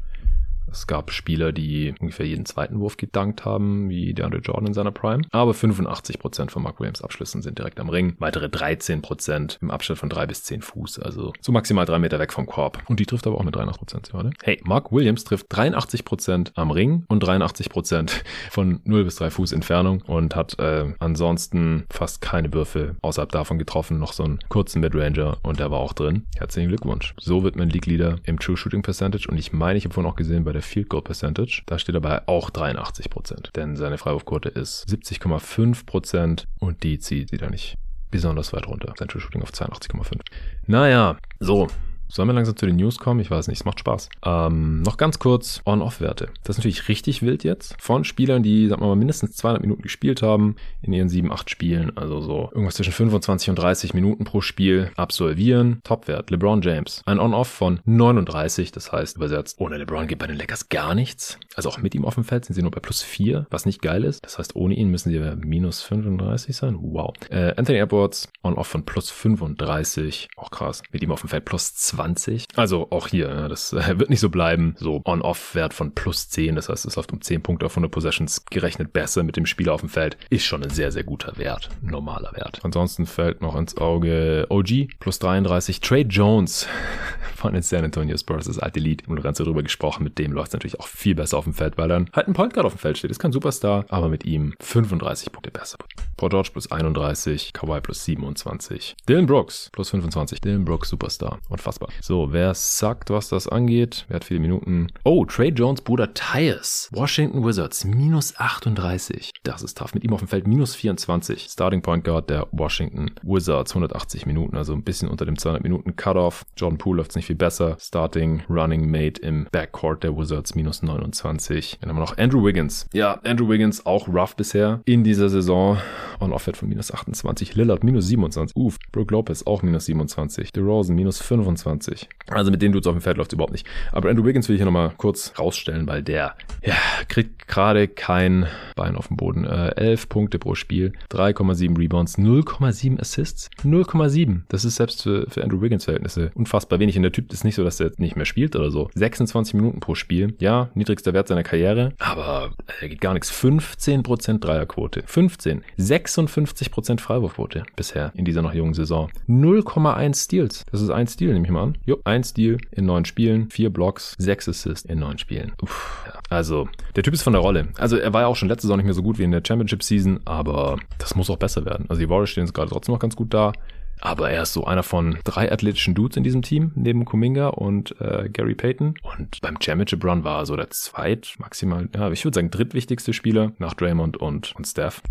Es 0.70 0.86
gab 0.86 1.10
Spieler, 1.10 1.52
die 1.52 1.94
ungefähr 2.00 2.26
jeden 2.26 2.44
zweiten 2.44 2.80
Wurf 2.80 2.96
gedankt 2.96 3.44
haben, 3.44 3.88
wie 3.88 4.14
DeAndre 4.14 4.40
Jordan 4.40 4.66
in 4.66 4.74
seiner 4.74 4.90
Prime. 4.90 5.22
Aber 5.30 5.52
85% 5.52 6.50
von 6.50 6.62
Mark 6.62 6.80
Williams 6.80 7.02
Abschlüssen 7.02 7.42
sind 7.42 7.58
direkt 7.58 7.80
am 7.80 7.88
Ring. 7.88 8.16
Weitere 8.18 8.46
13% 8.46 9.58
im 9.60 9.70
Abstand 9.70 9.98
von 9.98 10.08
3 10.08 10.26
bis 10.26 10.44
10 10.44 10.62
Fuß. 10.62 10.98
Also 10.98 11.32
so 11.40 11.52
maximal 11.52 11.86
3 11.86 11.98
Meter 11.98 12.18
weg 12.18 12.32
vom 12.32 12.46
Korb. 12.46 12.82
Und 12.86 13.00
die 13.00 13.06
trifft 13.06 13.26
aber 13.26 13.38
auch 13.38 13.44
mit 13.44 13.56
83%, 13.56 14.14
oder? 14.14 14.30
Hey, 14.42 14.60
Mark 14.64 14.92
Williams 14.92 15.24
trifft 15.24 15.50
83% 15.52 16.52
am 16.54 16.70
Ring 16.70 17.04
und 17.08 17.24
83% 17.24 18.22
von 18.50 18.80
0 18.84 19.04
bis 19.04 19.16
3 19.16 19.30
Fuß 19.30 19.52
Entfernung 19.52 20.02
und 20.02 20.34
hat 20.34 20.58
äh, 20.58 20.92
ansonsten 20.98 21.84
fast 21.90 22.20
keine 22.20 22.52
Würfe 22.52 22.96
außerhalb 23.02 23.30
davon 23.30 23.58
getroffen. 23.58 23.98
Noch 23.98 24.12
so 24.12 24.24
einen 24.24 24.40
kurzen 24.48 24.80
Midranger 24.80 25.38
und 25.42 25.60
der 25.60 25.70
war 25.70 25.78
auch 25.78 25.92
drin. 25.92 26.26
Herzlichen 26.36 26.68
Glückwunsch. 26.68 27.14
So 27.18 27.44
wird 27.44 27.56
man 27.56 27.70
League 27.70 27.86
Leader 27.86 28.16
im 28.24 28.38
True 28.38 28.56
Shooting 28.56 28.82
Percentage 28.82 29.28
und 29.28 29.38
ich 29.38 29.52
meine, 29.52 29.78
ich 29.78 29.84
habe 29.84 29.94
vorhin 29.94 30.10
auch 30.10 30.16
gesehen 30.16 30.44
bei 30.44 30.52
der 30.56 30.62
Field 30.62 30.88
Goal 30.88 31.02
Percentage. 31.02 31.62
Da 31.66 31.78
steht 31.78 31.94
dabei 31.94 32.26
auch 32.26 32.50
83% 32.50 33.52
Denn 33.54 33.76
seine 33.76 33.98
Freiwurfquote 33.98 34.48
ist 34.48 34.88
70,5% 34.88 36.44
und 36.58 36.82
die 36.82 36.98
zieht 36.98 37.30
sie 37.30 37.36
da 37.36 37.50
nicht 37.50 37.76
besonders 38.10 38.52
weit 38.52 38.66
runter. 38.66 38.94
Sein 38.98 39.08
True 39.08 39.20
Shooting 39.20 39.42
auf 39.42 39.50
82,5. 39.50 40.20
Naja, 40.66 41.18
so. 41.38 41.68
Sollen 42.08 42.28
wir 42.28 42.34
langsam 42.34 42.56
zu 42.56 42.66
den 42.66 42.76
News 42.76 42.98
kommen? 42.98 43.20
Ich 43.20 43.30
weiß 43.30 43.48
nicht, 43.48 43.58
es 43.60 43.64
macht 43.64 43.80
Spaß. 43.80 44.08
Ähm, 44.24 44.82
noch 44.82 44.96
ganz 44.96 45.18
kurz 45.18 45.60
On-Off-Werte. 45.64 46.28
Das 46.44 46.56
ist 46.56 46.58
natürlich 46.58 46.88
richtig 46.88 47.22
wild 47.22 47.44
jetzt. 47.44 47.74
Von 47.80 48.04
Spielern, 48.04 48.42
die, 48.42 48.68
sagen 48.68 48.82
wir 48.82 48.86
mal, 48.86 48.96
mindestens 48.96 49.36
200 49.36 49.62
Minuten 49.62 49.82
gespielt 49.82 50.22
haben 50.22 50.56
in 50.82 50.92
ihren 50.92 51.08
7, 51.08 51.32
8 51.32 51.50
Spielen. 51.50 51.96
Also 51.96 52.20
so 52.20 52.50
irgendwas 52.52 52.76
zwischen 52.76 52.92
25 52.92 53.50
und 53.50 53.56
30 53.56 53.94
Minuten 53.94 54.24
pro 54.24 54.40
Spiel 54.40 54.90
absolvieren. 54.96 55.80
Topwert. 55.84 56.30
LeBron 56.30 56.62
James. 56.62 57.02
Ein 57.06 57.18
On-Off 57.18 57.48
von 57.48 57.80
39. 57.84 58.72
Das 58.72 58.92
heißt, 58.92 59.16
übersetzt, 59.16 59.60
ohne 59.60 59.76
LeBron 59.76 60.06
geht 60.06 60.18
bei 60.18 60.26
den 60.26 60.36
Lakers 60.36 60.68
gar 60.68 60.94
nichts. 60.94 61.38
Also 61.56 61.68
auch 61.70 61.78
mit 61.78 61.94
ihm 61.94 62.04
auf 62.04 62.14
dem 62.14 62.24
Feld 62.24 62.44
sind 62.44 62.54
sie 62.54 62.62
nur 62.62 62.70
bei 62.70 62.80
plus 62.80 63.02
4, 63.02 63.46
was 63.50 63.66
nicht 63.66 63.82
geil 63.82 64.04
ist. 64.04 64.24
Das 64.24 64.38
heißt, 64.38 64.54
ohne 64.54 64.74
ihn 64.74 64.90
müssen 64.90 65.10
sie 65.10 65.18
bei 65.18 65.34
minus 65.34 65.82
35 65.82 66.56
sein. 66.56 66.78
Wow. 66.80 67.14
Äh, 67.30 67.54
Anthony 67.56 67.78
Edwards. 67.78 68.28
On-Off 68.42 68.68
von 68.68 68.84
plus 68.84 69.10
35. 69.10 70.28
Auch 70.36 70.50
krass. 70.50 70.82
Mit 70.92 71.02
ihm 71.02 71.10
auf 71.10 71.20
dem 71.20 71.28
Feld 71.28 71.44
plus 71.44 71.74
2. 71.74 71.96
20. 71.96 72.46
Also 72.56 72.88
auch 72.90 73.08
hier, 73.08 73.48
das 73.48 73.72
äh, 73.72 73.98
wird 73.98 74.10
nicht 74.10 74.20
so 74.20 74.28
bleiben. 74.28 74.74
So 74.78 75.00
On-Off-Wert 75.04 75.74
von 75.74 75.92
plus 75.92 76.28
10, 76.28 76.56
das 76.56 76.68
heißt, 76.68 76.86
es 76.86 76.96
läuft 76.96 77.12
um 77.12 77.20
10 77.20 77.42
Punkte 77.42 77.66
auf 77.66 77.72
100 77.72 77.90
Possessions 77.90 78.44
gerechnet 78.46 78.92
besser 78.92 79.22
mit 79.22 79.36
dem 79.36 79.46
Spieler 79.46 79.72
auf 79.72 79.80
dem 79.80 79.88
Feld. 79.88 80.16
Ist 80.30 80.44
schon 80.44 80.62
ein 80.62 80.70
sehr, 80.70 80.92
sehr 80.92 81.04
guter 81.04 81.36
Wert. 81.38 81.70
Normaler 81.82 82.32
Wert. 82.34 82.60
Ansonsten 82.62 83.06
fällt 83.06 83.40
noch 83.40 83.56
ins 83.56 83.76
Auge 83.76 84.46
OG 84.50 84.98
plus 85.00 85.18
33. 85.18 85.80
Trey 85.80 86.02
Jones 86.02 86.68
von 87.34 87.54
den 87.54 87.62
San 87.62 87.84
Antonio 87.84 88.16
Spurs, 88.16 88.46
das 88.46 88.58
alte 88.58 88.80
Lied. 88.80 89.06
Und 89.08 89.22
ganz 89.22 89.38
darüber 89.38 89.62
gesprochen. 89.62 90.04
Mit 90.04 90.18
dem 90.18 90.32
läuft 90.32 90.48
es 90.48 90.52
natürlich 90.54 90.80
auch 90.80 90.88
viel 90.88 91.14
besser 91.14 91.38
auf 91.38 91.45
dem 91.46 91.54
Feld, 91.54 91.78
weil 91.78 91.88
dann 91.88 92.10
halt 92.12 92.28
ein 92.28 92.34
Point 92.34 92.54
Guard 92.54 92.66
auf 92.66 92.74
dem 92.74 92.78
Feld 92.78 92.98
steht. 92.98 93.10
Ist 93.10 93.18
kein 93.18 93.32
Superstar, 93.32 93.84
aber 93.88 94.08
mit 94.08 94.24
ihm 94.24 94.54
35 94.60 95.32
Punkte 95.32 95.50
besser. 95.50 95.78
Paul 96.16 96.30
George 96.30 96.50
plus 96.52 96.70
31, 96.70 97.52
Kawhi 97.52 97.80
plus 97.80 98.04
27. 98.04 98.96
Dylan 99.08 99.26
Brooks 99.26 99.70
plus 99.72 99.90
25. 99.90 100.40
Dylan 100.40 100.64
Brooks, 100.64 100.88
Superstar. 100.88 101.38
Unfassbar. 101.48 101.88
So, 102.00 102.32
wer 102.32 102.54
sagt, 102.54 103.10
was 103.10 103.28
das 103.28 103.48
angeht? 103.48 104.04
Wer 104.08 104.16
hat 104.16 104.24
viele 104.24 104.40
Minuten? 104.40 104.88
Oh, 105.04 105.24
Trey 105.24 105.50
Jones 105.50 105.80
Bruder 105.80 106.12
Tyus. 106.14 106.88
Washington 106.92 107.44
Wizards 107.44 107.84
minus 107.84 108.36
38. 108.38 109.32
Das 109.42 109.62
ist 109.62 109.78
tough. 109.78 109.94
Mit 109.94 110.04
ihm 110.04 110.12
auf 110.12 110.20
dem 110.20 110.28
Feld 110.28 110.46
minus 110.46 110.74
24. 110.74 111.48
Starting 111.50 111.82
Point 111.82 112.04
Guard 112.04 112.30
der 112.30 112.48
Washington 112.52 113.10
Wizards. 113.22 113.72
180 113.72 114.26
Minuten, 114.26 114.56
also 114.56 114.72
ein 114.72 114.82
bisschen 114.82 115.08
unter 115.08 115.24
dem 115.26 115.38
200 115.38 115.62
Minuten 115.62 115.96
Cutoff. 115.96 116.44
Jordan 116.56 116.78
Poole 116.78 116.98
läuft 116.98 117.14
nicht 117.14 117.26
viel 117.26 117.36
besser. 117.36 117.76
Starting 117.80 118.42
Running 118.48 118.90
Mate 118.90 119.20
im 119.20 119.46
Backcourt 119.52 120.02
der 120.02 120.16
Wizards 120.16 120.54
minus 120.54 120.82
29. 120.82 121.35
Dann 121.80 121.90
haben 121.90 121.96
wir 121.96 122.00
noch 122.00 122.18
Andrew 122.18 122.44
Wiggins. 122.44 122.86
Ja, 122.92 123.20
Andrew 123.24 123.48
Wiggins 123.48 123.86
auch 123.86 124.08
rough 124.08 124.36
bisher 124.36 124.80
in 124.84 125.04
dieser 125.04 125.28
Saison. 125.28 125.78
On-Off-Wert 126.20 126.56
von 126.56 126.68
minus 126.68 126.92
28. 126.92 127.54
Lillard 127.56 127.84
minus 127.84 128.06
27. 128.08 128.56
Uff. 128.56 128.78
Brooke 128.92 129.12
Lopez 129.12 129.46
auch 129.46 129.62
minus 129.62 129.86
27. 129.86 130.52
DeRozan 130.52 130.94
minus 130.94 131.20
25. 131.20 132.08
Also 132.28 132.50
mit 132.50 132.62
den 132.62 132.72
Dudes 132.72 132.86
auf 132.86 132.94
dem 132.94 133.00
Feld 133.00 133.18
läuft 133.18 133.32
überhaupt 133.32 133.52
nicht. 133.52 133.66
Aber 133.92 134.08
Andrew 134.08 134.24
Wiggins 134.24 134.48
will 134.48 134.56
ich 134.56 134.60
hier 134.60 134.66
nochmal 134.66 134.92
kurz 134.96 135.32
rausstellen, 135.38 135.86
weil 135.86 136.02
der 136.02 136.34
ja, 136.62 136.74
kriegt 137.08 137.48
gerade 137.48 137.88
kein 137.88 138.46
Bein 138.74 138.96
auf 138.96 139.08
dem 139.08 139.16
Boden. 139.16 139.44
Äh, 139.44 139.74
11 139.76 140.08
Punkte 140.08 140.38
pro 140.38 140.54
Spiel, 140.54 140.92
3,7 141.10 141.78
Rebounds, 141.78 142.18
0,7 142.18 143.00
Assists. 143.00 143.50
0,7. 143.62 144.42
Das 144.48 144.64
ist 144.64 144.76
selbst 144.76 145.02
für, 145.02 145.26
für 145.28 145.42
Andrew 145.42 145.60
Wiggins 145.60 145.84
Verhältnisse 145.84 146.30
unfassbar 146.34 146.78
wenig. 146.78 146.96
Und 146.96 147.02
der 147.02 147.12
Typ 147.12 147.32
ist 147.32 147.44
nicht 147.44 147.54
so, 147.54 147.64
dass 147.64 147.80
er 147.80 147.92
nicht 147.98 148.16
mehr 148.16 148.26
spielt 148.26 148.56
oder 148.56 148.70
so. 148.70 148.90
26 148.94 149.54
Minuten 149.54 149.80
pro 149.80 149.94
Spiel. 149.94 150.34
Ja, 150.38 150.70
niedrigster 150.74 151.12
Wert 151.12 151.25
seiner 151.28 151.42
Karriere, 151.42 151.92
aber 151.98 152.50
er 152.80 152.88
geht 152.88 153.00
gar 153.00 153.14
nichts. 153.14 153.32
15% 153.32 154.38
Dreierquote. 154.38 155.02
15. 155.06 155.62
56% 155.78 157.00
Freiwurfquote 157.00 157.64
bisher 157.76 158.12
in 158.14 158.24
dieser 158.24 158.42
noch 158.42 158.54
jungen 158.54 158.74
Saison. 158.74 159.10
0,1 159.28 160.24
Steals. 160.24 160.64
Das 160.70 160.80
ist 160.80 160.90
ein 160.90 161.06
Steal, 161.06 161.32
nehme 161.32 161.46
ich 161.46 161.52
mal 161.52 161.62
an. 161.62 161.78
Jo, 161.84 161.98
ein 162.04 162.24
Steal 162.24 162.58
in 162.70 162.86
neun 162.86 163.04
Spielen, 163.04 163.50
vier 163.50 163.70
Blocks, 163.70 164.14
sechs 164.18 164.48
Assists 164.48 164.88
in 164.88 164.98
neun 164.98 165.18
Spielen. 165.18 165.52
Uff, 165.62 166.04
ja. 166.06 166.18
Also, 166.30 166.68
der 166.94 167.02
Typ 167.02 167.14
ist 167.14 167.22
von 167.22 167.32
der 167.32 167.42
Rolle. 167.42 167.68
Also, 167.78 167.96
er 167.96 168.12
war 168.12 168.22
ja 168.22 168.26
auch 168.26 168.36
schon 168.36 168.48
letzte 168.48 168.66
Saison 168.66 168.78
nicht 168.78 168.86
mehr 168.86 168.94
so 168.94 169.02
gut 169.02 169.18
wie 169.18 169.24
in 169.24 169.30
der 169.30 169.42
Championship 169.46 169.82
Season, 169.82 170.20
aber 170.24 170.78
das 170.98 171.14
muss 171.14 171.30
auch 171.30 171.38
besser 171.38 171.64
werden. 171.64 171.86
Also, 171.88 172.00
die 172.00 172.08
Warriors 172.08 172.30
stehen 172.30 172.44
jetzt 172.44 172.54
gerade 172.54 172.70
trotzdem 172.70 172.94
noch 172.94 173.00
ganz 173.00 173.16
gut 173.16 173.32
da. 173.32 173.52
Aber 174.00 174.30
er 174.30 174.42
ist 174.42 174.52
so 174.52 174.64
einer 174.64 174.82
von 174.82 175.18
drei 175.24 175.50
athletischen 175.50 175.94
Dudes 175.94 176.16
in 176.16 176.22
diesem 176.22 176.42
Team, 176.42 176.72
neben 176.74 177.04
Kuminga 177.04 177.48
und 177.48 177.98
äh, 178.00 178.28
Gary 178.28 178.54
Payton. 178.54 178.94
Und 179.02 179.40
beim 179.40 179.56
Championship 179.60 180.04
Run 180.04 180.24
war 180.24 180.40
er 180.40 180.46
so 180.46 180.56
der 180.56 180.70
zweit, 180.70 181.34
maximal, 181.38 181.88
ja, 181.94 182.10
ich 182.10 182.24
würde 182.24 182.34
sagen, 182.34 182.50
drittwichtigste 182.50 183.12
Spieler 183.12 183.52
nach 183.58 183.74
Draymond 183.74 184.16
und, 184.16 184.54
und 184.56 184.66
Steph. 184.66 185.02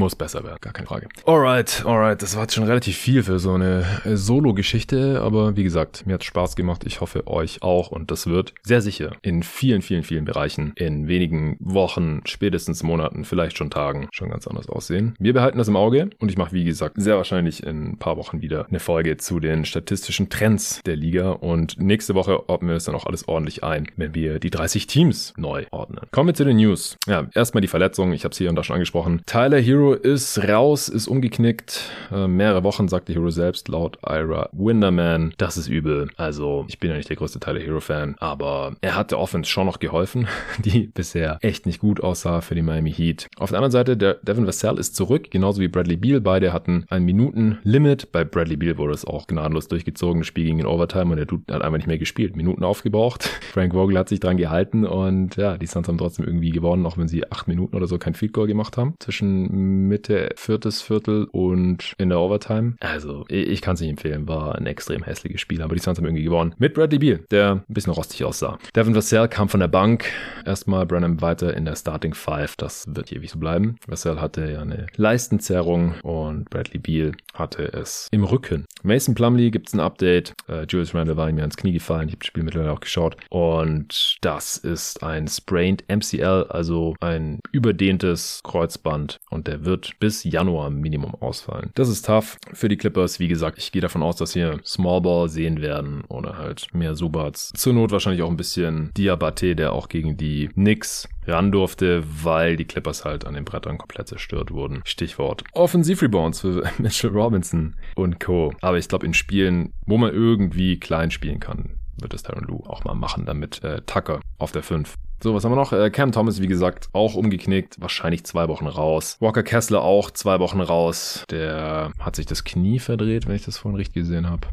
Muss 0.00 0.16
besser 0.16 0.42
werden, 0.44 0.56
gar 0.62 0.72
keine 0.72 0.86
Frage. 0.86 1.08
Alright, 1.26 1.84
alright, 1.84 2.22
das 2.22 2.34
war 2.34 2.44
jetzt 2.44 2.54
schon 2.54 2.64
relativ 2.64 2.96
viel 2.96 3.22
für 3.22 3.38
so 3.38 3.52
eine 3.52 3.84
äh, 4.06 4.16
Solo-Geschichte, 4.16 5.20
aber 5.20 5.58
wie 5.58 5.62
gesagt, 5.62 6.06
mir 6.06 6.14
hat 6.14 6.24
Spaß 6.24 6.56
gemacht. 6.56 6.84
Ich 6.86 7.02
hoffe 7.02 7.26
euch 7.26 7.62
auch 7.62 7.90
und 7.90 8.10
das 8.10 8.26
wird 8.26 8.54
sehr 8.62 8.80
sicher 8.80 9.12
in 9.20 9.42
vielen, 9.42 9.82
vielen, 9.82 10.02
vielen 10.02 10.24
Bereichen 10.24 10.72
in 10.76 11.06
wenigen 11.06 11.58
Wochen, 11.60 12.22
spätestens 12.24 12.82
Monaten, 12.82 13.26
vielleicht 13.26 13.58
schon 13.58 13.68
Tagen 13.68 14.08
schon 14.10 14.30
ganz 14.30 14.48
anders 14.48 14.70
aussehen. 14.70 15.14
Wir 15.18 15.34
behalten 15.34 15.58
das 15.58 15.68
im 15.68 15.76
Auge 15.76 16.08
und 16.18 16.30
ich 16.30 16.38
mache, 16.38 16.52
wie 16.52 16.64
gesagt, 16.64 16.94
sehr 16.96 17.18
wahrscheinlich 17.18 17.62
in 17.62 17.90
ein 17.90 17.98
paar 17.98 18.16
Wochen 18.16 18.40
wieder 18.40 18.68
eine 18.68 18.80
Folge 18.80 19.18
zu 19.18 19.38
den 19.38 19.66
statistischen 19.66 20.30
Trends 20.30 20.80
der 20.86 20.96
Liga 20.96 21.32
und 21.32 21.78
nächste 21.78 22.14
Woche 22.14 22.48
ordnen 22.48 22.70
wir 22.70 22.74
das 22.74 22.84
dann 22.84 22.94
auch 22.94 23.04
alles 23.04 23.28
ordentlich 23.28 23.62
ein, 23.64 23.86
wenn 23.96 24.14
wir 24.14 24.38
die 24.38 24.48
30 24.48 24.86
Teams 24.86 25.34
neu 25.36 25.66
ordnen. 25.72 26.00
Kommen 26.10 26.28
wir 26.28 26.34
zu 26.34 26.46
den 26.46 26.56
News. 26.56 26.96
Ja, 27.06 27.26
erstmal 27.34 27.60
die 27.60 27.68
Verletzung, 27.68 28.14
ich 28.14 28.24
habe 28.24 28.32
es 28.32 28.38
hier 28.38 28.48
und 28.48 28.56
da 28.56 28.64
schon 28.64 28.76
angesprochen. 28.76 29.20
Tyler 29.26 29.60
Hero 29.60 29.89
Hero 29.90 29.94
ist 29.94 30.38
raus, 30.48 30.88
ist 30.88 31.08
umgeknickt. 31.08 31.90
Äh, 32.12 32.28
mehrere 32.28 32.62
Wochen, 32.62 32.86
sagte 32.86 33.12
Hero 33.12 33.30
selbst, 33.30 33.68
laut 33.68 33.98
Ira 34.06 34.48
Winderman. 34.52 35.34
Das 35.36 35.56
ist 35.56 35.68
übel. 35.68 36.10
Also, 36.16 36.64
ich 36.68 36.78
bin 36.78 36.90
ja 36.90 36.96
nicht 36.96 37.08
der 37.08 37.16
größte 37.16 37.40
Teil 37.40 37.54
der 37.54 37.64
Hero-Fan, 37.64 38.14
aber 38.18 38.76
er 38.80 38.94
hat 38.94 39.10
der 39.10 39.18
Offense 39.18 39.50
schon 39.50 39.66
noch 39.66 39.80
geholfen, 39.80 40.28
die 40.58 40.86
bisher 40.86 41.38
echt 41.40 41.66
nicht 41.66 41.80
gut 41.80 42.00
aussah 42.02 42.40
für 42.40 42.54
die 42.54 42.62
Miami 42.62 42.92
Heat. 42.92 43.26
Auf 43.36 43.50
der 43.50 43.58
anderen 43.58 43.72
Seite, 43.72 43.96
der 43.96 44.14
Devin 44.14 44.46
Vassell 44.46 44.78
ist 44.78 44.94
zurück, 44.94 45.30
genauso 45.30 45.60
wie 45.60 45.68
Bradley 45.68 45.96
Beal. 45.96 46.20
Beide 46.20 46.52
hatten 46.52 46.84
ein 46.88 47.04
Minuten-Limit. 47.04 48.12
Bei 48.12 48.22
Bradley 48.22 48.56
Beal 48.56 48.78
wurde 48.78 48.94
es 48.94 49.04
auch 49.04 49.26
gnadenlos 49.26 49.66
durchgezogen. 49.66 50.20
Das 50.20 50.28
Spiel 50.28 50.44
ging 50.44 50.60
in 50.60 50.66
Overtime 50.66 51.10
und 51.10 51.16
der 51.16 51.26
Dude 51.26 51.52
hat 51.52 51.62
einfach 51.62 51.78
nicht 51.78 51.88
mehr 51.88 51.98
gespielt. 51.98 52.36
Minuten 52.36 52.62
aufgebraucht. 52.62 53.24
Frank 53.52 53.72
Vogel 53.72 53.98
hat 53.98 54.08
sich 54.08 54.20
dran 54.20 54.36
gehalten 54.36 54.86
und 54.86 55.34
ja, 55.36 55.58
die 55.58 55.66
Suns 55.66 55.88
haben 55.88 55.98
trotzdem 55.98 56.26
irgendwie 56.26 56.50
gewonnen, 56.50 56.86
auch 56.86 56.96
wenn 56.96 57.08
sie 57.08 57.28
acht 57.30 57.48
Minuten 57.48 57.74
oder 57.74 57.88
so 57.88 57.98
kein 57.98 58.14
Field 58.14 58.32
Goal 58.32 58.46
gemacht 58.46 58.76
haben. 58.76 58.94
Zwischen 59.00 59.79
Mitte, 59.88 60.30
viertes 60.36 60.82
Viertel 60.82 61.26
und 61.32 61.92
in 61.98 62.08
der 62.08 62.20
Overtime. 62.20 62.74
Also, 62.80 63.24
ich 63.28 63.60
kann 63.60 63.74
es 63.74 63.80
nicht 63.80 63.90
empfehlen. 63.90 64.28
War 64.28 64.56
ein 64.56 64.66
extrem 64.66 65.02
hässliches 65.02 65.40
Spiel, 65.40 65.62
aber 65.62 65.74
die 65.74 65.80
Suns 65.80 65.98
haben 65.98 66.06
irgendwie 66.06 66.24
gewonnen. 66.24 66.54
Mit 66.58 66.74
Bradley 66.74 66.98
Beal, 66.98 67.20
der 67.30 67.64
ein 67.68 67.74
bisschen 67.74 67.92
rostig 67.92 68.24
aussah. 68.24 68.58
Devin 68.74 68.94
Vassell 68.94 69.28
kam 69.28 69.48
von 69.48 69.60
der 69.60 69.68
Bank. 69.68 70.06
Erstmal 70.44 70.86
Brennan 70.86 71.20
weiter 71.20 71.54
in 71.56 71.64
der 71.64 71.76
Starting 71.76 72.14
Five. 72.14 72.56
Das 72.56 72.86
wird 72.88 73.12
ewig 73.12 73.30
so 73.30 73.38
bleiben. 73.38 73.76
Vassell 73.86 74.20
hatte 74.20 74.50
ja 74.50 74.62
eine 74.62 74.86
Leistenzerrung 74.96 75.94
und 76.02 76.48
Bradley 76.50 76.78
Beal 76.78 77.12
hatte 77.34 77.72
es 77.72 78.08
im 78.10 78.24
Rücken. 78.24 78.66
Mason 78.82 79.14
Plumley 79.14 79.50
gibt 79.50 79.68
es 79.68 79.74
ein 79.74 79.80
Update. 79.80 80.32
Äh, 80.48 80.64
Julius 80.68 80.94
Randle 80.94 81.16
war 81.16 81.28
ihm 81.28 81.38
ja 81.38 81.44
ins 81.44 81.56
Knie 81.56 81.72
gefallen. 81.72 82.08
Ich 82.08 82.14
habe 82.14 82.20
das 82.20 82.26
Spiel 82.26 82.42
mittlerweile 82.42 82.72
auch 82.72 82.80
geschaut. 82.80 83.16
Und 83.28 84.18
das 84.20 84.56
ist 84.56 85.02
ein 85.02 85.28
Sprained 85.28 85.84
MCL, 85.88 86.46
also 86.48 86.94
ein 87.00 87.40
überdehntes 87.52 88.40
Kreuzband. 88.44 89.18
Und 89.30 89.46
der 89.46 89.59
wird 89.64 89.98
bis 89.98 90.24
Januar 90.24 90.70
Minimum 90.70 91.14
ausfallen. 91.14 91.70
Das 91.74 91.88
ist 91.88 92.06
tough 92.06 92.36
für 92.52 92.68
die 92.68 92.76
Clippers. 92.76 93.18
Wie 93.20 93.28
gesagt, 93.28 93.58
ich 93.58 93.72
gehe 93.72 93.82
davon 93.82 94.02
aus, 94.02 94.16
dass 94.16 94.34
wir 94.34 94.60
Small 94.64 95.00
Ball 95.00 95.28
sehen 95.28 95.60
werden 95.60 96.02
oder 96.08 96.38
halt 96.38 96.68
mehr 96.72 96.94
Subats. 96.94 97.52
Zur 97.54 97.74
Not 97.74 97.92
wahrscheinlich 97.92 98.22
auch 98.22 98.30
ein 98.30 98.36
bisschen 98.36 98.90
Diabate, 98.96 99.56
der 99.56 99.72
auch 99.72 99.88
gegen 99.88 100.16
die 100.16 100.48
Knicks 100.48 101.08
ran 101.26 101.52
durfte, 101.52 102.02
weil 102.22 102.56
die 102.56 102.64
Clippers 102.64 103.04
halt 103.04 103.24
an 103.24 103.34
den 103.34 103.44
Brettern 103.44 103.78
komplett 103.78 104.08
zerstört 104.08 104.50
wurden. 104.50 104.82
Stichwort 104.84 105.44
Offensiv-Rebounds 105.52 106.40
für 106.40 106.64
Mitchell 106.78 107.10
Robinson 107.10 107.76
und 107.94 108.20
Co. 108.20 108.52
Aber 108.60 108.78
ich 108.78 108.88
glaube, 108.88 109.06
in 109.06 109.14
Spielen, 109.14 109.72
wo 109.86 109.96
man 109.96 110.12
irgendwie 110.12 110.78
klein 110.78 111.10
spielen 111.10 111.40
kann, 111.40 111.80
wird 112.00 112.14
es 112.14 112.22
Tyron 112.22 112.44
Lou 112.44 112.64
auch 112.66 112.84
mal 112.84 112.94
machen, 112.94 113.26
damit 113.26 113.62
äh, 113.62 113.82
Tucker 113.82 114.20
auf 114.38 114.52
der 114.52 114.62
5 114.62 114.94
so, 115.22 115.34
was 115.34 115.44
haben 115.44 115.52
wir 115.52 115.56
noch? 115.56 115.72
Äh, 115.72 115.90
Cam 115.90 116.12
Thomas, 116.12 116.40
wie 116.40 116.46
gesagt, 116.46 116.88
auch 116.92 117.14
umgeknickt. 117.14 117.80
Wahrscheinlich 117.80 118.24
zwei 118.24 118.48
Wochen 118.48 118.66
raus. 118.66 119.16
Walker 119.20 119.42
Kessler 119.42 119.82
auch 119.82 120.10
zwei 120.10 120.40
Wochen 120.40 120.60
raus. 120.60 121.24
Der 121.30 121.92
hat 121.98 122.16
sich 122.16 122.26
das 122.26 122.44
Knie 122.44 122.78
verdreht, 122.78 123.28
wenn 123.28 123.36
ich 123.36 123.44
das 123.44 123.58
vorhin 123.58 123.76
richtig 123.76 123.94
gesehen 123.94 124.28
habe. 124.28 124.48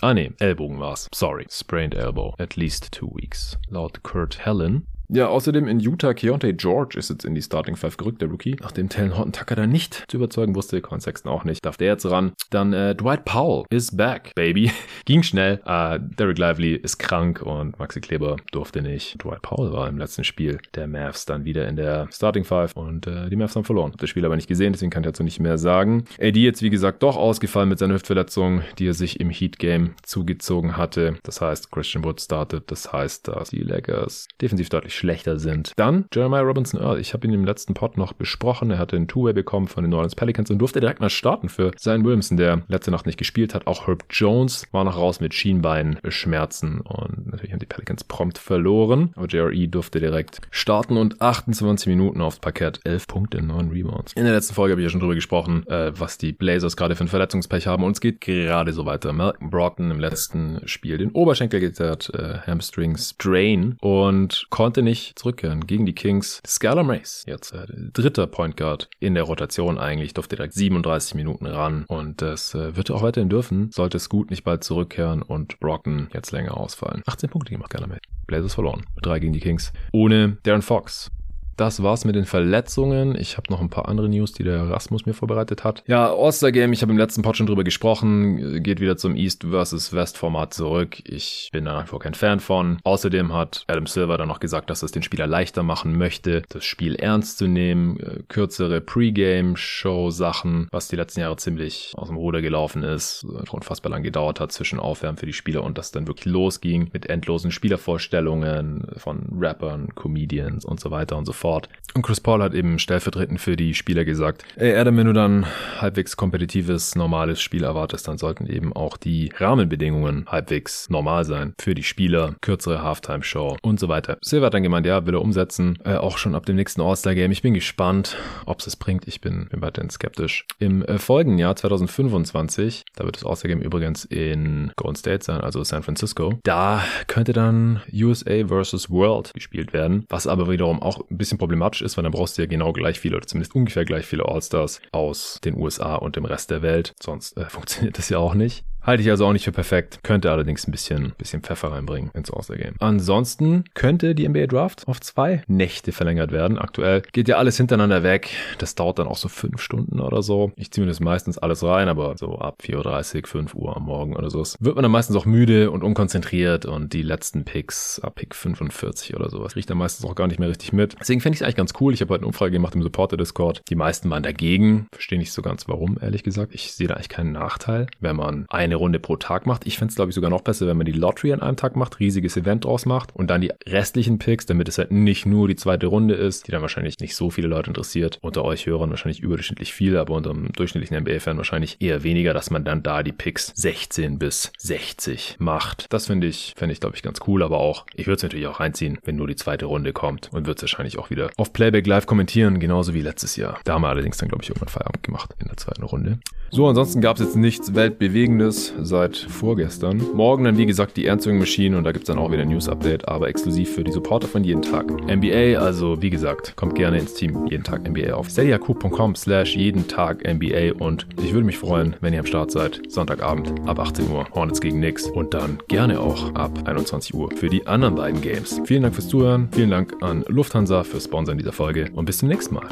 Ah 0.00 0.14
nee, 0.14 0.30
Ellbogen 0.38 0.78
war's. 0.78 1.08
Sorry. 1.12 1.44
Sprained 1.50 1.94
elbow. 1.94 2.34
At 2.38 2.54
least 2.54 2.92
two 2.92 3.10
weeks. 3.16 3.58
Laut 3.68 4.04
Kurt 4.04 4.44
Helen. 4.44 4.86
Ja, 5.10 5.28
außerdem 5.28 5.68
in 5.68 5.80
Utah, 5.80 6.12
Keontae 6.12 6.52
George 6.52 6.98
ist 6.98 7.08
jetzt 7.08 7.24
in 7.24 7.34
die 7.34 7.40
Starting 7.40 7.76
Five 7.76 7.96
gerückt, 7.96 8.20
der 8.20 8.28
Rookie. 8.28 8.56
Nachdem 8.60 8.90
Talon 8.90 9.16
Horton 9.16 9.32
Tucker 9.32 9.56
da 9.56 9.66
nicht 9.66 10.04
zu 10.08 10.18
überzeugen 10.18 10.54
wusste, 10.54 10.82
Con 10.82 11.00
Sexton 11.00 11.32
auch 11.32 11.44
nicht, 11.44 11.64
darf 11.64 11.78
der 11.78 11.88
jetzt 11.88 12.04
ran. 12.04 12.32
Dann 12.50 12.74
äh, 12.74 12.94
Dwight 12.94 13.24
Powell 13.24 13.64
is 13.70 13.96
back, 13.96 14.34
baby. 14.34 14.70
Ging 15.06 15.22
schnell. 15.22 15.62
Äh, 15.64 15.98
Derek 15.98 16.36
Lively 16.36 16.74
ist 16.74 16.98
krank 16.98 17.40
und 17.40 17.78
Maxi 17.78 18.02
Kleber 18.02 18.36
durfte 18.52 18.82
nicht. 18.82 19.22
Dwight 19.24 19.40
Powell 19.40 19.72
war 19.72 19.88
im 19.88 19.96
letzten 19.96 20.24
Spiel 20.24 20.58
der 20.74 20.86
Mavs 20.86 21.24
dann 21.24 21.46
wieder 21.46 21.66
in 21.68 21.76
der 21.76 22.08
Starting 22.12 22.44
Five 22.44 22.74
und 22.74 23.06
äh, 23.06 23.30
die 23.30 23.36
Mavs 23.36 23.56
haben 23.56 23.64
verloren. 23.64 23.92
Hab 23.92 24.00
das 24.00 24.10
Spiel 24.10 24.26
aber 24.26 24.36
nicht 24.36 24.48
gesehen, 24.48 24.74
deswegen 24.74 24.90
kann 24.90 25.04
ich 25.04 25.08
dazu 25.08 25.22
nicht 25.22 25.40
mehr 25.40 25.56
sagen. 25.56 26.04
AD 26.20 26.38
jetzt, 26.38 26.60
wie 26.60 26.70
gesagt, 26.70 27.02
doch 27.02 27.16
ausgefallen 27.16 27.70
mit 27.70 27.78
seiner 27.78 27.94
Hüftverletzung, 27.94 28.60
die 28.78 28.88
er 28.88 28.94
sich 28.94 29.20
im 29.20 29.30
Heat 29.30 29.58
Game 29.58 29.94
zugezogen 30.02 30.76
hatte. 30.76 31.16
Das 31.22 31.40
heißt, 31.40 31.72
Christian 31.72 32.04
Wood 32.04 32.20
startet. 32.20 32.70
Das 32.70 32.92
heißt, 32.92 33.28
dass 33.28 33.48
die 33.48 33.62
Lakers 33.62 34.28
defensiv 34.42 34.68
deutlich 34.68 34.97
schlechter 34.98 35.38
sind. 35.38 35.72
Dann 35.76 36.06
Jeremiah 36.12 36.42
Robinson 36.42 36.80
Earl. 36.80 37.00
Ich 37.00 37.14
habe 37.14 37.26
ihn 37.26 37.32
im 37.32 37.44
letzten 37.44 37.74
Pod 37.74 37.96
noch 37.96 38.12
besprochen. 38.12 38.70
Er 38.70 38.78
hatte 38.78 38.96
einen 38.96 39.08
Two-Way 39.08 39.32
bekommen 39.32 39.68
von 39.68 39.84
den 39.84 39.90
New 39.90 39.96
Orleans 39.96 40.14
Pelicans 40.14 40.50
und 40.50 40.58
durfte 40.58 40.80
direkt 40.80 41.00
mal 41.00 41.10
starten 41.10 41.48
für 41.48 41.72
Zion 41.76 42.04
Williamson, 42.04 42.36
der 42.36 42.62
letzte 42.68 42.90
Nacht 42.90 43.06
nicht 43.06 43.18
gespielt 43.18 43.54
hat. 43.54 43.66
Auch 43.66 43.86
Herb 43.86 44.04
Jones 44.10 44.66
war 44.72 44.84
noch 44.84 44.96
raus 44.96 45.20
mit 45.20 45.34
Schienbeinschmerzen 45.34 46.80
und 46.80 47.27
natürlich 47.38 47.52
haben 47.52 47.60
die 47.60 47.66
Pelicans 47.66 48.04
prompt 48.04 48.38
verloren. 48.38 49.10
Aber 49.14 49.26
JRE 49.26 49.68
durfte 49.68 50.00
direkt 50.00 50.40
starten 50.50 50.96
und 50.96 51.20
28 51.20 51.86
Minuten 51.86 52.20
aufs 52.20 52.38
Parkett. 52.38 52.80
11 52.84 53.06
Punkte, 53.06 53.42
9 53.42 53.70
Rebounds. 53.70 54.12
In 54.14 54.24
der 54.24 54.34
letzten 54.34 54.54
Folge 54.54 54.72
habe 54.72 54.80
ich 54.80 54.86
ja 54.86 54.90
schon 54.90 55.00
drüber 55.00 55.14
gesprochen, 55.14 55.66
äh, 55.68 55.92
was 55.98 56.18
die 56.18 56.32
Blazers 56.32 56.76
gerade 56.76 56.96
für 56.96 57.04
ein 57.04 57.08
Verletzungspech 57.08 57.66
haben 57.66 57.84
und 57.84 57.92
es 57.92 58.00
geht 58.00 58.20
gerade 58.20 58.72
so 58.72 58.86
weiter. 58.86 59.12
Malcolm 59.12 59.50
Brockton 59.50 59.90
im 59.90 60.00
letzten 60.00 60.60
Spiel 60.66 60.98
den 60.98 61.12
Oberschenkel 61.12 61.60
gezerrt, 61.60 62.10
äh, 62.14 62.38
Hamstring 62.46 62.96
Strain 62.96 63.76
und 63.80 64.46
konnte 64.50 64.82
nicht 64.82 65.18
zurückkehren 65.18 65.66
gegen 65.66 65.86
die 65.86 65.94
Kings. 65.94 66.40
Skylar 66.46 66.84
Mace, 66.84 67.24
jetzt 67.26 67.52
äh, 67.52 67.66
dritter 67.92 68.26
Point 68.26 68.56
Guard 68.56 68.88
in 68.98 69.14
der 69.14 69.24
Rotation 69.24 69.78
eigentlich, 69.78 70.14
durfte 70.14 70.36
direkt 70.36 70.54
37 70.54 71.14
Minuten 71.14 71.46
ran 71.46 71.84
und 71.88 72.22
das 72.22 72.54
äh, 72.54 72.76
wird 72.76 72.90
er 72.90 72.96
auch 72.96 73.02
weiterhin 73.02 73.28
dürfen, 73.28 73.70
sollte 73.70 73.96
es 73.96 74.08
gut 74.08 74.30
nicht 74.30 74.44
bald 74.44 74.64
zurückkehren 74.64 75.22
und 75.22 75.60
Brockton 75.60 76.08
jetzt 76.12 76.32
länger 76.32 76.56
ausfallen. 76.56 77.02
18 77.06 77.27
Punkte 77.28 77.52
gemacht, 77.52 77.70
Skylar 77.72 77.88
Mace. 77.88 78.00
Blazers 78.26 78.54
verloren. 78.54 78.84
Drei 79.02 79.18
gegen 79.18 79.32
die 79.32 79.40
Kings. 79.40 79.72
Ohne 79.92 80.38
Darren 80.42 80.62
Fox. 80.62 81.10
Das 81.58 81.82
war's 81.82 82.04
mit 82.04 82.14
den 82.14 82.24
Verletzungen. 82.24 83.18
Ich 83.18 83.36
habe 83.36 83.50
noch 83.50 83.60
ein 83.60 83.68
paar 83.68 83.88
andere 83.88 84.08
News, 84.08 84.32
die 84.32 84.44
der 84.44 84.70
Rasmus 84.70 85.06
mir 85.06 85.12
vorbereitet 85.12 85.64
hat. 85.64 85.82
Ja, 85.88 86.14
All-Star 86.14 86.52
Game, 86.52 86.72
ich 86.72 86.82
habe 86.82 86.92
im 86.92 86.98
letzten 86.98 87.22
Pod 87.22 87.36
schon 87.36 87.48
drüber 87.48 87.64
gesprochen, 87.64 88.62
geht 88.62 88.78
wieder 88.78 88.96
zum 88.96 89.16
East 89.16 89.42
versus 89.42 89.92
West 89.92 90.18
Format 90.18 90.54
zurück. 90.54 91.02
Ich 91.04 91.48
bin 91.52 91.64
da 91.64 91.72
nach 91.72 91.92
wie 91.92 91.98
kein 91.98 92.14
Fan 92.14 92.38
von. 92.38 92.78
Außerdem 92.84 93.34
hat 93.34 93.64
Adam 93.66 93.88
Silver 93.88 94.18
dann 94.18 94.28
noch 94.28 94.38
gesagt, 94.38 94.70
dass 94.70 94.84
es 94.84 94.92
den 94.92 95.02
Spieler 95.02 95.26
leichter 95.26 95.64
machen 95.64 95.98
möchte, 95.98 96.42
das 96.48 96.64
Spiel 96.64 96.94
ernst 96.94 97.38
zu 97.38 97.48
nehmen, 97.48 97.98
kürzere 98.28 98.80
Pre-Game-Show-Sachen, 98.80 100.68
was 100.70 100.86
die 100.86 100.94
letzten 100.94 101.22
Jahre 101.22 101.38
ziemlich 101.38 101.92
aus 101.96 102.06
dem 102.06 102.18
Ruder 102.18 102.40
gelaufen 102.40 102.84
ist, 102.84 103.26
unfassbar 103.50 103.90
lang 103.90 104.04
gedauert 104.04 104.38
hat 104.38 104.52
zwischen 104.52 104.78
Aufwärmen 104.78 105.18
für 105.18 105.26
die 105.26 105.32
Spieler 105.32 105.64
und 105.64 105.76
das 105.76 105.90
dann 105.90 106.06
wirklich 106.06 106.26
losging 106.26 106.90
mit 106.92 107.06
endlosen 107.06 107.50
Spielervorstellungen 107.50 108.86
von 108.96 109.26
Rappern, 109.36 109.92
Comedians 109.96 110.64
und 110.64 110.78
so 110.78 110.92
weiter 110.92 111.16
und 111.16 111.24
so 111.24 111.32
fort. 111.32 111.47
Und 111.94 112.02
Chris 112.02 112.20
Paul 112.20 112.42
hat 112.42 112.54
eben 112.54 112.78
stellvertretend 112.78 113.40
für 113.40 113.56
die 113.56 113.74
Spieler 113.74 114.04
gesagt, 114.04 114.44
ey 114.56 114.76
Adam, 114.76 114.96
wenn 114.98 115.06
du 115.06 115.12
dann 115.12 115.46
halbwegs 115.80 116.16
kompetitives, 116.16 116.94
normales 116.94 117.40
Spiel 117.40 117.64
erwartest, 117.64 118.06
dann 118.06 118.18
sollten 118.18 118.46
eben 118.46 118.72
auch 118.72 118.96
die 118.96 119.32
Rahmenbedingungen 119.36 120.26
halbwegs 120.28 120.90
normal 120.90 121.24
sein 121.24 121.54
für 121.58 121.74
die 121.74 121.82
Spieler, 121.82 122.36
kürzere 122.40 122.82
Halftime-Show 122.82 123.56
und 123.62 123.80
so 123.80 123.88
weiter. 123.88 124.18
Silver 124.22 124.46
hat 124.46 124.54
dann 124.54 124.62
gemeint, 124.62 124.86
ja, 124.86 125.06
will 125.06 125.14
er 125.14 125.22
umsetzen, 125.22 125.78
äh, 125.84 125.94
auch 125.94 126.18
schon 126.18 126.34
ab 126.34 126.46
dem 126.46 126.56
nächsten 126.56 126.82
All-Star-Game. 126.82 127.32
Ich 127.32 127.42
bin 127.42 127.54
gespannt, 127.54 128.16
ob 128.46 128.60
es 128.60 128.66
es 128.66 128.76
bringt. 128.76 129.08
Ich 129.08 129.20
bin, 129.20 129.48
bin 129.48 129.62
weiterhin 129.62 129.90
skeptisch. 129.90 130.46
Im 130.58 130.84
äh, 130.84 130.98
folgenden 130.98 131.38
Jahr 131.38 131.56
2025, 131.56 132.84
da 132.94 133.04
wird 133.04 133.16
das 133.16 133.24
All-Star-Game 133.24 133.60
übrigens 133.60 134.04
in 134.04 134.72
Golden 134.76 134.96
State 134.96 135.24
sein, 135.24 135.40
also 135.40 135.64
San 135.64 135.82
Francisco, 135.82 136.38
da 136.44 136.84
könnte 137.06 137.32
dann 137.32 137.80
USA 137.92 138.46
versus 138.46 138.90
World 138.90 139.32
gespielt 139.34 139.72
werden, 139.72 140.04
was 140.08 140.26
aber 140.26 140.50
wiederum 140.50 140.82
auch 140.82 141.00
ein 141.10 141.16
bisschen 141.16 141.37
problematisch 141.38 141.82
ist, 141.82 141.96
weil 141.96 142.02
dann 142.02 142.12
brauchst 142.12 142.36
du 142.36 142.42
ja 142.42 142.46
genau 142.48 142.72
gleich 142.72 143.00
viele 143.00 143.16
oder 143.16 143.26
zumindest 143.26 143.54
ungefähr 143.54 143.84
gleich 143.84 144.06
viele 144.06 144.26
All-Stars 144.26 144.80
aus 144.92 145.40
den 145.44 145.56
USA 145.56 145.96
und 145.96 146.16
dem 146.16 146.24
Rest 146.24 146.50
der 146.50 146.62
Welt. 146.62 146.94
Sonst 147.00 147.36
äh, 147.36 147.44
funktioniert 147.48 147.98
das 147.98 148.08
ja 148.08 148.18
auch 148.18 148.34
nicht. 148.34 148.64
Halte 148.88 149.02
ich 149.02 149.10
also 149.10 149.26
auch 149.26 149.34
nicht 149.34 149.44
für 149.44 149.52
perfekt. 149.52 149.98
Könnte 150.02 150.32
allerdings 150.32 150.66
ein 150.66 150.70
bisschen, 150.70 151.12
bisschen 151.18 151.42
Pfeffer 151.42 151.72
reinbringen 151.72 152.10
ins 152.14 152.30
All-Star-Game. 152.30 152.76
Ansonsten 152.78 153.64
könnte 153.74 154.14
die 154.14 154.26
NBA 154.26 154.46
Draft 154.46 154.88
auf 154.88 154.98
zwei 155.02 155.42
Nächte 155.46 155.92
verlängert 155.92 156.32
werden. 156.32 156.56
Aktuell 156.56 157.02
geht 157.12 157.28
ja 157.28 157.36
alles 157.36 157.58
hintereinander 157.58 158.02
weg. 158.02 158.30
Das 158.56 158.76
dauert 158.76 158.98
dann 158.98 159.06
auch 159.06 159.18
so 159.18 159.28
fünf 159.28 159.60
Stunden 159.60 160.00
oder 160.00 160.22
so. 160.22 160.52
Ich 160.56 160.70
ziehe 160.70 160.86
mir 160.86 160.90
das 160.90 161.00
meistens 161.00 161.36
alles 161.36 161.62
rein, 161.62 161.90
aber 161.90 162.16
so 162.16 162.38
ab 162.38 162.62
4.30 162.64 163.16
Uhr, 163.16 163.26
5 163.26 163.54
Uhr 163.56 163.76
am 163.76 163.82
Morgen 163.82 164.16
oder 164.16 164.30
so 164.30 164.42
wird 164.58 164.74
man 164.74 164.82
dann 164.84 164.92
meistens 164.92 165.16
auch 165.16 165.26
müde 165.26 165.70
und 165.70 165.84
unkonzentriert 165.84 166.64
und 166.64 166.94
die 166.94 167.02
letzten 167.02 167.44
Picks 167.44 168.00
ab 168.00 168.14
Pick 168.14 168.34
45 168.34 169.14
oder 169.14 169.28
sowas 169.28 169.54
riecht 169.54 169.68
dann 169.68 169.76
meistens 169.76 170.06
auch 170.06 170.14
gar 170.14 170.28
nicht 170.28 170.40
mehr 170.40 170.48
richtig 170.48 170.72
mit. 170.72 170.96
Deswegen 170.98 171.20
fände 171.20 171.34
ich 171.34 171.40
es 171.40 171.42
eigentlich 171.42 171.56
ganz 171.56 171.74
cool. 171.78 171.92
Ich 171.92 172.00
habe 172.00 172.14
heute 172.14 172.22
eine 172.22 172.28
Umfrage 172.28 172.52
gemacht 172.52 172.74
im 172.74 172.82
Supporter-Discord. 172.82 173.60
Die 173.68 173.74
meisten 173.74 174.08
waren 174.08 174.22
dagegen. 174.22 174.86
Verstehe 174.92 175.18
nicht 175.18 175.32
so 175.32 175.42
ganz 175.42 175.68
warum, 175.68 175.98
ehrlich 176.00 176.22
gesagt. 176.22 176.54
Ich 176.54 176.72
sehe 176.72 176.88
da 176.88 176.94
eigentlich 176.94 177.10
keinen 177.10 177.32
Nachteil, 177.32 177.88
wenn 178.00 178.16
man 178.16 178.46
eine 178.48 178.77
Runde 178.78 178.98
pro 178.98 179.16
Tag 179.16 179.46
macht. 179.46 179.66
Ich 179.66 179.78
fände 179.78 179.90
es, 179.90 179.96
glaube 179.96 180.10
ich, 180.10 180.14
sogar 180.14 180.30
noch 180.30 180.40
besser, 180.40 180.66
wenn 180.66 180.76
man 180.76 180.86
die 180.86 180.92
Lottery 180.92 181.32
an 181.32 181.40
einem 181.40 181.56
Tag 181.56 181.76
macht, 181.76 182.00
riesiges 182.00 182.36
Event 182.36 182.64
draus 182.64 182.86
macht 182.86 183.14
und 183.14 183.28
dann 183.28 183.40
die 183.40 183.52
restlichen 183.66 184.18
Picks, 184.18 184.46
damit 184.46 184.68
es 184.68 184.78
halt 184.78 184.90
nicht 184.90 185.26
nur 185.26 185.48
die 185.48 185.56
zweite 185.56 185.86
Runde 185.86 186.14
ist, 186.14 186.46
die 186.46 186.52
dann 186.52 186.62
wahrscheinlich 186.62 186.98
nicht 187.00 187.14
so 187.14 187.30
viele 187.30 187.48
Leute 187.48 187.70
interessiert. 187.70 188.18
Unter 188.22 188.44
euch 188.44 188.66
Hörern 188.66 188.90
wahrscheinlich 188.90 189.20
überdurchschnittlich 189.20 189.72
viel, 189.72 189.96
aber 189.96 190.14
unter 190.14 190.30
einem 190.30 190.52
durchschnittlichen 190.52 190.98
NBA-Fan 191.02 191.36
wahrscheinlich 191.36 191.76
eher 191.80 192.02
weniger, 192.02 192.34
dass 192.34 192.50
man 192.50 192.64
dann 192.64 192.82
da 192.82 193.02
die 193.02 193.12
Picks 193.12 193.52
16 193.54 194.18
bis 194.18 194.52
60 194.58 195.36
macht. 195.38 195.86
Das 195.92 196.06
finde 196.06 196.26
ich, 196.26 196.54
fände 196.56 196.72
ich, 196.72 196.80
glaube 196.80 196.96
ich, 196.96 197.02
ganz 197.02 197.20
cool, 197.26 197.42
aber 197.42 197.58
auch, 197.58 197.86
ich 197.94 198.06
würde 198.06 198.16
es 198.16 198.22
natürlich 198.22 198.46
auch 198.46 198.60
reinziehen, 198.60 198.98
wenn 199.04 199.16
nur 199.16 199.26
die 199.26 199.36
zweite 199.36 199.66
Runde 199.66 199.92
kommt 199.92 200.30
und 200.32 200.46
würde 200.46 200.56
es 200.56 200.62
wahrscheinlich 200.62 200.98
auch 200.98 201.10
wieder 201.10 201.30
auf 201.36 201.52
Playback 201.52 201.86
live 201.86 202.06
kommentieren, 202.06 202.60
genauso 202.60 202.94
wie 202.94 203.02
letztes 203.02 203.36
Jahr. 203.36 203.58
Da 203.64 203.74
haben 203.74 203.82
wir 203.82 203.88
allerdings 203.88 204.18
dann, 204.18 204.28
glaube 204.28 204.42
ich, 204.42 204.50
irgendwann 204.50 204.68
Feierabend 204.68 205.02
gemacht 205.02 205.34
in 205.40 205.48
der 205.48 205.56
zweiten 205.56 205.82
Runde. 205.82 206.18
So, 206.50 206.66
ansonsten 206.66 207.02
gab 207.02 207.16
es 207.16 207.22
jetzt 207.22 207.36
nichts 207.36 207.74
Weltbewegendes 207.74 208.57
seit 208.82 209.16
vorgestern. 209.16 210.02
Morgen 210.14 210.44
dann, 210.44 210.56
wie 210.56 210.66
gesagt, 210.66 210.96
die 210.96 211.06
Ernstwing 211.06 211.38
Machine 211.38 211.76
und 211.76 211.84
da 211.84 211.92
gibt 211.92 212.04
es 212.04 212.06
dann 212.08 212.18
auch 212.18 212.30
wieder 212.30 212.42
ein 212.42 212.48
News-Update, 212.48 213.08
aber 213.08 213.28
exklusiv 213.28 213.74
für 213.74 213.84
die 213.84 213.92
Supporter 213.92 214.28
von 214.28 214.44
jeden 214.44 214.62
Tag. 214.62 214.90
NBA, 214.90 215.58
also 215.58 216.00
wie 216.02 216.10
gesagt, 216.10 216.56
kommt 216.56 216.74
gerne 216.74 216.98
ins 216.98 217.14
Team 217.14 217.46
jeden 217.48 217.64
Tag 217.64 217.88
NBA 217.88 218.14
auf 218.14 218.28
steadyhq.com 218.28 219.14
slash 219.14 219.56
jeden 219.56 219.88
Tag 219.88 220.22
NBA 220.26 220.74
und 220.78 221.06
ich 221.22 221.32
würde 221.32 221.46
mich 221.46 221.58
freuen, 221.58 221.96
wenn 222.00 222.12
ihr 222.12 222.20
am 222.20 222.26
Start 222.26 222.50
seid. 222.50 222.80
Sonntagabend 222.88 223.52
ab 223.68 223.78
18 223.78 224.10
Uhr, 224.10 224.26
Hornets 224.34 224.60
gegen 224.60 224.78
Knicks 224.78 225.06
und 225.06 225.34
dann 225.34 225.58
gerne 225.68 226.00
auch 226.00 226.34
ab 226.34 226.58
21 226.64 227.14
Uhr 227.14 227.30
für 227.36 227.48
die 227.48 227.66
anderen 227.66 227.94
beiden 227.94 228.20
Games. 228.20 228.60
Vielen 228.64 228.82
Dank 228.82 228.94
fürs 228.94 229.08
Zuhören, 229.08 229.48
vielen 229.52 229.70
Dank 229.70 229.94
an 230.00 230.24
Lufthansa 230.28 230.84
fürs 230.84 231.04
Sponsoren 231.04 231.38
dieser 231.38 231.52
Folge 231.52 231.90
und 231.94 232.04
bis 232.04 232.18
zum 232.18 232.28
nächsten 232.28 232.54
Mal. 232.54 232.68